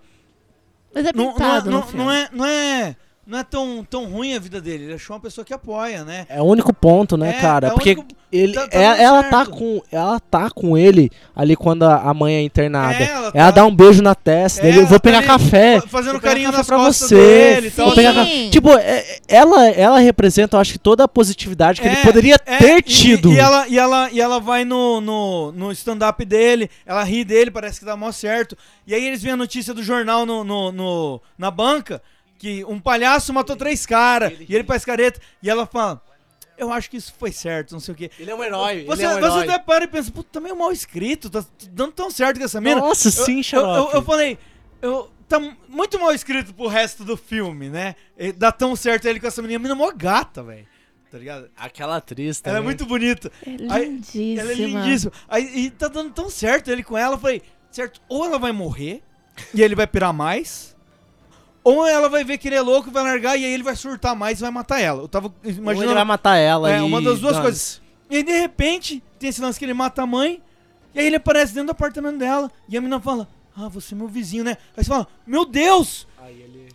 [0.94, 2.04] Mas é não, não, pintado não, no filme.
[2.04, 2.96] não é, não é,
[3.26, 4.84] não é tão, tão ruim a vida dele.
[4.84, 6.26] Ele achou uma pessoa que apoia, né?
[6.28, 7.66] É o único ponto, né, É, cara?
[7.66, 11.10] é Porque único- ele, tá- tá é- dando ela tá com ela tá com ele
[11.34, 12.94] ali quando a, a mãe é internada.
[12.94, 14.76] É, ela ela tá- dá um beijo na testa É, dele.
[14.76, 15.80] Eu ela vou tá pegar ali café.
[15.80, 17.14] fa- fazendo vou pegar carinho café nas pra você.
[17.16, 17.86] dele e tal.
[17.86, 21.96] vou pegar Tipo, é- ela ela representa, eu acho que toda a positividade que ele
[21.96, 23.32] É, poderia é, ter e- tido.
[23.32, 27.50] E, ela, e, ela, e ela vai no, no, no stand-up dele, ela ri dele,
[27.50, 28.56] parece que dá mó certo.
[28.86, 32.00] E aí eles veem a notícia do jornal no, no, no- na banca
[32.38, 34.32] que um palhaço matou três caras.
[34.48, 35.20] E ele faz careta.
[35.42, 36.02] E ela fala.
[36.58, 38.10] Eu acho que isso foi certo, não sei o quê.
[38.18, 38.84] Ele é um herói.
[38.86, 39.42] Você, ele é um você herói.
[39.44, 42.60] até para e pensa, puta, tá meio mal escrito, tá dando tão certo com essa
[42.62, 42.80] mina.
[42.80, 43.94] Nossa, Eu- sim, eu, eu, xarope.
[43.94, 44.38] eu falei,
[44.80, 47.94] eu, tá muito mal escrito pro resto do filme, né?
[48.16, 50.66] E dá tão certo ele com essa menina, a menina é mó gata, velho.
[51.10, 51.50] Tá ligado?
[51.56, 52.64] Aquela atriz Ela é também.
[52.64, 53.30] muito bonita.
[53.46, 54.40] É Aí- lindíssima.
[54.40, 55.12] ela é lindíssima.
[55.28, 57.14] Aí, e tá dando tão certo ele com ela.
[57.16, 59.02] Eu falei, certo, ou ela vai morrer
[59.54, 60.75] e ele vai pirar mais,
[61.68, 64.14] ou ela vai ver que ele é louco, vai largar e aí ele vai surtar
[64.14, 65.02] mais e vai matar ela.
[65.02, 65.94] Eu tava Ou ele imaginando.
[65.94, 67.42] vai matar ela É, e uma das duas dane-se.
[67.42, 67.82] coisas.
[68.08, 70.40] E aí, de repente, tem esse lance que ele mata a mãe,
[70.94, 73.98] e aí ele aparece dentro do apartamento dela, e a menina fala, ah, você é
[73.98, 74.56] meu vizinho, né?
[74.76, 76.06] Aí você fala, meu Deus!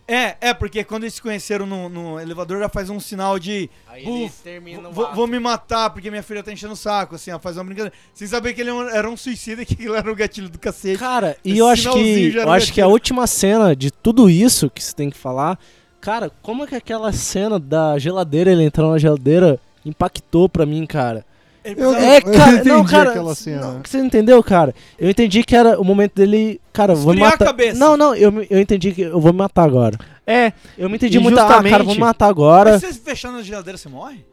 [0.06, 3.70] É, é, porque quando eles se conheceram no, no elevador, ela faz um sinal de.
[3.86, 6.72] Aí ele "Buf, termina o vou, ato." vou me matar porque minha filha tá enchendo
[6.72, 7.94] o saco, assim, ela faz uma brincadeira.
[8.12, 10.48] Sem saber que ele é um- era um suicida e que aquilo era o gatilho
[10.48, 10.98] do cacete.
[10.98, 14.28] Cara, e Esse eu acho que eu um acho que a última cena de tudo
[14.28, 15.58] isso que você tem que falar,
[16.00, 20.84] cara, como é que aquela cena da geladeira, ele entrando na geladeira, impactou pra mim,
[20.84, 21.24] cara?
[21.64, 23.60] Eu- É, eu cara, entendi não, cara, aquela cena.
[23.60, 24.74] não, você entendeu, cara?
[24.98, 27.44] Eu entendi que era o momento dele, cara, vou me Esfriar a matar.
[27.46, 27.78] cabeça.
[27.78, 29.96] Não, não, eu, eu entendi que eu vou me matar agora.
[30.26, 32.72] É, Eu me entendi E muito, ah, cara, vou me matar agora.
[32.72, 34.24] Mas você fechar na geladeira, você morre?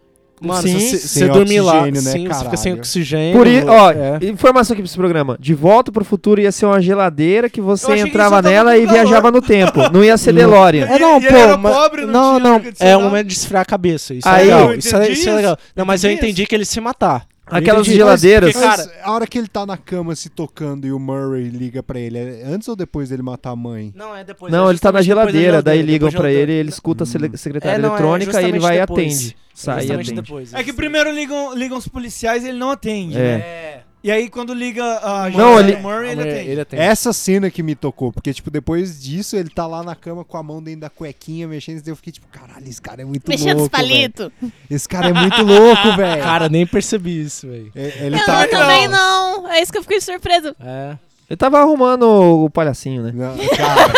[0.42, 3.38] Mano, Sim, se você- dormir lá, né, sim, você fica sem oxigênio.
[3.38, 4.20] Por isso, ó, é.
[4.24, 5.38] informação aqui pra esse programa.
[5.40, 8.86] De volta pro futuro ia ser uma geladeira que você que entrava tava nela e
[8.86, 9.90] viajava no tempo.
[9.92, 10.86] Não ia ser DeLorean.
[10.86, 12.92] É, não, E pô, era mas- pobre, não não, não, ar-condicionado.
[12.94, 14.14] é o momento de esfriar a cabeça.
[14.14, 14.72] Isso Aí, é legal.
[14.74, 15.58] eu Isso é, isso é legal.
[15.76, 17.26] Não, mas eu Entendi entendi que ele se matar.
[17.52, 17.97] Aquelas entendi.
[17.97, 18.52] geladeiras.
[18.54, 21.50] Porque, cara, Mas a hora que ele tá na cama se tocando e o Murray
[21.50, 23.91] liga pra ele, é antes ou depois dele matar a mãe?
[23.95, 24.52] Não, é depois.
[24.52, 27.36] Não, é ele tá na geladeira, daí ligam da pra ele, ele escuta a sele-
[27.38, 29.36] secretária É, não, é eletrônica e ele vai e atende.
[29.36, 30.14] É Sai e atende.
[30.14, 30.54] depois.
[30.54, 33.38] É que primeiro ligam, ligam os policiais e ele não atende, É.
[33.38, 33.82] né?
[34.04, 34.08] É.
[34.08, 36.50] E aí quando liga a Não, ele- Murray, ele atende.
[36.52, 36.82] Ele atende.
[36.82, 40.38] Essa cena que me tocou, porque, tipo, depois disso, ele tá lá na cama com
[40.38, 43.28] a mão dentro da cuequinha mexendo, e eu fiquei tipo, caralho, esse cara é muito
[43.28, 43.89] Mexendo os louco, velho.
[43.89, 44.32] palitos.
[44.70, 46.24] Esse cara é muito louco, velho.
[46.24, 47.72] Cara, nem percebi isso, velho.
[47.76, 48.41] É, Ele Eu tá...
[48.41, 49.47] não, também não.
[49.52, 50.56] É isso que eu fiquei surpresa.
[50.62, 50.97] É.
[51.30, 52.04] Ele tava arrumando
[52.45, 53.12] o palhacinho, né?
[53.14, 53.91] Não, cara,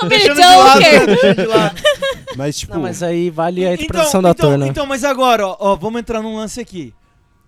[0.00, 1.34] O Billy Deixando de lado, Joker.
[1.34, 1.82] de lado.
[2.36, 2.74] mas, tipo...
[2.74, 4.68] Não, mas aí vale a Então, interpretação do então, ator, né?
[4.68, 6.94] então, mas agora, ó, ó, vamos entrar num lance aqui.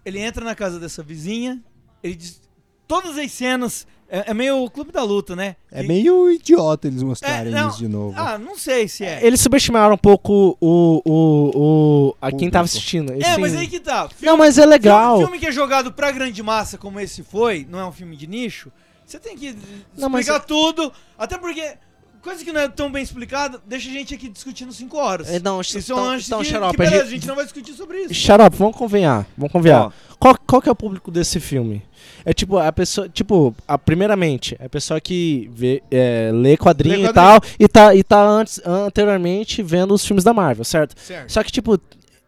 [0.05, 1.61] Ele entra na casa dessa vizinha,
[2.03, 2.40] ele diz.
[2.86, 3.86] Todas as cenas.
[4.12, 5.55] É, é meio o clube da luta, né?
[5.70, 8.12] É Que- meio idiota eles mostrarem É, não, isso de novo.
[8.18, 9.24] Ah, não sei se é.
[9.24, 11.01] Eles subestimaram um pouco o.
[11.05, 13.12] o, o a quem tava assistindo.
[13.22, 14.09] É, mas aí que tá.
[14.09, 15.18] Filme- Não, mas é legal.
[15.18, 18.16] Filme, filme que é jogado pra grande massa, como esse foi, não é um filme
[18.16, 18.72] de nicho,
[19.07, 19.55] você tem que
[19.96, 20.92] Não, explicar é- tudo.
[21.16, 21.74] Até porque.
[22.22, 25.30] Coisa que não é tão bem explicada, deixa a gente aqui discutindo 5 horas.
[25.30, 27.14] É, não, Isso é então- um lance então, que, xarope, que a beleza, a gente-
[27.20, 28.32] gente não vai discutir sobre isso.
[28.34, 29.26] Up, vamos convenhar.
[29.38, 29.86] Vamos convenhar.
[29.86, 29.92] Ó.
[30.18, 31.82] Qual, qual que é o público desse filme?
[32.25, 33.09] É tipo, a pessoa.
[33.09, 37.68] Tipo, a, primeiramente, é a pessoa que vê, é, lê quadrinho Lê e tal, e
[37.68, 40.95] tá, e tá antes, anteriormente vendo os filmes da Marvel, certo?
[41.01, 41.31] Certo.
[41.31, 41.81] Só que, tipo,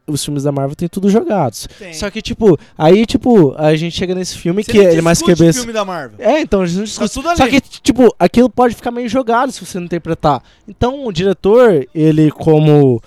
[0.06, 1.68] os filmes da Marvel tem tudo jogados.
[1.78, 1.92] Tem.
[1.92, 5.18] Só que, tipo, aí, tipo, a gente chega nesse filme Você que ele é mais
[5.18, 5.58] discute cabeça.
[5.60, 6.16] filme da Marvel.
[6.18, 7.12] É, então, a gente não discute.
[7.12, 7.38] tudo ali.
[7.38, 10.42] Só que, tipo, aquilo pode ficar meio jogado se você não interpretar.
[10.66, 13.02] Então, o diretor, ele como.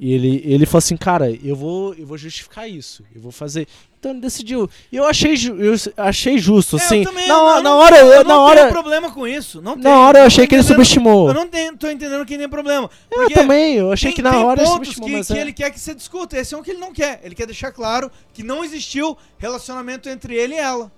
[0.00, 3.02] Ele, ele falou assim, cara, eu vou, eu vou justificar isso.
[3.14, 3.66] Eu vou fazer.
[3.98, 4.70] Então ele decidiu.
[4.92, 6.98] E eu achei, ju- eu achei justo, É, assim.
[7.00, 8.60] eu também, na, eu hora- não- na hora, eu eu, não na hora.
[8.60, 9.60] tenho problema com isso.
[9.60, 11.28] Não Na hora eu Não achei que ele subestimou.
[11.28, 12.88] Eu não tenho, tô entendendo que nem problema.
[13.10, 15.40] Eu também, eu achei tem- que na tem hora ele subestimou, que, mas que é.
[15.40, 16.38] ele quer que você discuta.
[16.38, 17.20] Esse é um que ele não quer.
[17.24, 20.92] Ele quer deixar claro que não existiu relacionamento entre ele e ela.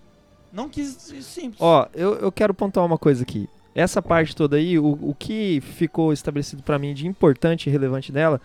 [0.52, 1.56] Não quis isso simples.
[1.60, 3.48] Ó, eu, eu quero pontuar uma coisa aqui.
[3.74, 8.10] Essa parte toda aí, o, o que ficou estabelecido pra mim de importante e relevante
[8.12, 8.40] dela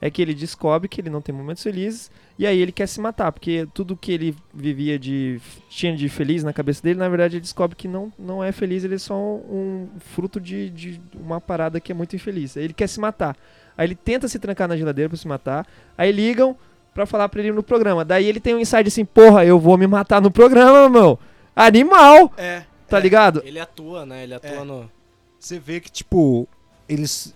[0.00, 2.98] é que ele descobre que ele não tem momentos felizes e aí ele quer se
[2.98, 5.38] matar, porque tudo que ele vivia de
[5.68, 8.82] tinha de feliz na cabeça dele, na verdade ele descobre que não, não é feliz,
[8.82, 12.56] ele é só um fruto de, de uma parada que é muito infeliz.
[12.56, 13.36] Aí ele quer se matar.
[13.76, 15.66] Aí ele tenta se trancar na geladeira pra se matar.
[15.98, 16.56] Aí ligam
[16.94, 18.06] pra falar pra ele no programa.
[18.06, 21.18] Daí ele tem um insight assim, porra, eu vou me matar no programa, meu.
[21.54, 22.32] Animal!
[22.38, 22.62] É.
[22.88, 23.42] Tá ligado?
[23.44, 24.22] Ele atua, né?
[24.22, 24.90] Ele atua no.
[25.38, 26.48] Você vê que, tipo,
[26.88, 27.34] eles.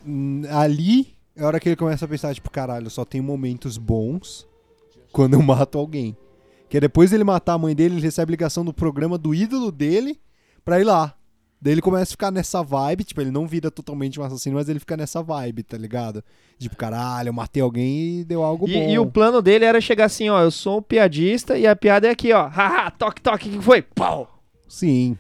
[0.50, 4.46] Ali é a hora que ele começa a pensar, tipo, caralho, só tem momentos bons
[5.14, 6.16] quando eu mato alguém.
[6.68, 9.70] Que é depois dele matar a mãe dele, ele recebe ligação do programa do ídolo
[9.70, 10.20] dele
[10.64, 11.14] pra ir lá.
[11.62, 14.68] Daí ele começa a ficar nessa vibe, tipo, ele não vira totalmente um assassino, mas
[14.68, 16.22] ele fica nessa vibe, tá ligado?
[16.58, 18.72] Tipo, caralho, eu matei alguém e deu algo bom.
[18.72, 21.74] E, e o plano dele era chegar assim, ó, eu sou um piadista e a
[21.74, 22.48] piada é aqui, ó.
[22.52, 23.80] Haha, toque, toque, o que foi?
[23.80, 24.42] Pau!
[24.68, 25.16] Sim.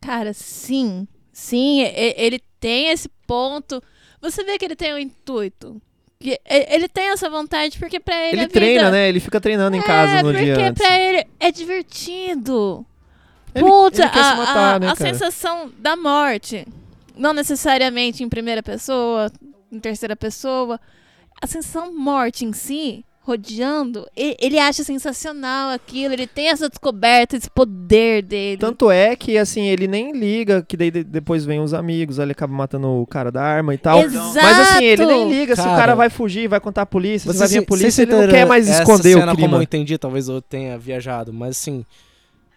[0.00, 1.08] Cara, sim.
[1.32, 3.82] Sim, e- ele tem esse ponto.
[4.20, 5.80] Você vê que ele tem um intuito.
[6.20, 8.32] Ele tem essa vontade porque pra ele.
[8.32, 9.08] Ele a vida- treina, né?
[9.08, 12.84] Ele fica treinando em casa é, no dia porque pra ele é divertido.
[13.54, 16.66] Ele- Puta, ele a, matar, a- né, a sensação da morte.
[17.16, 19.30] Não necessariamente em primeira pessoa,
[19.70, 20.80] em terceira pessoa.
[21.40, 26.14] A sensação morte em si, rodeando, ele, ele acha sensacional aquilo.
[26.14, 28.56] Ele tem essa descoberta, esse poder dele.
[28.58, 32.24] Tanto é que, assim, ele nem liga, que daí de- depois vem os amigos, aí
[32.24, 34.00] ele acaba matando o cara da arma e tal.
[34.00, 34.34] Exato!
[34.42, 37.30] Mas assim, ele nem liga se o Cara, cara vai fugir, vai contar a polícia,
[37.32, 39.48] se vai vir a polícia, vocês ele não quer mais essa esconder o cena clima.
[39.48, 41.84] como eu entendi, talvez eu tenha viajado, mas assim,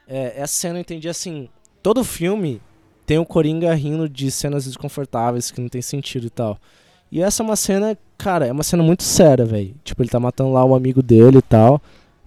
[0.07, 1.49] é, essa cena eu entendi assim,
[1.83, 2.61] todo filme
[3.05, 6.57] tem o Coringa rindo de cenas desconfortáveis que não tem sentido e tal.
[7.11, 9.73] E essa é uma cena, cara, é uma cena muito séria, velho.
[9.83, 11.81] Tipo, ele tá matando lá o amigo dele e tal.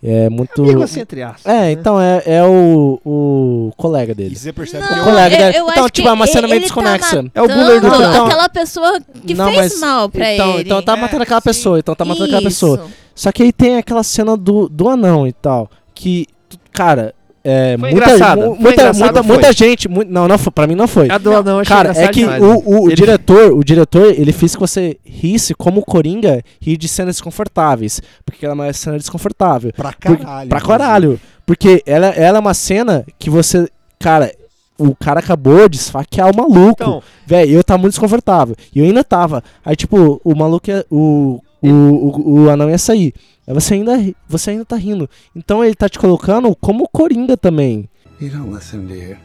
[0.06, 0.60] É muito.
[0.62, 1.72] Amigo assim, entre aspas, É, né?
[1.72, 4.34] então é, é o, o colega dele.
[4.34, 5.56] E você percebe o que colega eu, dele.
[5.58, 7.24] eu então, tipo, é uma cena meio tá desconexa.
[7.34, 7.86] É o buller do.
[7.86, 10.62] Então- aquela pessoa que Não, fez mas- mal pra então, ele.
[10.64, 11.44] Então tá É, matando aquela sim.
[11.44, 12.76] pessoa, então tá matando aquela pessoa.
[12.84, 12.90] Isso.
[13.14, 15.70] Só que aí tem aquela cena do, do anão e tal.
[15.94, 16.26] Que,
[16.70, 17.14] cara,
[17.44, 17.76] é.
[17.78, 19.32] Foi muita, engraçada, mu- foi muita, engraçado, muita, foi.
[19.36, 19.88] muita gente.
[19.88, 20.50] mu- não, não foi.
[20.52, 21.06] Pra mim não foi.
[21.08, 24.60] Eu achei Cara, é que demais, o, o, Ele- diretor, o diretor, ele fez que
[24.60, 28.00] você risse como o Coringa ri de cenas desconfortáveis.
[28.24, 29.72] Porque ela é uma cena desconfortável.
[29.76, 30.48] Pra Por- caralho.
[30.48, 30.66] pra inclusive.
[30.66, 31.20] caralho.
[31.46, 33.68] Porque ela, ela é uma cena que você.
[33.98, 34.32] Cara,
[34.78, 36.72] o cara acabou de esfaquear o maluco.
[36.82, 38.56] Então, Véi, eu tava muito desconfortável.
[38.74, 39.42] E eu ainda tava.
[39.64, 43.14] Aí, tipo, o maluco o, o, o, o anão ia sair.
[43.46, 43.92] Aí você ainda,
[44.28, 45.08] você ainda tá rindo.
[45.34, 47.88] Então ele tá te colocando como Coringa também.
[48.20, 49.16] You don't listen, do you?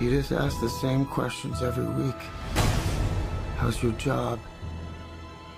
[0.00, 2.16] You just ask the same questions every week.
[3.60, 4.38] How's your job?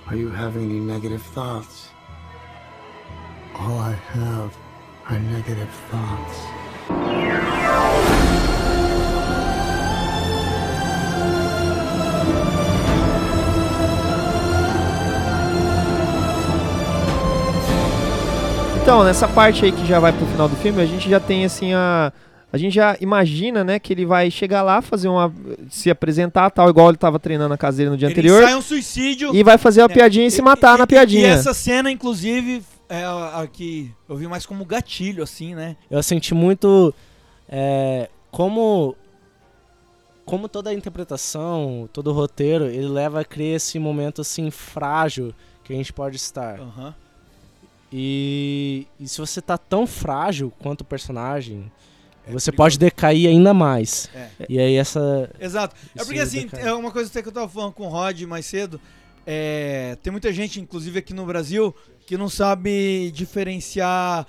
[0.07, 1.89] Are you having any negative thoughts?
[3.55, 4.51] All I have
[5.09, 7.96] are negative thoughts.
[18.87, 21.45] Então, nessa parte aí que já vai pro final do filme, a gente já tem
[21.45, 22.13] assim a.
[22.53, 25.35] A gente já imagina, né, que ele vai chegar lá, fazer uma.
[25.69, 28.45] se apresentar, tal, igual ele tava treinando na caseira no dia Ele anterior.
[28.45, 29.35] sai um suicídio.
[29.35, 31.27] E vai fazer uma É, piadinha e se matar e- na e- piadinha.
[31.27, 35.75] E essa cena, inclusive, é a, a que eu vi mais como gatilho, assim, né?
[35.91, 36.95] Eu senti muito
[37.49, 38.95] é, como
[40.25, 45.35] como toda a interpretação, todo o roteiro, ele leva a criar esse momento assim frágil
[45.65, 46.61] que a gente pode estar.
[46.61, 46.95] Aham.
[47.93, 51.71] E, e se você tá tão frágil quanto o personagem,
[52.29, 54.11] você pode decair ainda mais.
[54.15, 54.29] É.
[54.49, 55.77] E aí essa Exato.
[55.95, 56.69] É porque assim, decai.
[56.69, 58.81] é uma coisa que eu tava falando com o Rod mais cedo.
[59.27, 61.75] é, tem muita gente, inclusive aqui no Brasil,
[62.07, 64.27] que não sabe diferenciar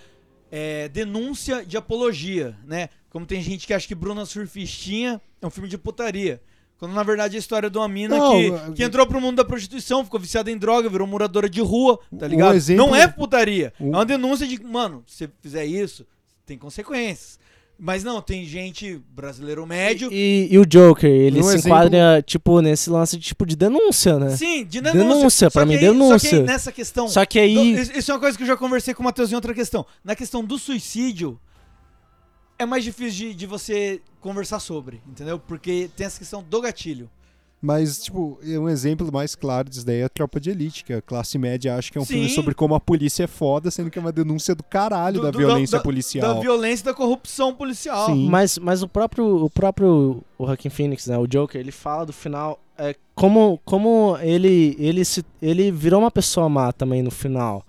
[0.51, 2.89] é, denúncia de apologia, né?
[3.09, 6.41] Como tem gente que acha que Bruna Surfistinha é um filme de putaria.
[6.79, 9.37] Quando na verdade é a história de uma mina Não, que, que entrou pro mundo
[9.37, 12.55] da prostituição, ficou viciada em droga, virou moradora de rua, tá ligado?
[12.55, 13.73] exemplo- Não é putaria.
[13.79, 16.05] um- É uma denúncia de, mano, se você fizer isso,
[16.45, 17.39] tem consequências.
[17.79, 20.09] Mas não, tem gente brasileiro médio.
[20.11, 23.55] E, e o Joker, ele Um se exemplo- enquadra, tipo, nesse lance de, tipo, de
[23.55, 24.35] denúncia, né?
[24.35, 24.99] Sim, de denúncia.
[25.15, 26.39] Denúncia, pra mim, aí- Só que denúncia.
[26.39, 27.07] aí, nessa questão.
[27.07, 29.35] Só que aí- isso é uma coisa que eu já conversei com o Matheus em
[29.35, 29.85] outra questão.
[30.03, 31.39] Na questão do suicídio,
[32.59, 35.39] é mais difícil de, de você conversar sobre, entendeu?
[35.39, 37.09] Porque tem essa questão do gatilho.
[37.59, 41.01] Mas, tipo, um exemplo mais claro disso daí é a Tropa de Elite, que a
[41.01, 42.35] classe média acha que é um filme Sim.
[42.35, 45.31] sobre como a polícia é foda, sendo que é uma denúncia do caralho Do- da
[45.31, 46.35] do- violência da- policial.
[46.35, 48.15] Da violência e da corrupção policial.
[48.15, 52.13] Mas, mas o próprio o próprio o Joaquin Phoenix, né, o Joker, ele fala do
[52.13, 57.65] final é, como como ele ele se ele virou uma pessoa má também no final.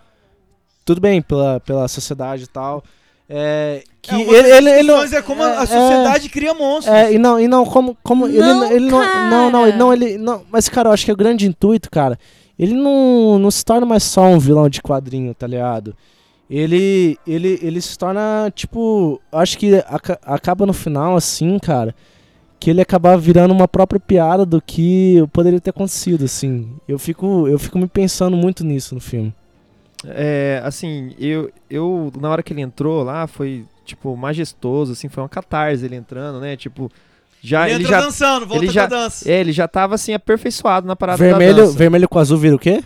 [0.84, 2.84] Tudo bem pela, pela sociedade e tal.
[3.30, 6.94] É, que É, ele, ele, ele discussões é como a sociedade cria monstros.
[6.96, 9.92] É, e não, e não como como ele Não, ele não, não, não, ele não
[9.92, 12.18] ele não, mas cara, eu acho que é o grande intuito, cara.
[12.58, 15.94] Ele não, não se torna mais só um vilão de quadrinho, tá ligado?
[16.50, 21.94] Ele ele ele se torna tipo, acho que aca- acaba no final assim, cara,
[22.58, 26.70] que ele acaba virando uma própria piada do que poderia ter acontecido, assim.
[26.88, 29.34] Eu fico eu fico me pensando muito nisso no filme.
[30.04, 35.22] É, assim, eu, eu, na hora que ele entrou lá, foi, tipo, majestoso, assim, foi
[35.22, 36.56] uma catarse ele entrando, né?
[36.56, 36.90] Tipo,
[37.42, 37.66] já.
[37.66, 39.30] Ele Ele, entra já, dançando, volta ele já, dança.
[39.30, 41.76] É, ele já tava, assim, aperfeiçoado na parada da Vermelho, dança.
[41.78, 42.82] vermelho com azul vira o quê?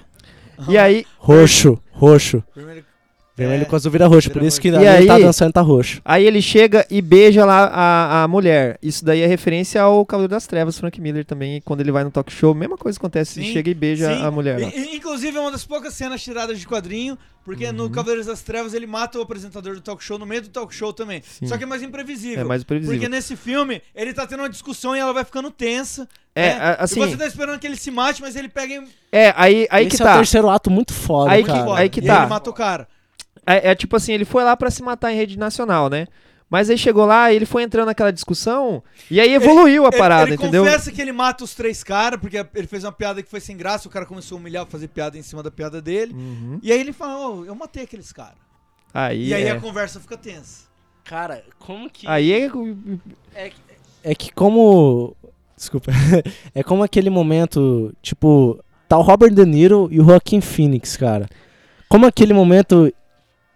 [0.68, 1.04] E aí.
[1.18, 2.42] Roxo, roxo.
[2.54, 2.84] Vermelho,
[3.34, 5.60] Vermelho com azul vira roxo, por isso que E ali aí, ele tá dançando tá
[5.62, 6.02] roxo.
[6.04, 8.78] Aí ele chega e beija lá a, a mulher.
[8.82, 11.60] Isso daí é referência ao Cavaleiro das Trevas, Frank Miller também.
[11.64, 13.40] Quando ele vai no talk show, mesma coisa acontece.
[13.40, 14.22] ele Sim, chega e beija sim.
[14.22, 14.60] a mulher.
[14.60, 14.68] lá.
[14.68, 17.72] E- inclusive, é uma das poucas cenas tiradas de quadrinho, porque Uhum.
[17.72, 20.74] no Cavaleiros das Trevas ele mata o apresentador do talk show no meio do talk
[20.74, 21.22] show também.
[21.26, 21.46] Sim.
[21.46, 22.40] Só que é mais imprevisível.
[22.42, 23.00] É mais imprevisível.
[23.00, 26.06] Porque nesse filme ele tá tendo uma discussão e ela vai ficando tensa.
[26.36, 28.84] É, a- assim- E você tá esperando que ele se mate, mas ele pega e.
[29.10, 30.12] É, aí, aí Esse que é tá.
[30.12, 31.64] o terceiro ato muito foda, aí cara.
[31.64, 32.18] Que, aí que E tá.
[32.20, 32.86] ele mata o cara.
[33.46, 36.06] É, é tipo assim, ele foi lá pra se matar em rede nacional, né?
[36.48, 40.24] Mas aí chegou lá, ele foi entrando naquela discussão e aí evoluiu a Ele- parada,
[40.24, 40.62] ele, entendeu?
[40.64, 43.56] confessa que ele mata os três caras, porque ele fez uma piada que foi sem
[43.56, 46.12] graça, o cara começou a humilhar, fazer piada em cima da piada dele.
[46.12, 46.60] Uhum.
[46.62, 48.36] E aí ele fala, ô, eu matei aqueles caras.
[48.92, 49.52] Aí, E aí é.
[49.52, 50.64] a conversa fica tensa.
[51.04, 52.06] Cara, como que.
[52.06, 52.50] Aí é.
[54.04, 55.16] É que como.
[55.56, 55.90] Desculpa.
[56.54, 61.28] é como aquele momento, tipo, tá o Robert De Niro e o Joaquin Phoenix, cara.
[61.88, 62.92] Como aquele momento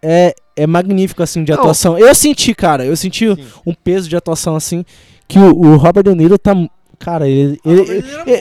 [0.01, 1.59] é, é magnífico, assim, de Não.
[1.59, 1.97] atuação.
[1.97, 3.25] Eu senti, cara, eu senti
[3.65, 4.83] um peso de atuação, assim,
[5.27, 6.53] que o, o Robert De Niro tá.
[6.99, 7.59] Cara, ele.
[7.63, 8.31] ele, é ele, ele- cara,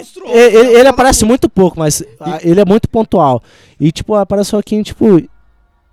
[0.61, 3.43] ele fala aparece muito pouco, mas ah, ele é muito pontual.
[3.79, 5.21] E, tipo, aparece o Joaquin, tipo.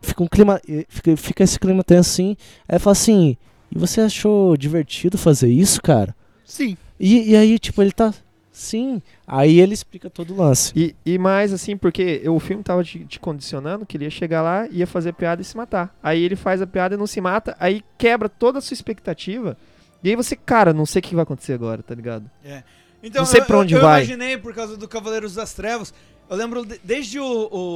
[0.01, 0.61] Fica um clima.
[0.87, 2.37] Fica, fica esse clima tenso assim.
[2.67, 3.35] Aí fala assim.
[3.73, 6.15] E você achou divertido fazer isso, cara?
[6.45, 6.77] Sim.
[6.99, 8.13] E, e aí, tipo, ele tá.
[8.53, 9.01] Sim.
[9.27, 10.71] Aí ele explica todo o lance.
[10.75, 14.41] E, e mais assim, porque o filme tava te, te condicionando que ele ia chegar
[14.43, 15.93] lá, ia fazer piada e se matar.
[16.03, 19.57] Aí ele faz a piada e não se mata, aí quebra toda a sua expectativa.
[20.03, 22.29] E aí você, cara, não sei o que vai acontecer agora, tá ligado?
[22.45, 22.61] É.
[23.01, 24.01] Então, não sei eu- pra onde eu, vai.
[24.01, 25.93] Eu imaginei por causa do Cavaleiros das Trevas.
[26.29, 27.25] Eu lembro de- desde o,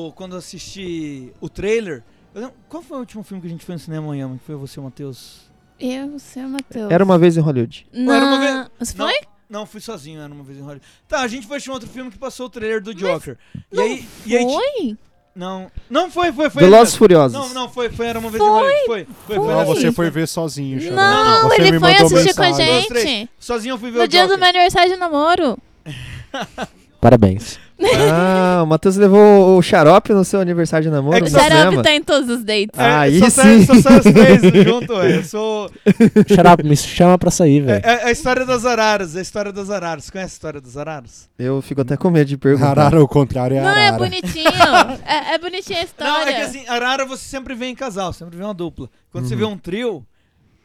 [0.07, 2.03] o- quando eu assisti o trailer.
[2.35, 4.29] eu lembro- qual foi o último filme que a gente foi no cinema amanhã?
[4.37, 5.47] Que foi você, Matheus?
[5.79, 6.91] Eu, você, Matheus.
[6.91, 7.87] Era uma vez em Hollywood.
[7.93, 9.19] Não, Era uma vez- Você não, foi?
[9.49, 10.85] Não, fui sozinho, era uma vez em Hollywood.
[11.07, 13.37] Tá, a gente foi assistir um outro filme que passou o trailer do Joker.
[13.71, 14.97] e não aí, e aí Foi?
[15.33, 16.63] Não, não foi, foi, foi.
[16.63, 16.95] Velozes.
[16.95, 17.37] Furiosos.
[17.37, 18.85] Não, não, foi, foi, era uma vez em Hollywood.
[18.87, 19.47] Foi, foi, foi.
[19.47, 20.95] Não, você foi ver sozinho, Xará.
[20.95, 23.29] Não, Você ele me foi assistir com a gente.
[23.39, 24.35] Sozinho eu fui ver No o dia Joker.
[24.35, 25.57] do meu aniversário de namoro.
[26.99, 27.59] Parabéns.
[27.79, 31.17] Ah, o Matheus levou o xarope no seu aniversário de namoro?
[31.17, 32.77] É que O xarope tá em todos os dates.
[32.77, 33.65] Ah, aí só sai- sim.
[33.65, 35.17] Só sai os três junto, ué.
[35.17, 35.65] Eu sou.
[36.53, 37.85] Up, me chama pra sair, É, velho.
[37.85, 40.09] é a história das araras, é a história das araras.
[40.09, 41.29] Conhece a história das araras?
[41.37, 42.71] Eu fico até com medo de perguntar.
[42.71, 44.47] Arara ao contrário é Não, é bonitinho.
[45.05, 46.11] é, é bonitinha a história.
[46.13, 48.89] Não, é que assim, arara você sempre vê em casal, sempre vê uma dupla.
[49.11, 49.39] Quando você Uhum.
[49.39, 50.05] vê um trio,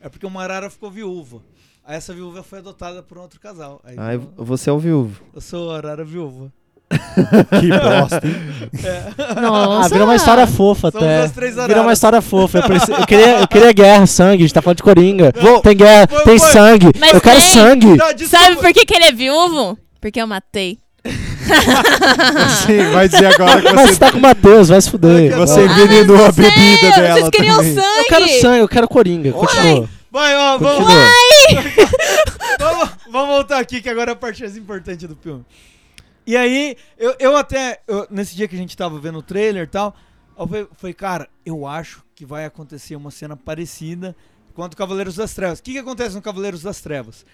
[0.01, 1.41] é porque uma arara ficou viúva.
[1.85, 3.81] Aí essa viúva foi adotada por um outro casal.
[3.85, 5.21] Aí Ah, eu, você é o viúvo.
[5.35, 6.53] eu sou a arara viúva.
[7.61, 8.37] Que bosta, hein?
[8.85, 9.03] É.
[9.37, 11.27] Ah, virou uma história fofa até.
[11.67, 12.59] Virou uma história fofa.
[12.59, 14.43] Eu, preci- eu queria, eu queria guerra, sangue.
[14.45, 15.33] A gente tá falando de Coringa.
[15.63, 16.49] tem guerra, Foi- tem foi.
[16.53, 16.87] sangue.
[16.99, 17.51] Mas eu quero tem.
[17.51, 17.97] sangue.
[17.97, 18.29] Não.
[18.29, 19.79] Sabe por que, que ele é viúvo?
[20.01, 20.79] Porque eu matei.
[22.67, 25.37] Sim, vai dizer agora que Mas você, você tá com o Matheus, vai se fuder.
[25.37, 25.85] você Vai.
[25.85, 27.75] envenenou a bebida Sei, dela Vocês queriam também.
[27.75, 27.99] sangue?
[27.99, 29.33] Eu quero sangue, eu quero Coringa.
[29.33, 29.89] Continua.
[30.11, 31.13] Vai, ó, vamos, Continua.
[32.61, 35.43] vamos, vamos voltar aqui, que agora é a parte mais importante do filme.
[36.27, 39.65] E aí, eu, eu até, eu- nesse dia que a gente tava vendo o trailer
[39.65, 39.95] e tal,
[40.39, 44.15] eu falei, falei, cara, eu acho que vai acontecer uma cena parecida
[44.55, 45.59] quanto Cavaleiros das Trevas.
[45.59, 47.27] O que, que acontece no Cavaleiros das Trevas?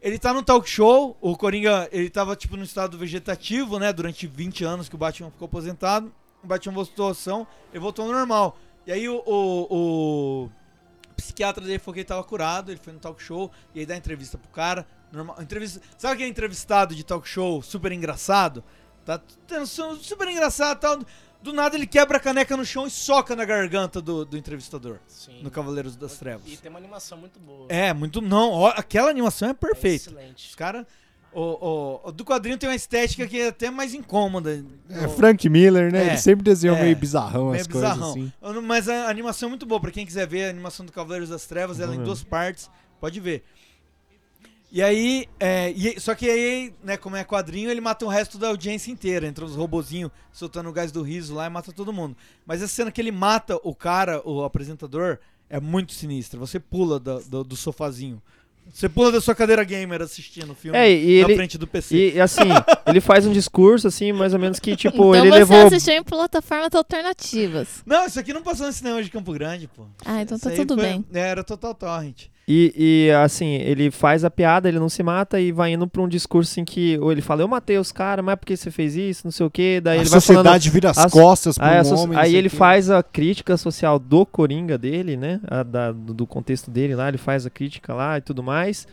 [0.00, 4.26] Ele tá no talk show, o Coringa, ele tava tipo no estado vegetativo, né, durante
[4.26, 6.12] 20 anos que o Batman ficou aposentado.
[6.42, 8.58] O Batman voltou à ação, ele voltou ao normal.
[8.84, 10.50] E aí o, o, o
[11.16, 13.96] psiquiatra dele falou que ele tava curado, ele foi no talk show, e aí dá
[13.96, 14.84] entrevista pro cara.
[15.12, 18.64] Normal, entrevista, sabe aquele entrevistado de talk show super engraçado?
[19.04, 19.20] Tá
[20.00, 20.98] super engraçado e tal.
[21.42, 24.98] Do nada ele quebra a caneca no chão e soca na garganta do, do entrevistador.
[25.42, 26.44] No Cavaleiros das Trevas.
[26.46, 27.66] E tem uma animação muito boa.
[27.68, 28.20] É, muito.
[28.22, 30.08] Não, ó, aquela animação é perfeita.
[30.10, 30.48] Excelente.
[30.48, 30.86] Os caras.
[31.34, 34.62] O, o- o do quadrinho tem uma estética que é até mais incômoda.
[34.90, 36.04] É O- Frank Miller, né?
[36.04, 38.10] É, Ele sempre desenhou é, meio bizarrão meio as coisas bizarrão.
[38.10, 38.32] assim.
[38.40, 39.80] Eu não- Mas a animação é muito boa.
[39.80, 42.70] Pra quem quiser ver a animação do Cavaleiros das Trevas, ela é em duas partes.
[43.00, 43.42] Pode ver.
[44.74, 48.38] E aí, é, e- só que aí, né, como é quadrinho, ele mata o resto
[48.38, 49.26] da audiência inteira.
[49.26, 52.16] Entra os robozinhos soltando o gás do riso lá e mata todo mundo.
[52.46, 55.18] Mas essa cena que ele mata o cara, o apresentador,
[55.50, 56.40] é muito sinistra.
[56.40, 58.22] Você pula da- do, do sofazinho.
[58.72, 61.66] Você pula da sua cadeira gamer assistindo o filme É, e na ele, frente do
[61.66, 62.12] PC.
[62.14, 62.40] E assim,
[62.86, 65.66] ele faz um discurso, assim, mais ou menos que, tipo, então ele você levou.
[65.66, 67.82] assistiu em plataformas alternativas.
[67.84, 69.84] Não, isso aqui não passou no cinema de Campo Grande, pô.
[70.04, 71.04] Ah, então Isso tá tudo foi- bem.
[71.12, 72.28] é, Era Total Torrent.
[72.48, 76.02] E, e, assim, ele faz a piada, ele não se mata e vai indo pra
[76.02, 76.98] um discurso assim que.
[76.98, 79.46] Ou ele fala, eu matei os caras, mas é porque você fez isso, não sei
[79.46, 79.80] o quê.
[79.82, 80.38] Daí A ele vai falando.
[80.38, 84.26] sociedade vira as a- costas aí, um homem, Aí ele faz a crítica social do
[84.26, 85.40] Coringa dele, né?
[85.46, 88.88] a da- do, do contexto dele lá, ele faz a crítica lá e tudo mais.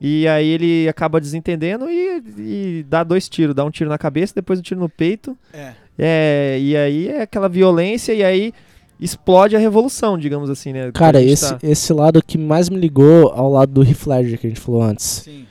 [0.00, 3.54] E aí ele acaba desentendendo e, e dá dois tiros.
[3.54, 5.36] Dá um tiro na cabeça, depois um tiro no peito.
[5.52, 5.72] É.
[5.96, 8.52] É, e aí é aquela violência e aí
[9.00, 10.90] explode a revolução, digamos assim, né?
[10.92, 14.46] Cara, esse, tá- esse lado que mais me ligou ao lado do Heath Ledger que
[14.46, 15.22] a gente falou antes.
[15.24, 15.46] Sim.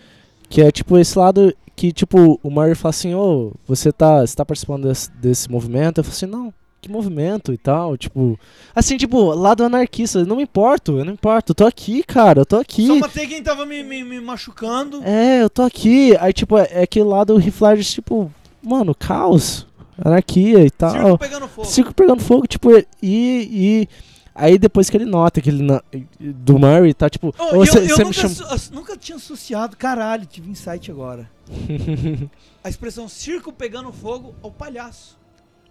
[0.50, 4.36] Que é tipo esse lado que, tipo, o Murray fala assim, ô, você tá, você
[4.36, 6.00] tá participando desse, desse movimento?
[6.00, 6.52] Eu falo assim, não,
[6.82, 8.40] que movimento e tal, tipo...
[8.74, 12.46] Assim, tipo, lado anarquista, não me importo, eu não importo, eu tô aqui, cara, eu
[12.48, 12.88] tô aqui.
[12.88, 15.04] Só matei quem tava me, me, me machucando.
[15.04, 16.18] É, eu tô aqui.
[16.20, 19.67] Aí, tipo, é, é aquele lado do Heath Ledger, tipo, mano, caos,
[20.04, 20.92] anarquia e tal.
[20.92, 21.68] Circo pegando fogo.
[21.68, 22.86] Circo pegando fogo, tipo, e...
[23.02, 23.90] e
[24.36, 25.64] aí depois que ele nota que ele...
[25.64, 25.82] na-
[26.20, 27.34] do Murray, tá, tipo...
[27.38, 29.76] Oh, "Ô, e cê- eu, eu cê me nunca, ass- nunca tinha associado.
[29.78, 31.30] Caralho, tive insight agora.
[32.64, 35.18] A expressão circo pegando fogo ao palhaço.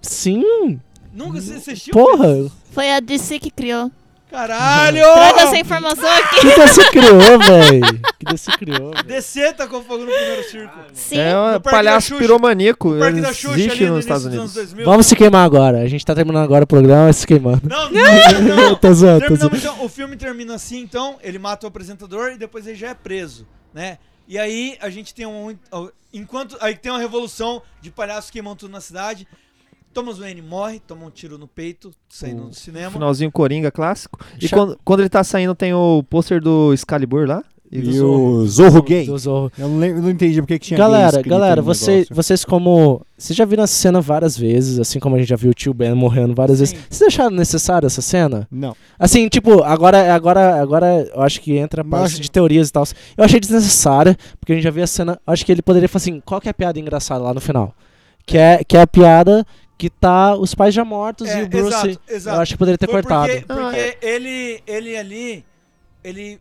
[0.01, 0.81] Sim!
[1.13, 1.93] Nunca você assistiu?
[1.93, 2.51] Porra!
[2.73, 3.91] Foi a DC que criou.
[4.31, 5.03] Caralho!
[5.03, 6.37] Traga essa informação aqui.
[6.47, 8.01] Que DC criou, velho?
[8.19, 9.05] Que DC criou, velho?
[9.05, 10.79] DC tacou fogo no primeiro circo.
[10.93, 11.19] Sim.
[11.19, 12.91] É um palhaço piromaníaco.
[12.91, 14.41] No Parque da Xuxa, existe ali no nos Estados Unidos.
[14.43, 14.85] anos 2000.
[14.85, 15.79] Vamos se queimar agora.
[15.81, 17.63] A gente tá terminando agora o programa, vai se queimando.
[17.69, 18.75] Não, não, não.
[18.75, 19.57] tô zoando, tô Terminamos, zoando.
[19.57, 22.95] então, o filme termina assim, então, ele mata o apresentador e depois ele já é
[22.95, 23.99] preso, né?
[24.29, 25.57] E aí a gente tem um.
[26.13, 26.57] Enquanto.
[26.61, 29.27] Aí tem uma revolução de palhaços queimando tudo na cidade.
[29.97, 32.91] Thomas Wayne morre, toma um tiro no peito, saindo do cinema.
[32.91, 34.19] Finalzinho Coringa clássico.
[34.39, 37.43] E Cha- quando, quando ele tá saindo, tem o pôster do Excalibur lá.
[37.73, 39.07] E do o Zorro Gay.
[39.07, 39.51] Do Zorro.
[39.59, 43.01] Eu não, lembro, não entendi porque que tinha Galera, galera, você, vocês como.
[43.17, 45.73] Vocês já viram essa cena várias vezes, assim como a gente já viu o tio
[45.73, 46.77] Ben morrendo várias vezes.
[46.91, 48.47] Vocês acharam necessário essa cena?
[48.51, 48.77] Não.
[48.99, 52.73] Assim, tipo, agora, agora, agora eu acho que entra a parte Mas- de teorias e
[52.73, 52.85] tal.
[53.17, 55.19] Eu achei desnecessária, porque a gente já viu a cena.
[55.27, 57.41] Eu acho que ele poderia falar assim: qual que é a piada engraçada lá no
[57.41, 57.75] final?
[58.25, 59.47] Que é, que é a piada
[59.79, 61.67] que tá os pais já mortos É, e o Bruce.
[61.69, 62.37] exato, exato.
[62.37, 63.33] Eu acho que poderia ter Foi cortado.
[63.33, 65.45] Porque, porque ele, ele ali,
[66.03, 66.41] ele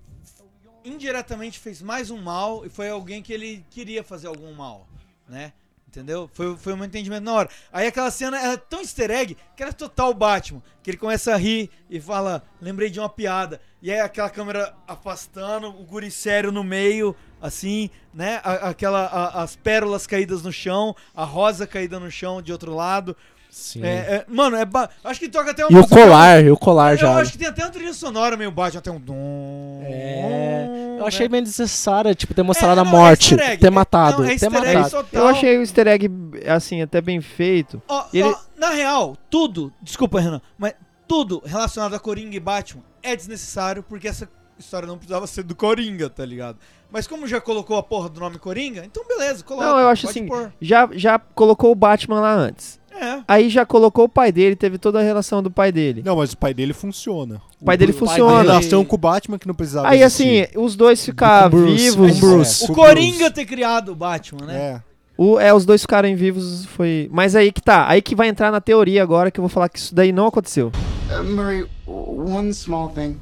[0.84, 4.88] indiretamente fez mais um mal e foi alguém que ele queria fazer algum mal,
[5.28, 5.52] né?
[5.88, 6.30] Entendeu?
[6.34, 7.50] Foi, foi um entendimento na hora.
[7.72, 10.62] Aí aquela cena era tão easter egg que era total Batman.
[10.84, 13.62] Que ele começa a rir e fala, lembrei de uma piada.
[13.86, 18.42] E aí aquela câmera afastando, o guri sério no meio, assim, né?
[18.44, 22.74] A- aquela, a- as pérolas caídas no chão, a rosa caída no chão de outro
[22.74, 23.16] lado.
[23.48, 23.84] Sim.
[23.86, 26.58] É, é, mano, é ba- acho que toca até uma E o colar, e o
[26.58, 27.16] colar Eu já.
[27.20, 29.84] acho que tem até uma trilha sonora meio Batman, até um dom.
[29.86, 33.58] É, eu achei bem desnecessário, tipo, ter mostrado É, a não, é morte, egg.
[33.58, 34.90] ter É- matado, não, é ter matado.
[34.90, 35.22] total.
[35.22, 36.10] Eu achei o easter egg,
[36.48, 37.80] assim, até bem feito.
[38.12, 40.74] E ele- ó, na real, tudo, desculpa, Renan, mas
[41.08, 42.82] tudo relacionado a Coringa e Batman
[43.12, 44.28] é desnecessário porque essa
[44.58, 46.58] história não precisava ser do Coringa, tá ligado?
[46.92, 49.66] Mas como já colocou a porra do nome Coringa, então beleza, coloca.
[49.68, 50.52] Não, eu acho assim, pôr.
[50.62, 52.80] já, já colocou o Batman lá antes.
[52.98, 53.22] É.
[53.28, 56.02] Aí já colocou o pai dele, teve toda a relação do pai dele.
[56.06, 57.42] Não, mas o pai dele funciona.
[57.60, 58.42] O pai dele A funciona.
[58.44, 60.48] relação com o Batman que não precisava Aí existir.
[60.48, 62.20] assim, os dois ficar Bruce, vivos.
[62.22, 62.64] Bruce.
[62.64, 64.58] O Coringa ter criado o Batman, né?
[64.58, 64.82] É.
[65.18, 67.10] O, é, os dois ficarem vivos foi.
[67.12, 67.86] Mas aí que tá.
[67.90, 70.28] Aí que vai entrar na teoria agora que eu vou falar que isso daí não
[70.28, 70.72] aconteceu.
[71.12, 73.20] Uh, Murray, one small thing.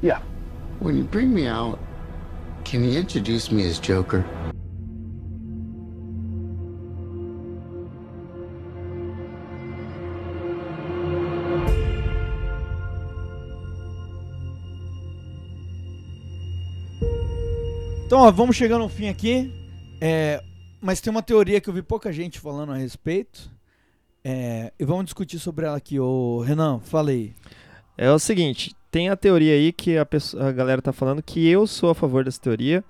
[0.00, 0.22] Yeah.
[0.78, 1.78] When you bring me out,
[2.64, 4.24] can you introduce me as Joker?
[18.06, 19.52] Então, ó, vamos chegando ao fim aqui.
[20.00, 20.42] É,
[20.80, 23.50] mas tem uma teoria que eu vi pouca gente falando a respeito.
[24.24, 25.98] É, e vamos discutir sobre ela aqui.
[25.98, 27.32] Ô, Renan, falei.
[27.96, 31.46] É o seguinte, tem a teoria aí que a, pessoa, a galera tá falando que
[31.48, 32.82] eu sou a favor dessa teoria,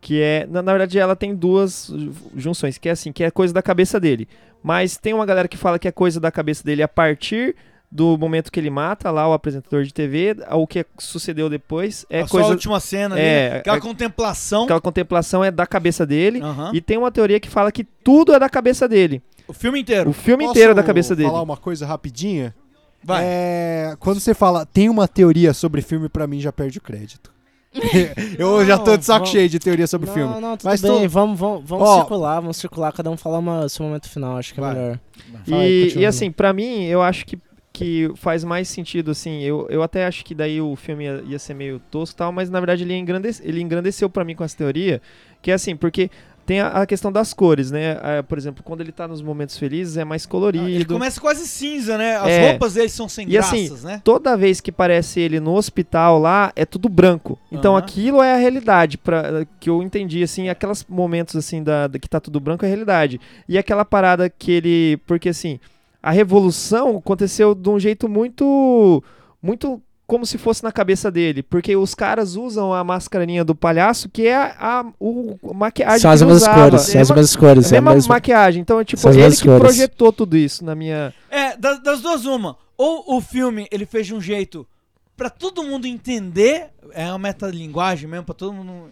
[0.00, 3.30] que é, na, na verdade ela tem duas ju- junções, que é assim, que é
[3.30, 4.28] coisa da cabeça dele.
[4.62, 7.54] Mas tem uma galera que fala que é coisa da cabeça dele a partir
[7.92, 12.20] do momento que ele mata lá o apresentador de TV, o que sucedeu depois é
[12.20, 13.56] a coisa sua última cena é, né?
[13.58, 14.64] aquela é- contemplação.
[14.64, 16.40] aquela contemplação é da cabeça dele.
[16.40, 16.70] Aham.
[16.72, 19.20] E tem uma teoria que fala que tudo é da cabeça dele.
[19.48, 20.10] O filme inteiro.
[20.10, 21.28] O filme Posso inteiro da cabeça dele.
[21.28, 22.54] falar uma coisa rapidinha?
[23.02, 23.22] Vai.
[23.24, 27.32] É, quando você fala, tem uma teoria sobre filme, pra mim já perde o crédito.
[28.38, 30.40] eu já tô de saco vamos- cheio de teoria sobre não, filme.
[30.40, 33.38] Não, tudo Mas bem, tô- vamos, vamos, vamos Ó, circular, vamos circular, cada um falar
[33.38, 34.74] uma, seu momento final, acho que é Vai.
[34.74, 35.00] melhor.
[35.48, 36.02] Fala aí, E, continua.
[36.02, 37.38] e assim, pra mim, eu acho que,
[37.72, 41.38] que faz mais sentido, assim, eu, eu até acho que daí o filme ia, ia
[41.38, 44.42] ser meio tosco e tal, mas na verdade ele, engrandece, ele engrandeceu pra mim com
[44.44, 45.00] essa teoria,
[45.40, 46.10] que é assim, porque
[46.50, 47.92] tem a, a questão das cores, né?
[48.02, 50.68] Ah, por exemplo, quando ele tá nos momentos felizes é mais colorido.
[50.68, 52.16] Ele começa quase cinza, né?
[52.16, 52.50] As É.
[52.50, 54.00] roupas dele são sem E graças, assim, né?
[54.02, 57.38] toda vez que parece ele no hospital lá, é tudo branco.
[57.52, 57.84] Então Aham.
[57.84, 62.08] aquilo é a realidade, pra, que eu entendi, assim, aqueles momentos, assim, da, da- que
[62.08, 63.20] tá tudo branco é a realidade.
[63.48, 64.96] E aquela parada que ele...
[65.06, 65.60] Porque, assim,
[66.02, 69.04] a revolução aconteceu de um jeito muito...
[69.40, 69.80] Muito
[70.10, 71.40] como se fosse na cabeça dele.
[71.42, 76.00] Porque os caras usam a mascarinha do palhaço, que é a, a, o, a maquiagem
[76.00, 78.14] São as mesmas cores, são É as uma- mesmas cores, É a a mesma mesma-
[78.16, 78.60] maquiagem.
[78.60, 79.60] Então, é tipo, São ele que cores.
[79.60, 81.14] projetou tudo isso na minha...
[81.30, 82.56] É, das, das duas, uma.
[82.76, 84.66] Ou o filme ele fez de um jeito
[85.16, 88.90] pra todo mundo entender, é uma metalinguagem mesmo, pra todo mundo.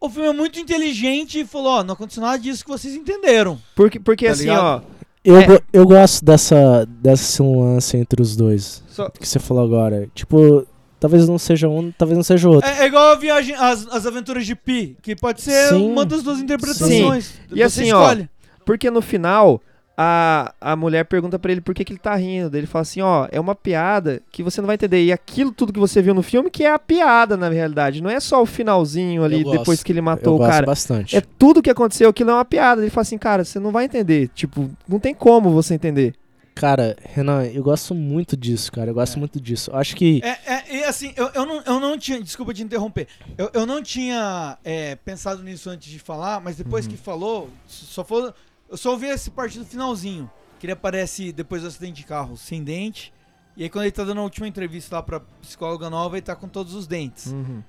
[0.00, 3.58] O filme é muito inteligente e falou: Ó, não aconteceu nada disso que vocês entenderam.
[3.74, 4.84] Porque, porque Tá assim, ligado?
[4.84, 4.97] ó...
[5.24, 5.46] Eu, É.
[5.46, 8.82] go- eu gosto dessa, dessa nuance entre os dois.
[8.88, 10.08] Só- Que você falou agora.
[10.14, 10.66] Tipo,
[10.98, 12.68] talvez não seja um, talvez não seja outro.
[12.68, 15.90] É, é igual a viagem, as, as aventuras de Pi, que pode ser Sim.
[15.90, 17.24] uma das duas interpretações.
[17.26, 17.32] Sim.
[17.50, 18.28] Você E assim, ó, escolhe.
[18.64, 19.60] porque no final
[20.00, 22.48] a, a mulher pergunta pra ele por que, que ele tá rindo.
[22.48, 25.02] Daí ele fala assim, ó, é uma piada que você não vai entender.
[25.04, 28.00] E aquilo tudo que você viu no filme que é a piada, na realidade.
[28.00, 29.58] Não é só o finalzinho ali, gosto.
[29.58, 30.66] depois que ele matou Eu o gosto cara.
[30.66, 31.16] bastante.
[31.16, 32.80] É tudo que aconteceu, aquilo é uma piada.
[32.80, 34.28] Ele fala assim, cara, você não vai entender.
[34.36, 36.14] Tipo, não tem como você entender.
[36.54, 38.90] Cara, Renan, eu gosto muito disso, cara.
[38.90, 39.70] Eu gosto muito disso.
[39.72, 40.20] Eu acho que.
[40.24, 42.20] É, é, e assim, eu, eu, não, eu não tinha.
[42.20, 43.06] Desculpa te interromper.
[43.36, 46.90] Eu, eu não tinha é, pensado nisso antes de falar, mas depois Uhum.
[46.92, 48.32] que falou, só foi.
[48.68, 50.30] Eu só ouvi esse parte do finalzinho.
[50.58, 53.12] Que ele aparece depois do acidente de carro sem dente.
[53.56, 56.34] E aí quando ele tá dando a última entrevista lá pra psicóloga nova, ele tá
[56.36, 57.26] com todos os dentes.
[57.26, 57.62] Uhum.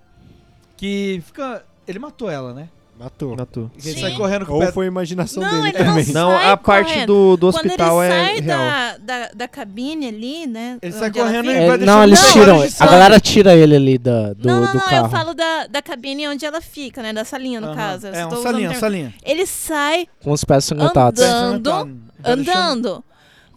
[0.75, 1.65] Que fica.
[1.87, 2.69] Ele matou ela, né?
[2.99, 3.35] Matou.
[3.37, 3.71] Matou.
[3.83, 4.71] Ele sai correndo com o Ou pé.
[4.73, 6.03] foi imaginação Não, dele ele não também.
[6.03, 7.07] sai Não, a parte correndo.
[7.07, 8.59] do, do Quando hospital ele é sai real.
[8.59, 10.77] da, da, da cabine ali, né?
[10.81, 12.57] Ele sai onde ela correndo fica- e vai É, deixando não, eles tiram.
[12.59, 12.91] de A sangue.
[12.91, 15.05] galera tira ele ali da, do, não, não, do não, carro.
[15.05, 17.13] eu falo da, da cabine onde ela fica, né?
[17.13, 17.75] Da salinha, no Aham.
[17.75, 18.07] caso.
[18.07, 18.79] Eu É, um estou salinha, um termo.
[18.81, 19.13] salinha.
[19.23, 21.23] Ele sai Com os pés sangrentados.
[21.23, 23.03] andando, Vai deixando- andando.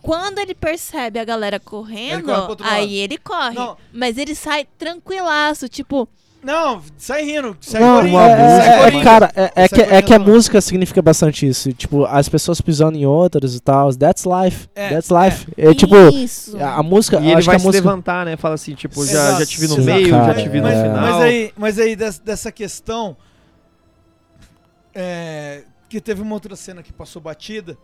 [0.01, 2.77] Quando ele percebe a galera correndo, corre pro outro lado.
[2.77, 3.55] aí ele corre.
[3.55, 3.77] Não.
[3.93, 6.09] Mas ele sai tranquilaço, tipo,
[6.43, 7.56] Não, sai rindo.
[7.60, 11.47] Sai Não, é, é- é- cara, é, é que, é que a música significa bastante
[11.47, 11.73] isso.
[11.73, 13.94] Tipo, as pessoas pisando em outras e tal.
[13.94, 14.69] That's life.
[14.74, 15.47] É, That's life.
[15.56, 15.70] é.
[15.70, 16.59] É, tipo, Isso.
[16.59, 17.20] a, música.
[17.20, 17.85] E ele acho vai que se música.
[17.89, 18.36] levantar, né?
[18.36, 19.39] Fala assim, tipo, já, Exato.
[19.39, 20.82] já te vi no Sim, meio, cara, já te vi no é.
[20.82, 21.01] final.
[21.01, 23.16] Mas aí, mas aí des- dessa questão.
[24.94, 27.78] é, que teve uma outra cena que passou batida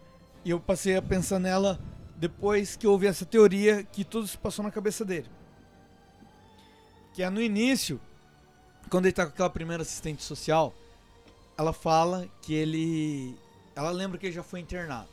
[0.44, 1.78] e eu passei a pensar nela
[2.16, 5.26] depois que eu ouvi essa teoria que tudo se passou na cabeça dele.
[7.14, 8.00] Que é no início,
[8.88, 10.72] quando ele tá com aquela primeira assistente social,
[11.56, 13.34] ela fala que ele.
[13.76, 15.08] Ela lembra que ele já foi internado.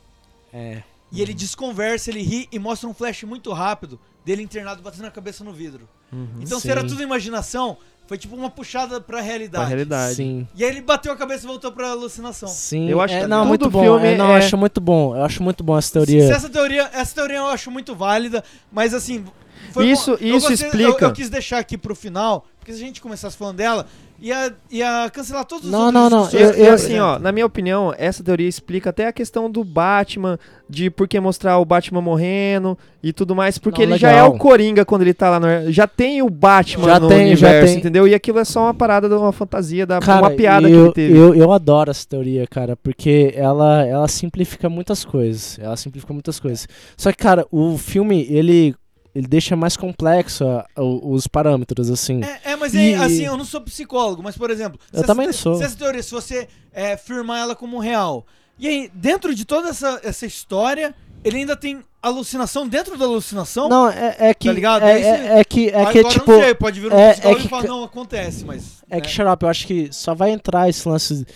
[0.52, 0.82] É.
[1.12, 5.10] E ele desconversa, ele ri e mostra um flash muito rápido dele internado batendo a
[5.10, 5.88] cabeça no vidro.
[6.12, 6.28] Uhum.
[6.40, 6.70] Então, se Sim.
[6.72, 7.76] era tudo imaginação,
[8.08, 9.62] foi tipo uma puxada pra realidade.
[9.64, 10.16] Pra realidade.
[10.16, 10.48] Sim.
[10.54, 12.48] E aí ele bateu a cabeça e voltou pra alucinação.
[12.48, 13.82] Sim, Eu acho é, que não, muito bom.
[13.82, 15.16] filme é, não, eu é- acho muito bom.
[15.16, 16.32] Eu acho muito bom essa Se teoria.
[16.34, 18.42] essa teoria, essa teoria eu acho muito válida,
[18.72, 19.24] mas assim,
[19.72, 20.16] foi Isso- bom.
[20.20, 21.04] Eu isso gostei- explica.
[21.04, 23.86] Eu, eu quis deixar aqui pro final, porque se a gente começasse falando dela,
[24.20, 27.30] ia, ia cancelar todos os Não, outros não, não, discussões eu- E assim, ó, na
[27.30, 30.38] minha opinião, essa teoria explica até a questão do Batman,
[30.68, 34.14] de por que mostrar o Batman morrendo e tudo mais, porque Não, ele já é
[34.22, 34.34] legal.
[34.34, 35.70] o Coringa quando ele tá lá no.
[35.70, 37.76] Já tem o Batman Já no tem, já universo, tem.
[37.78, 38.08] entendeu?
[38.08, 41.00] E aquilo é só uma parada, de uma fantasia, da, Cara, uma piada eu, que
[41.00, 41.18] ele teve.
[41.18, 45.58] Eu, eu adoro essa teoria, cara, porque ela, ela simplifica muitas coisas.
[45.60, 46.66] Ela simplifica muitas coisas.
[46.96, 48.74] Só que, cara, o filme, ele,
[49.16, 52.22] ele deixa mais complexo a- o- os parâmetros, assim.
[52.22, 55.06] É, é, mas E- é, assim, eu não sou psicólogo, mas por exemplo, Eu se
[55.06, 55.56] também essa, sou.
[55.56, 58.26] Se essa teoria, se você é, firmar ela como real,
[58.58, 60.94] e aí, dentro de toda essa, essa história,
[61.24, 63.68] ele ainda tem alucinação dentro da alucinação?
[63.68, 64.48] Não, é, é que.
[64.48, 64.82] Tá ligado?
[64.84, 66.30] É, é, é que, é Agora que eu tipo.
[66.30, 68.82] não sei, pode vir um é, psicólogo é que, e falar, não, acontece, mas...
[68.90, 69.12] É que, né?
[69.14, 71.26] Xarope, eu acho que só vai entrar esse lance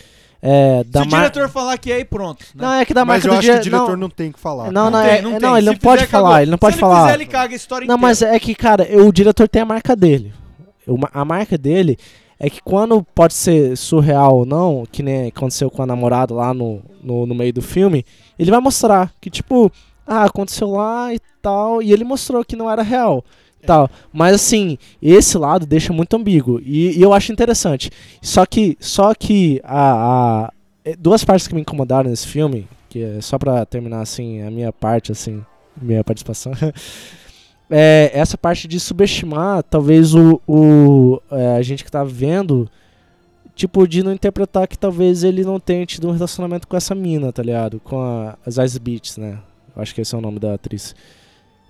[0.43, 2.45] é, da Se o mar- diretor falar que é, aí pronto.
[2.55, 2.63] né?
[2.67, 4.33] Não, é que da Mas marca eu do acho que o diretor não, não tem
[4.33, 4.71] que falar.
[4.73, 5.41] Não, não, Não é, não tem.
[5.41, 6.43] não, ele Se não pode fizer, falar, acabou.
[6.43, 6.95] ele não pode Se falar.
[6.97, 8.09] ele quiser, ele caga a história Não, inteira.
[8.09, 10.33] mas é que, cara, o diretor tem a marca dele.
[10.87, 11.99] Uma- a marca dele
[12.39, 16.55] é que quando pode ser surreal ou não, que nem aconteceu com a namorada lá
[16.55, 18.05] no, no, no meio do filme,
[18.39, 19.71] ele vai mostrar que, tipo,
[20.07, 23.23] ah, aconteceu lá e tal, e ele mostrou que não era real.
[23.67, 23.91] Tal.
[24.13, 26.61] Mas assim, esse lado deixa muito ambíguo.
[26.65, 27.91] E, e eu acho interessante.
[28.23, 29.93] Só que, só que a,
[30.47, 30.53] a-
[30.85, 34.51] eh, duas partes que me incomodaram nesse filme, que é só pra terminar assim, a
[34.51, 35.45] minha parte, assim,
[35.81, 36.53] minha participação.
[37.71, 42.69] é essa parte de subestimar, talvez, o, o é, a gente que tá vendo,
[43.55, 47.33] tipo, de não interpretar que talvez ele não tenha tido um relacionamento com essa mina,
[47.33, 47.79] tá ligado?
[47.81, 49.39] Com a, as Ice Beats, né?
[49.77, 50.95] Acho que esse é o nome da atriz.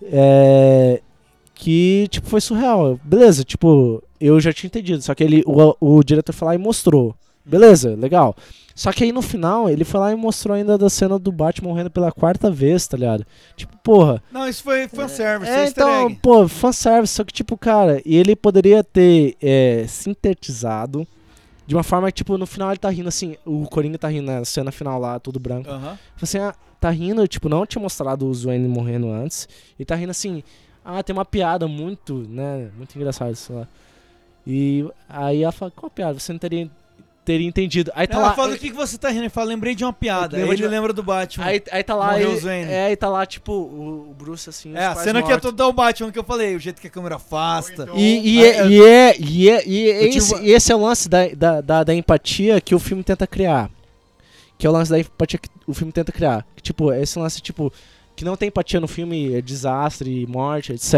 [0.05, 1.03] É,
[1.61, 2.99] que, tipo, foi surreal.
[3.05, 6.59] Beleza, tipo, eu já tinha entendido, só que ele, o, o diretor foi lá e
[6.59, 7.15] mostrou.
[7.45, 8.35] Beleza, legal.
[8.75, 11.69] Só que aí no final, ele foi lá e mostrou ainda da cena do Batman
[11.69, 13.27] morrendo pela quarta vez, tá ligado?
[13.55, 16.19] Tipo, porra, Não, isso foi fanservice, é, é, então, egg.
[16.23, 21.07] pô, fanservice, só que, tipo, cara, e ele poderia ter é, sintetizado
[21.67, 24.33] de uma forma que, tipo, no final ele tá rindo assim, o Coringa tá rindo
[24.33, 25.69] na cena final lá, tudo branco.
[25.69, 25.81] Aham.
[25.81, 29.47] Falei assim, ah, tá rindo, tipo, não tinha mostrado o Wayne morrendo antes,
[29.79, 30.43] e tá rindo assim,
[30.85, 33.69] ah, tem uma piada muito, né, muito engraçada, sei lá.
[34.47, 36.19] E aí ela fala, qual piada?
[36.19, 36.69] Você não teria,
[37.25, 37.93] teria entendido.
[37.95, 38.35] Aí tá Ela lá...
[38.35, 39.23] fala, do que, que você tá rindo?
[39.23, 40.37] Ele fala, lembrei de uma piada.
[40.37, 41.45] Lembra Aí de ele uma- lembra do Batman.
[41.45, 44.49] Aí, aí tá lá, Morreu aí, o é, aí tá lá, tipo, o, o Bruce
[44.49, 45.51] assim, É, a cena que é mortos.
[45.51, 47.87] total Batman que eu falei, o jeito que a câmera afasta.
[47.95, 50.81] E, e, Aí, é, e, é, e, é, e é esse, e esse é o
[50.81, 53.71] lance da, da, da, da empatia que o filme tenta criar.
[54.57, 56.47] Que é o lance da empatia que o filme tenta criar.
[56.57, 57.71] Que, tipo, esse lance, tipo,
[58.21, 60.93] que não tem empatia no filme, é desastre, morte, etc.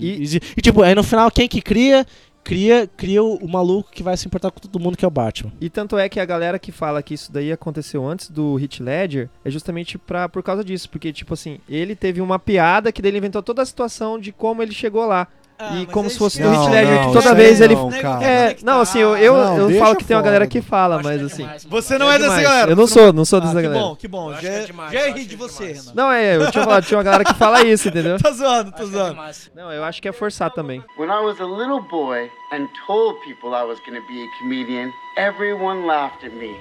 [0.00, 2.06] E, e, e, tipo, aí no final, quem que cria?
[2.44, 5.10] Cria, cria o, o maluco que vai se importar com todo mundo, que é o
[5.10, 5.52] Batman.
[5.60, 8.80] E tanto é que a galera que fala que isso daí aconteceu antes do Hit
[8.80, 10.88] Ledger é justamente pra, por causa disso.
[10.88, 14.30] Porque, tipo assim, ele teve uma piada que daí ele inventou toda a situação de
[14.30, 15.26] como ele chegou lá.
[15.62, 17.60] Ah, e como é se fosse do que- Hit Não, Ledger, não, que toda vez
[17.60, 17.74] ele.
[17.74, 18.24] não, cara.
[18.24, 21.22] É, não, assim, eu, eu, Não, eu falo que tem uma galera que fala, mas
[21.22, 21.46] assim.
[21.68, 22.70] Você não é, dessa galera.
[22.72, 23.82] Eu não sou, não sou Ah, dessa que galera.
[23.82, 24.32] bom, que bom.
[24.34, 25.92] Já, é- já é rir de você, Renan.
[25.94, 28.16] Não, é, eu tinha falado, tinha uma galera que fala isso, entendeu?
[28.22, 29.18] Tô zoando, tô zoando.
[29.54, 30.82] Não, eu acho que é forçar também.
[30.98, 34.38] When I was a little boy and told people I was going to be a
[34.38, 36.56] comedian, everyone laughed at me.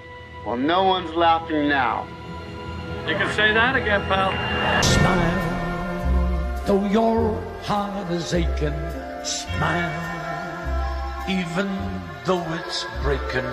[0.45, 2.05] Well, no one's laughing now.
[3.07, 4.31] You can say that again, pal.
[4.84, 5.59] Smile,
[6.69, 7.33] though your
[7.63, 8.77] heart is aching.
[9.23, 9.89] Smile,
[11.27, 11.67] even
[12.25, 13.49] though it's breaking.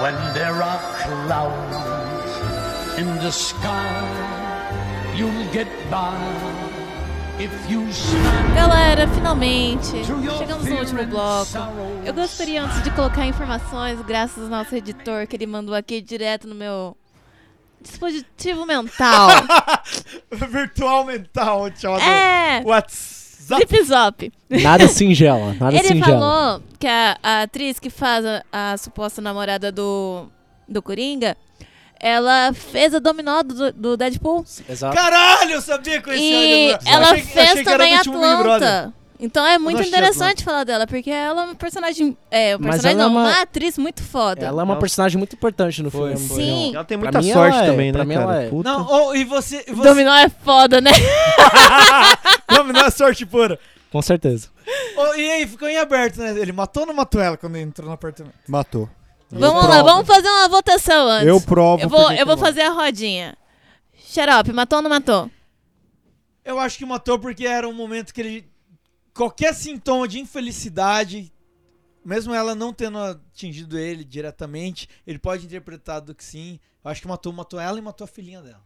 [0.00, 2.32] When there are clouds
[2.96, 3.92] in the sky,
[5.14, 6.16] you'll get by
[7.38, 8.54] if you smile.
[8.54, 10.02] Galera, finalmente,
[10.38, 11.58] chegamos no último bloco.
[12.06, 16.48] Eu gostaria antes de colocar informações, graças ao nosso editor, que ele mandou aqui direto
[16.48, 16.96] no meu
[17.80, 19.28] dispositivo mental.
[20.30, 22.62] Virtual mental, chamado É.
[22.64, 23.20] WhatsApp.
[23.50, 24.32] Zip.
[24.62, 26.06] Nada singela, nada Ele singela.
[26.20, 30.28] falou que a, a atriz que faz a, a suposta namorada do,
[30.68, 31.36] do Coringa,
[31.98, 34.44] ela fez a dominó do, do Deadpool.
[34.68, 34.94] Exato.
[34.94, 37.96] Caralho, eu sabia que eu E ela Achei fez achei também.
[37.96, 38.94] Atlanta.
[39.20, 42.16] Então é muito interessante falar dela, porque ela é uma personagem.
[42.30, 44.46] É, uma Mas personagem ela é não, uma- uma atriz muito foda.
[44.46, 46.28] Ela é uma personagem muito importante no Foi, filme.
[46.28, 46.42] foi.
[46.42, 46.74] Sim.
[46.74, 48.24] Ela tem muita sorte é, também, né, pra mim cara?
[48.24, 48.48] ela é.
[48.48, 48.72] Puta.
[48.72, 49.62] Não, oh, e você.
[49.68, 49.88] você...
[49.88, 50.90] Dominó é foda, né?
[52.48, 53.58] Dominó é sorte pura.
[53.92, 54.48] Com certeza.
[54.96, 56.30] Oh, e aí, ficou em aberto, né?
[56.38, 58.34] Ele matou ou não matou ela quando entrou no apartamento?
[58.48, 58.88] Matou.
[59.32, 61.28] Vamos lá, vamos fazer uma votação antes.
[61.28, 63.36] Eu provo Eu vou, eu vou fazer a rodinha.
[64.08, 65.30] Xarope, matou ou não matou?
[66.44, 68.49] Eu acho que matou porque era um momento que ele.
[69.20, 71.30] Qualquer sintoma de infelicidade,
[72.02, 76.58] mesmo ela não tendo atingido ele diretamente, ele pode interpretar do que sim.
[76.82, 78.64] Eu acho que matou, matou ela e matou a filhinha dela.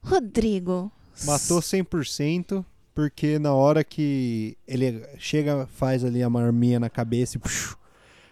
[0.00, 0.88] Rodrigo.
[1.24, 2.64] Matou 100%,
[2.94, 7.76] porque na hora que ele chega, faz ali a marminha na cabeça e psh,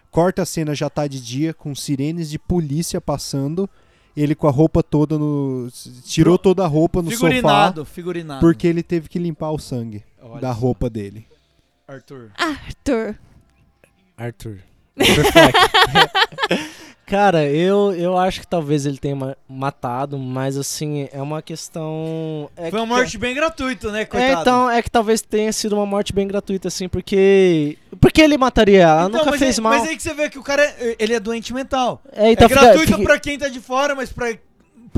[0.09, 3.69] corta a cena, já tá de dia, com sirenes de polícia passando,
[4.15, 5.67] ele com a roupa toda no...
[6.05, 8.39] tirou toda a roupa no Figurinado, sofá, figurinado.
[8.39, 10.59] porque ele teve que limpar o sangue Olha da só.
[10.59, 11.25] roupa dele.
[11.87, 12.31] Arthur.
[12.37, 13.15] Arthur.
[14.17, 14.59] Arthur.
[14.95, 16.69] Perfeito.
[17.09, 22.51] Cara, eu, eu acho que talvez ele tenha ma- matado, mas assim, é uma questão.
[22.55, 24.41] é Foi uma que- morte bem gratuita, né, É, coitado?
[24.41, 27.79] então, é que talvez tenha sido uma morte bem gratuita, assim, porque.
[27.99, 28.91] Porque ele mataria ela?
[28.91, 29.73] Ela Então, nunca mas fez é- mal.
[29.79, 31.99] Mas aí que você vê que o cara, é- ele é doente mental.
[32.11, 34.27] É, então é fica- gratuito fica- pra quem tá de fora, mas pra,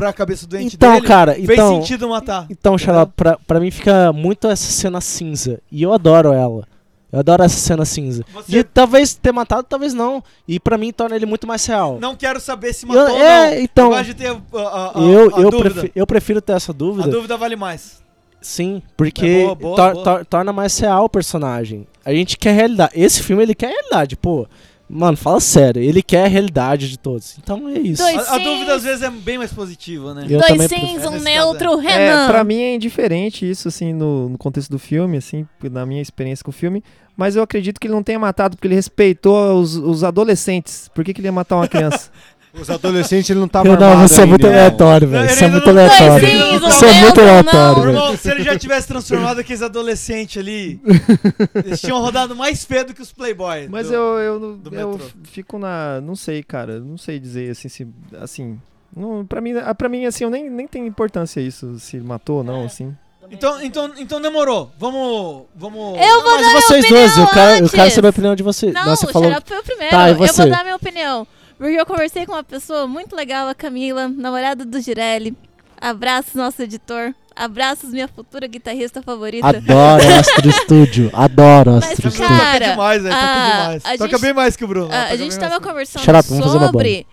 [0.01, 1.79] pra cabeça doente Então, dele, cara, fez então.
[1.79, 2.47] sentido matar.
[2.49, 5.59] Então, Xarope, pra, pra mim fica muito essa cena cinza.
[5.71, 6.67] E eu adoro ela.
[7.11, 8.23] Eu adoro essa cena cinza.
[8.47, 10.23] De talvez ter matado, talvez não.
[10.47, 11.99] E pra mim torna ele muito mais real.
[12.01, 13.61] Não quero saber se Eu- matou ou é, não.
[13.61, 15.69] então- Eu gosto de ter a, a- a- eu, a eu, dúvida.
[15.71, 17.07] prefi- eu prefiro ter essa A dúvida.
[17.09, 18.01] dúvida vale mais.
[18.41, 20.03] Sim, porque É boa, boa, tor- boa.
[20.03, 21.85] tor- torna mais real o personagem.
[22.03, 22.93] A gente quer realidade.
[22.95, 24.47] Esse filme ele quer realidade, pô.
[24.93, 27.37] Mano, fala sério, ele quer a realidade de todos.
[27.41, 28.03] Então é isso.
[28.03, 30.25] Dois A, a dúvida às vezes é bem mais positiva, né?
[30.29, 32.25] Eu Dois sims, um neutro, caso, Renan.
[32.25, 36.01] É, pra mim é indiferente isso, assim, no, no contexto do filme, assim, na minha
[36.01, 36.83] experiência com o filme.
[37.15, 40.89] Mas eu acredito que ele não tenha matado porque ele respeitou os, os adolescentes.
[40.93, 42.09] Por que, que ele ia matar uma criança?
[42.53, 44.57] Os adolescentes ele não tava Eu não, você é muito ainda.
[44.57, 45.23] aleatório, velho.
[45.23, 46.27] Ele Isso é ainda muito não- aleatório.
[46.27, 47.29] Isso é muito não.
[47.29, 47.89] aleatório.
[47.89, 50.81] Irmão, se ele já tivesse transformado aqueles adolescentes ali,
[51.65, 53.67] eles tinham rodado mais feio do que os Playboy.
[53.69, 55.07] Mas do- eu, eu, não- do eu metrô.
[55.23, 56.01] fico na.
[56.01, 56.79] Não sei, cara.
[56.79, 57.69] Não sei dizer assim.
[57.69, 57.87] Se,
[58.19, 58.59] assim
[58.95, 62.39] não, pra, mim, ah, pra mim, assim, eu nem, nem tem importância isso, se matou
[62.39, 62.93] ou não, assim.
[63.31, 64.69] Então, então, então demorou.
[64.77, 65.43] Vamos.
[65.55, 65.97] Vamos.
[66.01, 68.35] Eu vou Mas dar minha vocês opinião dois, eu quero, eu quero saber a opinião
[68.35, 68.73] de vocês.
[68.73, 69.31] Não, Nossa, o você falou.
[69.45, 69.91] Foi o primeiro.
[69.91, 70.41] Tá, e eu você?
[70.41, 71.25] vou dar minha opinião.
[71.61, 75.37] Porque eu conversei com uma pessoa muito legal, a Camila, namorada do Girelli.
[75.79, 77.13] Abraços, nosso editor.
[77.35, 79.47] Abraços, minha futura guitarrista favorita.
[79.47, 81.11] Adoro Astro Studio.
[81.13, 82.37] Adoro Mas, Astro Toca Studio.
[82.43, 83.15] cara, demais, velho.
[83.15, 83.83] Toca a- demais.
[83.83, 84.91] Toca gente- bem mais que o Bruno.
[84.91, 87.05] a, a Toca gente tava conversando Shut up, vamos fazer uma sobre.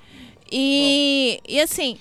[0.51, 1.99] E, e assim,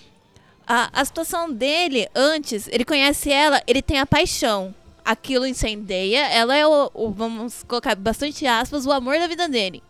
[0.66, 4.74] a, a situação dele antes, ele conhece ela, ele tem a paixão.
[5.04, 9.84] Aquilo incendeia, ela é o, o- vamos colocar bastante aspas, o amor da vida dele.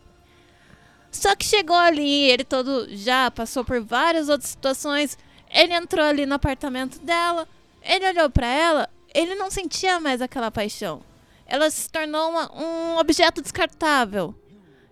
[1.10, 5.16] Só que chegou ali, ele todo já passou por várias outras situações.
[5.50, 7.48] Ele entrou ali no apartamento dela,
[7.82, 11.02] ele olhou pra ela, ele não sentia mais aquela paixão.
[11.46, 14.34] Ela se tornou uma- um objeto descartável.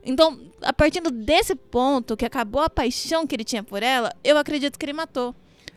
[0.02, 4.38] Então, a partir desse ponto, que acabou a paixão que ele tinha por ela, eu
[4.38, 5.34] acredito que ele matou.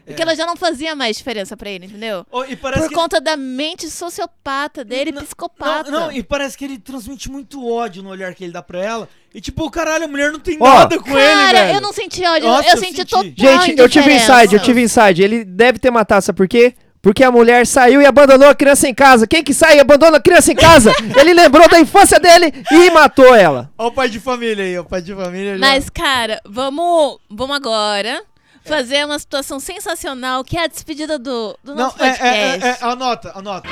[0.09, 0.25] Porque É.
[0.25, 2.25] ela já não fazia mais diferença pra ele, entendeu?
[2.31, 5.89] Oh, e parece Por que- conta da mente sociopata dele, psicopata.
[5.91, 8.79] Não, não, e parece que ele transmite muito ódio no olhar que ele dá pra
[8.83, 9.09] ela.
[9.33, 12.25] E tipo, caralho, a mulher não tem Ó, nada com ele, Cara, eu não senti
[12.25, 13.09] ódio, Nossa, eu, eu senti, senti.
[13.11, 13.23] total
[13.61, 15.21] Gente, eu tive inside, eu tive inside.
[15.21, 16.73] Ele deve ter matado, sabe por quê?
[17.01, 19.25] Porque a mulher saiu e abandonou a criança em casa.
[19.25, 20.91] Quem que sai e abandona a criança em casa?
[21.17, 23.71] Ele lembrou da infância dele e matou ela.
[23.77, 25.53] Olha o pai de família aí, o pai de família.
[25.53, 28.21] já- Mas, cara, vamos, vamos agora
[28.69, 32.65] fazer uma situação sensacional, que é a despedida do, do Não, nosso é, podcast.
[32.65, 33.67] é, é, é, anota, anota.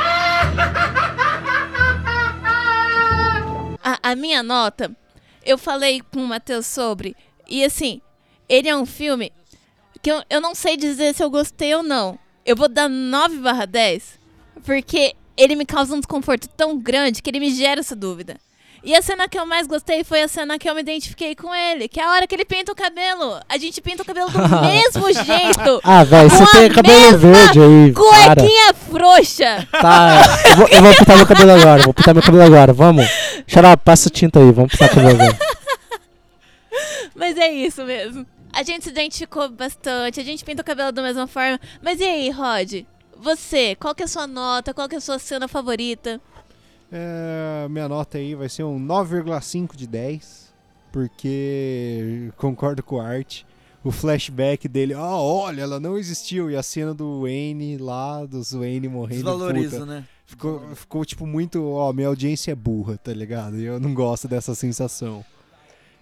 [3.83, 4.91] A, a minha nota,
[5.45, 7.15] eu falei com o Matheus sobre,
[7.47, 8.01] e assim,
[8.49, 9.31] ele é um filme
[10.01, 12.17] que eu, eu não sei dizer se eu gostei ou não.
[12.45, 14.19] Eu vou dar 9 barra 10,
[14.65, 18.37] porque ele me causa um desconforto tão grande que ele me gera essa dúvida.
[18.83, 21.53] E a cena que eu mais gostei foi a cena que eu me identifiquei com
[21.53, 23.39] ele, que é a hora que ele pinta o cabelo.
[23.49, 25.81] A gente pinta o cabelo do mesmo jeito.
[25.83, 27.93] Ah, velho, você tem cabelo verde aí.
[27.93, 29.67] Cuequinha frouxa.
[29.71, 33.05] Tá, eu vou, eu vou pintar meu cabelo agora, vou pintar meu cabelo agora, vamos.
[33.47, 35.37] Xarope, passa tinta aí, vamos pintar o cabelo agora.
[37.15, 38.25] Mas é isso mesmo.
[38.53, 41.59] A gente se identificou bastante, a gente pinta o cabelo da mesma forma.
[41.81, 42.85] Mas e aí, Rod?
[43.19, 44.73] Você, qual que é a sua nota?
[44.73, 46.21] Qual que é a sua cena favorita?
[46.91, 50.53] É, minha nota aí vai ser um 9,5 de 10,
[50.91, 53.43] porque concordo com o Art.
[53.83, 56.49] O flashback dele, ah, olha, ela não existiu.
[56.51, 59.23] E a cena do Wayne lá, dos Wayne morrendo.
[59.23, 60.03] Desvaloriza, puta, né?
[60.25, 63.57] Ficou, ficou tipo muito, ó, minha audiência é burra, tá ligado?
[63.57, 65.23] E eu não gosto dessa sensação.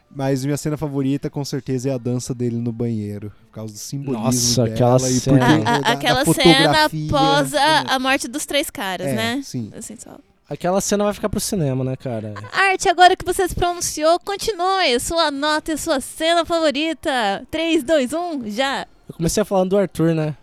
[0.09, 3.77] Mas minha cena favorita com certeza é a dança dele no banheiro, por causa do
[3.79, 5.45] simbolismo Nossa, dela aquela e cena.
[5.45, 9.41] A- a- da- da aquela cena após a, a morte dos três caras, É, né?
[9.43, 9.71] sim.
[9.75, 10.17] Assim, só.
[10.47, 12.35] Aquela cena vai ficar pro cinema, né, cara?
[12.51, 14.99] Arte, agora que você se pronunciou, continue.
[14.99, 17.43] Sua nota e sua cena favorita.
[17.49, 18.85] 3, 2, 1, já.
[19.09, 20.35] Eu comecei falando do Arthur, né?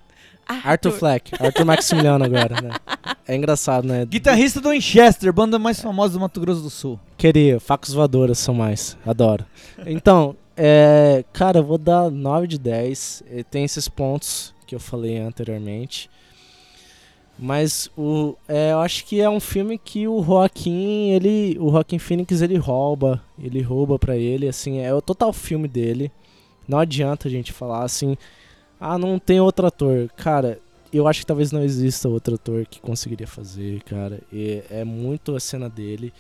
[0.65, 1.33] Arthur Fleck.
[1.41, 2.71] Arthur Maximiliano agora, né?
[3.27, 4.05] É engraçado, né?
[4.05, 6.99] Guitarrista do Winchester, banda mais famosa do Mato Grosso do Sul.
[7.17, 8.97] Queria, facos voadoras são mais.
[9.07, 9.47] Adoro.
[9.87, 13.23] Então, é, cara, eu vou dar 9 de 10.
[13.31, 16.11] Eh, Tem esses pontos que eu falei anteriormente.
[17.45, 21.99] Mas o, é, eu acho que é um filme que o Joaquim, ele, o Joaquim
[21.99, 26.13] Phoenix, ele rouba, ele rouba pra ele, assim, é o total filme dele.
[26.69, 28.17] Não adianta a gente falar assim,
[28.79, 30.09] ah, não tem outro ator.
[30.17, 30.61] Cara,
[30.93, 34.21] eu acho que talvez não exista outro ator que conseguiria fazer, cara.
[34.33, 36.13] E é muito a cena dele.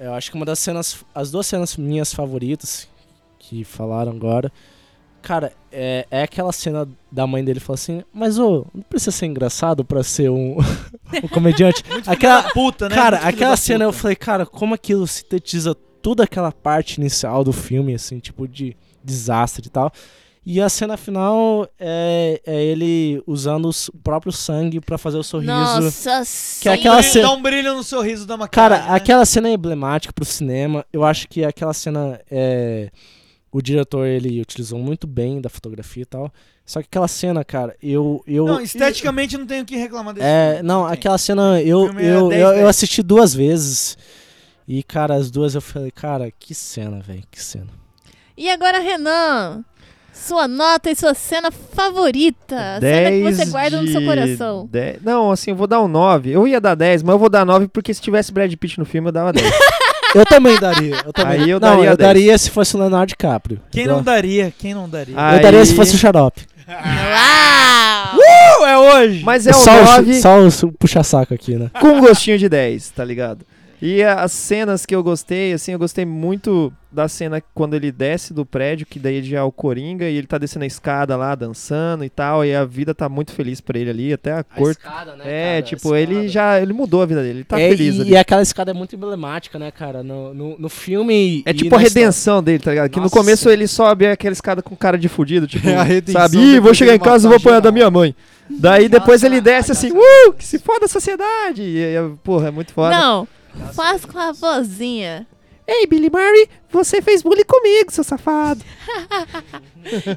[0.00, 2.88] Eu acho que uma das cenas, as duas cenas minhas favoritas
[3.38, 4.50] que falaram agora,
[5.22, 9.26] cara, é, é aquela cena da mãe dele falando assim, mas ô, não precisa ser
[9.26, 10.56] engraçado pra ser um,
[11.22, 11.82] um comediante.
[11.88, 12.94] Muito aquela puta, né?
[12.94, 17.52] Cara, Muito aquela cena eu falei, cara, como aquilo sintetiza toda aquela parte inicial do
[17.52, 19.92] filme, assim, tipo de desastre e tal.
[20.44, 25.52] E a cena final é, é ele usando o próprio sangue pra fazer o sorriso.
[25.52, 26.22] Nossa,
[26.62, 27.28] que é Dá um aquela brilho- cena.
[27.28, 28.70] Dá um brilho no sorriso da maquiagem.
[28.78, 28.96] Cara, né?
[28.96, 30.84] aquela cena é emblemática pro cinema.
[30.90, 32.90] Eu acho que aquela cena é.
[33.52, 36.32] O diretor ele utilizou muito bem da fotografia e tal.
[36.64, 38.22] Só que aquela cena, cara, eu.
[38.26, 40.68] eu Não, esteticamente não tenho o que reclamar desse É, filme.
[40.68, 42.66] não, aquela cena eu, é eu, 10, eu, eu 10.
[42.68, 43.98] assisti duas vezes.
[44.68, 47.66] E, cara, as duas eu falei, cara, que cena, velho, que cena.
[48.36, 49.64] E agora, Renan,
[50.12, 52.78] sua nota e sua cena favorita.
[52.78, 54.68] Cena que você 10 guarda no seu de coração.
[54.70, 56.30] 10 Não, assim, eu vou dar um 9.
[56.30, 58.84] Eu ia dar 10, mas eu vou dar 9 porque se tivesse Brad Pitt no
[58.84, 59.44] filme eu dava 10.
[60.14, 60.96] Eu também daria.
[61.04, 61.40] Eu também.
[61.40, 61.98] Aí eu não, daria eu 10.
[61.98, 63.60] daria se fosse o Leonardo DiCaprio.
[63.70, 64.52] Quem não daria?
[64.58, 65.14] Quem não daria?
[65.14, 66.42] Eu daria se Aí- fosse o Xarope.
[66.68, 68.16] Uau!
[68.16, 69.22] Uh, é hoje!
[69.24, 71.70] Mas é um só, 9 o, só o, o puxa-saco aqui, né?
[71.80, 73.44] com um gostinho de 10, tá ligado?
[73.82, 77.90] E a- as cenas que eu gostei, assim, eu gostei muito da cena quando ele
[77.92, 81.16] desce do prédio, que daí já é o Coringa, e ele tá descendo a escada
[81.16, 84.42] lá, dançando e tal, e a vida tá muito feliz pra ele ali, até a,
[84.42, 84.72] cor...
[84.72, 85.58] escada, né, É, cara?
[85.58, 88.10] A tipo, ele já, ele mudou a vida dele, ele tá É, feliz e, ali.
[88.10, 90.02] e aquela escada é muito emblemática, né, cara?
[90.02, 91.42] No, no, no filme.
[91.46, 92.04] É tipo a na história.
[92.06, 92.90] redenção dele, tá ligado?
[92.90, 93.14] Que no Nossa.
[93.16, 96.36] começo ele sobe aquela escada com cara de fudido, tipo, É a redenção sabe?
[96.38, 98.14] Ih, vou chegar em dele casa e vou apanhar da minha mãe.
[98.50, 101.62] Daí depois ele desce assim, uh, que se foda a sociedade.
[101.62, 102.90] E, e, porra, é muito foda.
[102.98, 103.28] Não,
[103.74, 105.26] faz com a vozinha.
[105.66, 108.64] Ei, Billy Murray, você fez bullying comigo, seu safado.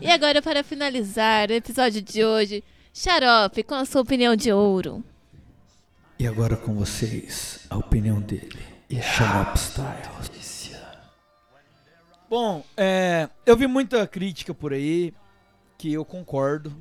[0.01, 5.01] E agora, para finalizar o episódio de hoje, Xarope, com a sua opinião de ouro.
[6.19, 8.59] E agora com vocês, a opinião dele.
[9.01, 10.13] Xarope Style.
[12.33, 15.13] Bom, é, eu vi muita crítica por aí
[15.77, 16.75] que eu concordo,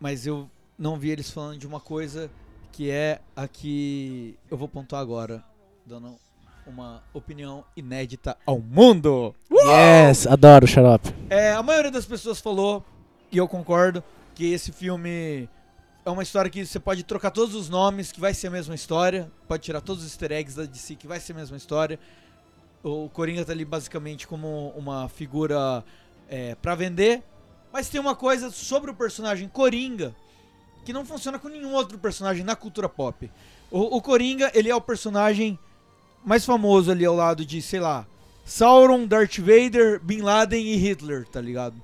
[0.00, 2.30] mas eu não vi eles falando de uma coisa
[2.72, 5.44] que é a que eu vou pontuar agora,
[5.86, 6.16] dando
[6.66, 9.34] uma opinião inédita ao mundo.
[9.50, 11.14] Yes, adoro o Xarope.
[11.28, 12.84] É, a maioria das pessoas falou,
[13.30, 14.02] e eu concordo,
[14.34, 15.48] que esse filme
[16.04, 18.74] é uma história que você pode trocar todos os nomes, que vai ser a mesma
[18.74, 19.30] história.
[19.46, 21.98] Pode tirar todos os easter eggs da DC, que vai ser a mesma história.
[22.82, 25.84] O Coringa tá ali basicamente como uma figura
[26.28, 27.22] é, para vender.
[27.72, 30.14] Mas tem uma coisa sobre o personagem Coringa
[30.84, 33.30] que não funciona com nenhum outro personagem na cultura pop.
[33.70, 35.58] O, o Coringa, ele é o personagem
[36.24, 38.06] mais famoso ali ao lado de, sei lá,
[38.44, 41.74] Sauron, Darth Vader, Bin Laden e Hitler, tá ligado?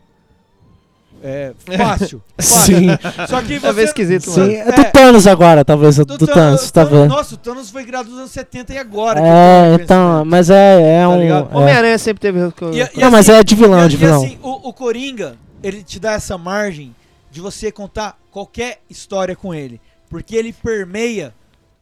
[1.22, 2.22] É fácil.
[2.40, 2.76] fácil.
[2.78, 2.86] Sim.
[3.28, 3.72] Só que É você.
[3.74, 4.52] meio esquisito, Sim, mano.
[4.52, 5.96] é do Thanos agora, talvez.
[5.96, 7.08] Do, do Thanos, tá vendo?
[7.08, 9.20] Nossa, o Thanos foi criado nos anos 70 e agora.
[9.20, 9.82] É, pensando.
[9.82, 11.22] então, mas é, é Tá um.
[11.22, 11.42] é.
[11.58, 12.38] Homem-Aranha sempre teve.
[12.38, 14.24] E- e Não, mas é de vilão, e- de e vilão.
[14.24, 16.94] assim, o, o Coringa, ele te dá essa margem
[17.30, 19.78] de você contar qualquer história com ele.
[20.08, 21.34] Porque ele permeia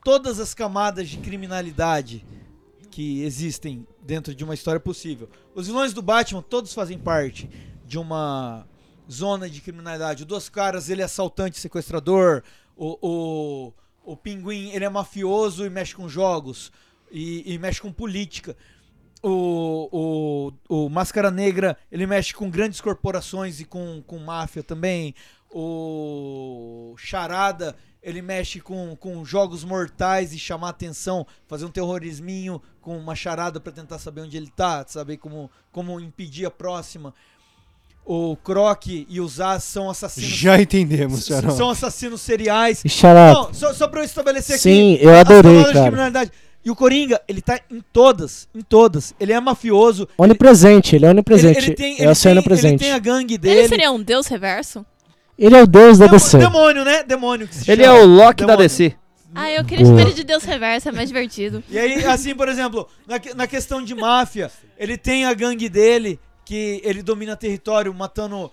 [0.03, 2.25] todas as camadas de criminalidade
[2.91, 5.29] que existem dentro de uma história possível.
[5.55, 7.49] Os vilões do Batman, todos fazem parte
[7.85, 8.67] de uma
[9.11, 10.23] zona de criminalidade.
[10.23, 12.43] O Duas Caras, ele é assaltante, sequestrador.
[12.77, 13.73] O, o,
[14.13, 16.71] o Pinguim, ele é mafioso e mexe com jogos.
[17.11, 18.57] E, e mexe com política.
[19.23, 25.15] O, o, o Máscara Negra, ele mexe com grandes corporações e com, com máfia também.
[25.51, 32.97] O Charada, ele mexe com, com jogos mortais e chamar atenção, fazer um terrorisminho com
[32.97, 37.13] uma charada pra tentar saber onde ele tá, saber como, como impedir a próxima.
[38.03, 40.31] o Croc e o Zaz são assassinos.
[40.31, 41.55] Já entendemos, Xarope.
[41.55, 42.81] São assassinos seriais.
[42.83, 43.49] E Xarope.
[43.49, 45.05] Não, só, só pra eu estabelecer Sim, aqui.
[45.05, 45.87] eu as adorei, camadas de cara.
[45.87, 46.33] criminalidade.
[46.65, 49.15] E o Coringa, ele tá em todas, em todas.
[49.21, 50.09] Ele é mafioso.
[50.17, 51.59] Onipresente, ele é onipresente.
[51.59, 52.79] Ele, ele tem, é ele o ser tem, ele onipresente.
[52.85, 53.59] tem a gangue dele.
[53.61, 54.85] Ele seria um deus reverso?
[55.39, 56.39] Ele é o deus da DC.
[56.39, 57.03] Demônio, né?
[57.03, 58.01] Demônio que se Ele é chama.
[58.01, 58.69] o Loki da Demônio.
[58.69, 58.97] DC.
[59.41, 59.97] Ah, eu queria Boa.
[59.97, 61.63] chamar ele de deus reverso, é mais divertido.
[61.69, 66.19] E aí, assim, por exemplo, na, na questão de máfia, ele tem a gangue dele,
[66.45, 68.51] que ele domina território, matando.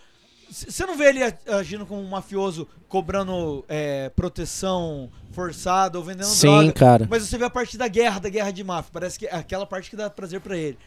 [0.47, 6.47] Você não vê ele agindo como um mafioso, cobrando é, proteção forçada ou vendendo Sim,
[6.47, 6.73] droga.
[6.73, 7.07] cara.
[7.09, 8.91] Mas você vê a parte da guerra, da guerra de máfia.
[8.93, 10.77] Parece que é aquela parte que dá prazer pra ele.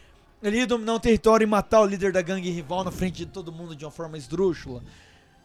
[0.41, 3.25] Ele ia dominar um território e matar o líder da gangue rival na frente de
[3.25, 4.81] todo mundo de uma forma esdrúxula.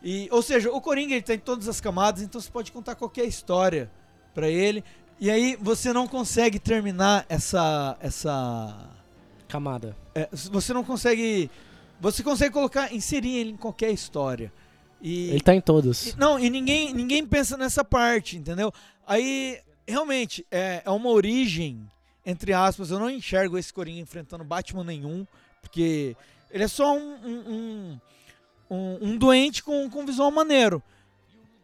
[0.01, 2.95] E, ou seja, o Coringa ele tá em todas as camadas, então você pode contar
[2.95, 3.91] qualquer história
[4.35, 4.83] pra ele.
[5.21, 8.91] E aí você não consegue terminar essa essa
[9.49, 9.97] Camada.
[10.15, 11.51] é, você não consegue
[12.01, 14.53] você consegue colocar inserir ele em qualquer história.
[15.01, 16.09] E Ele tá em todos.
[16.09, 18.73] e- não, e ninguém ninguém pensa nessa parte, entendeu?
[19.07, 21.87] Aí realmente é, é uma origem
[22.27, 25.27] entre aspas, eu não enxergo esse Coringa enfrentando Batman nenhum,
[25.61, 26.17] porque
[26.51, 30.83] ele é só um, um, um, um- um doente com, com visual maneiro.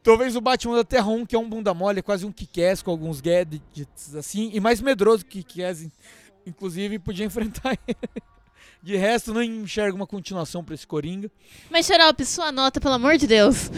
[0.03, 2.61] Talvez o Batman da Terra 1, que é um bunda mole, é quase um kick
[2.83, 5.63] com alguns gadgets assim, e mais medroso que kick
[6.47, 7.97] inclusive, podia enfrentar ele.
[8.83, 11.31] De resto, não enxergo uma continuação pra esse Coringa.
[11.71, 13.71] Mas, Xarope, sua nota, pelo amor de Deus.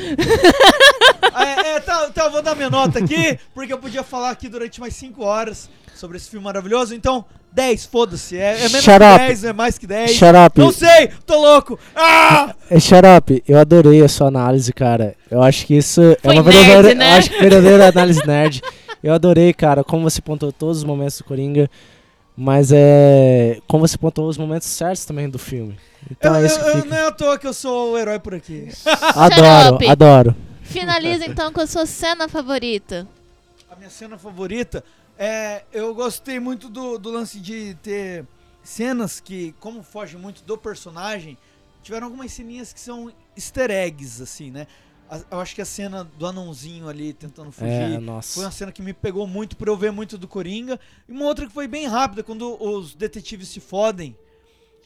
[1.34, 4.30] Ah, é, é, tá, tá, eu vou dar minha nota aqui, porque eu podia falar
[4.30, 6.94] aqui durante mais 5 horas sobre esse filme maravilhoso.
[6.94, 8.36] Então, 10, foda-se.
[8.36, 9.18] É, é menos Shut que up.
[9.18, 10.10] 10, é mais que 10.
[10.12, 10.58] Shut up.
[10.60, 11.78] Não sei, tô louco.
[11.94, 12.54] Ah!
[12.70, 15.14] É, Xarope, eu adorei a sua análise, cara.
[15.30, 17.12] Eu acho que isso é Foi uma nerd, verdadeira, né?
[17.12, 18.62] eu acho que verdadeira análise nerd.
[19.02, 21.68] Eu adorei, cara, como você pontuou todos os momentos do Coringa,
[22.36, 25.76] mas é como você pontuou os momentos certos também do filme.
[26.10, 26.88] Então eu, é isso que eu- fica.
[26.88, 28.68] não é à toa que eu sou o herói por aqui.
[29.14, 30.36] Adoro, adoro.
[30.62, 33.06] Finaliza então com a sua cena favorita.
[33.70, 34.82] A minha cena favorita
[35.18, 35.64] é.
[35.72, 38.26] Eu gostei muito do, do lance de ter
[38.62, 41.36] cenas que, como foge muito do personagem,
[41.82, 44.66] tiveram algumas ceninhas que são easter eggs, assim, né?
[45.30, 48.00] Eu acho que a cena do anãozinho ali tentando fugir É,
[48.34, 50.80] foi uma cena que me pegou muito por eu ver muito do Coringa.
[51.06, 54.16] E uma outra que foi bem rápida, quando os detetives se fodem.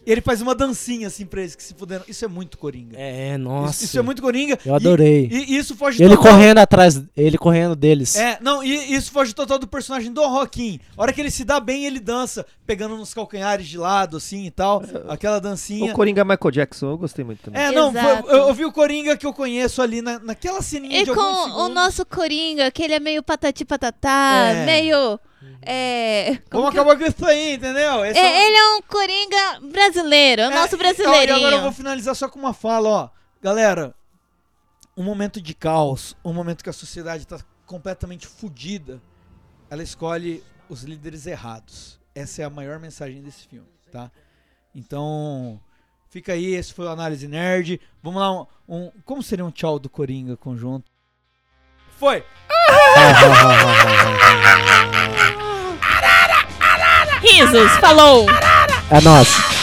[0.06, 2.04] Ele faz uma dancinha assim pra eles que se fuderam.
[2.06, 2.96] Isso é muito Coringa.
[2.96, 3.74] É, nossa.
[3.74, 4.56] Isso, isso é muito Coringa.
[4.64, 5.28] Eu adorei.
[5.32, 8.14] E, e isso foge Ele total- correndo atrás, ele correndo deles.
[8.16, 10.78] é, não, e isso foge total do personagem do Rockin.
[10.96, 14.46] A hora que ele se dá bem, ele dança, pegando nos calcanhares de lado, assim
[14.46, 14.82] e tal.
[15.08, 15.90] Aquela dancinha.
[15.90, 17.60] O Coringa Michael Jackson, eu gostei muito também.
[17.60, 21.00] É, não, foi- eu, eu vi o Coringa que eu conheço ali na, naquela ceninha
[21.00, 24.64] E de com alguns o nosso Coringa, que ele é meio patati patatá, É.
[24.66, 25.18] meio.
[25.62, 28.04] É, como que- acabar com isso aí, entendeu?
[28.04, 31.38] É, é um- Ele é um Coringa brasileiro, é o nosso É, brasileirinho.
[31.38, 33.08] E agora eu vou finalizar só com uma fala, ó.
[33.42, 33.94] Galera,
[34.96, 39.00] um momento de caos, um momento que a sociedade tá completamente fodida,
[39.70, 42.00] ela escolhe os líderes errados.
[42.14, 44.10] Essa é a maior mensagem desse filme, tá?
[44.74, 45.60] Então,
[46.08, 47.80] fica aí, esse foi o Análise Nerd.
[48.02, 50.90] Vamos lá, um, um- como seria um tchau do Coringa conjunto?
[51.98, 52.24] Foi!
[57.22, 58.26] Risos, falou!
[58.90, 59.55] É nóis.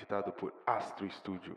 [0.00, 1.56] Editado por Astro Studio.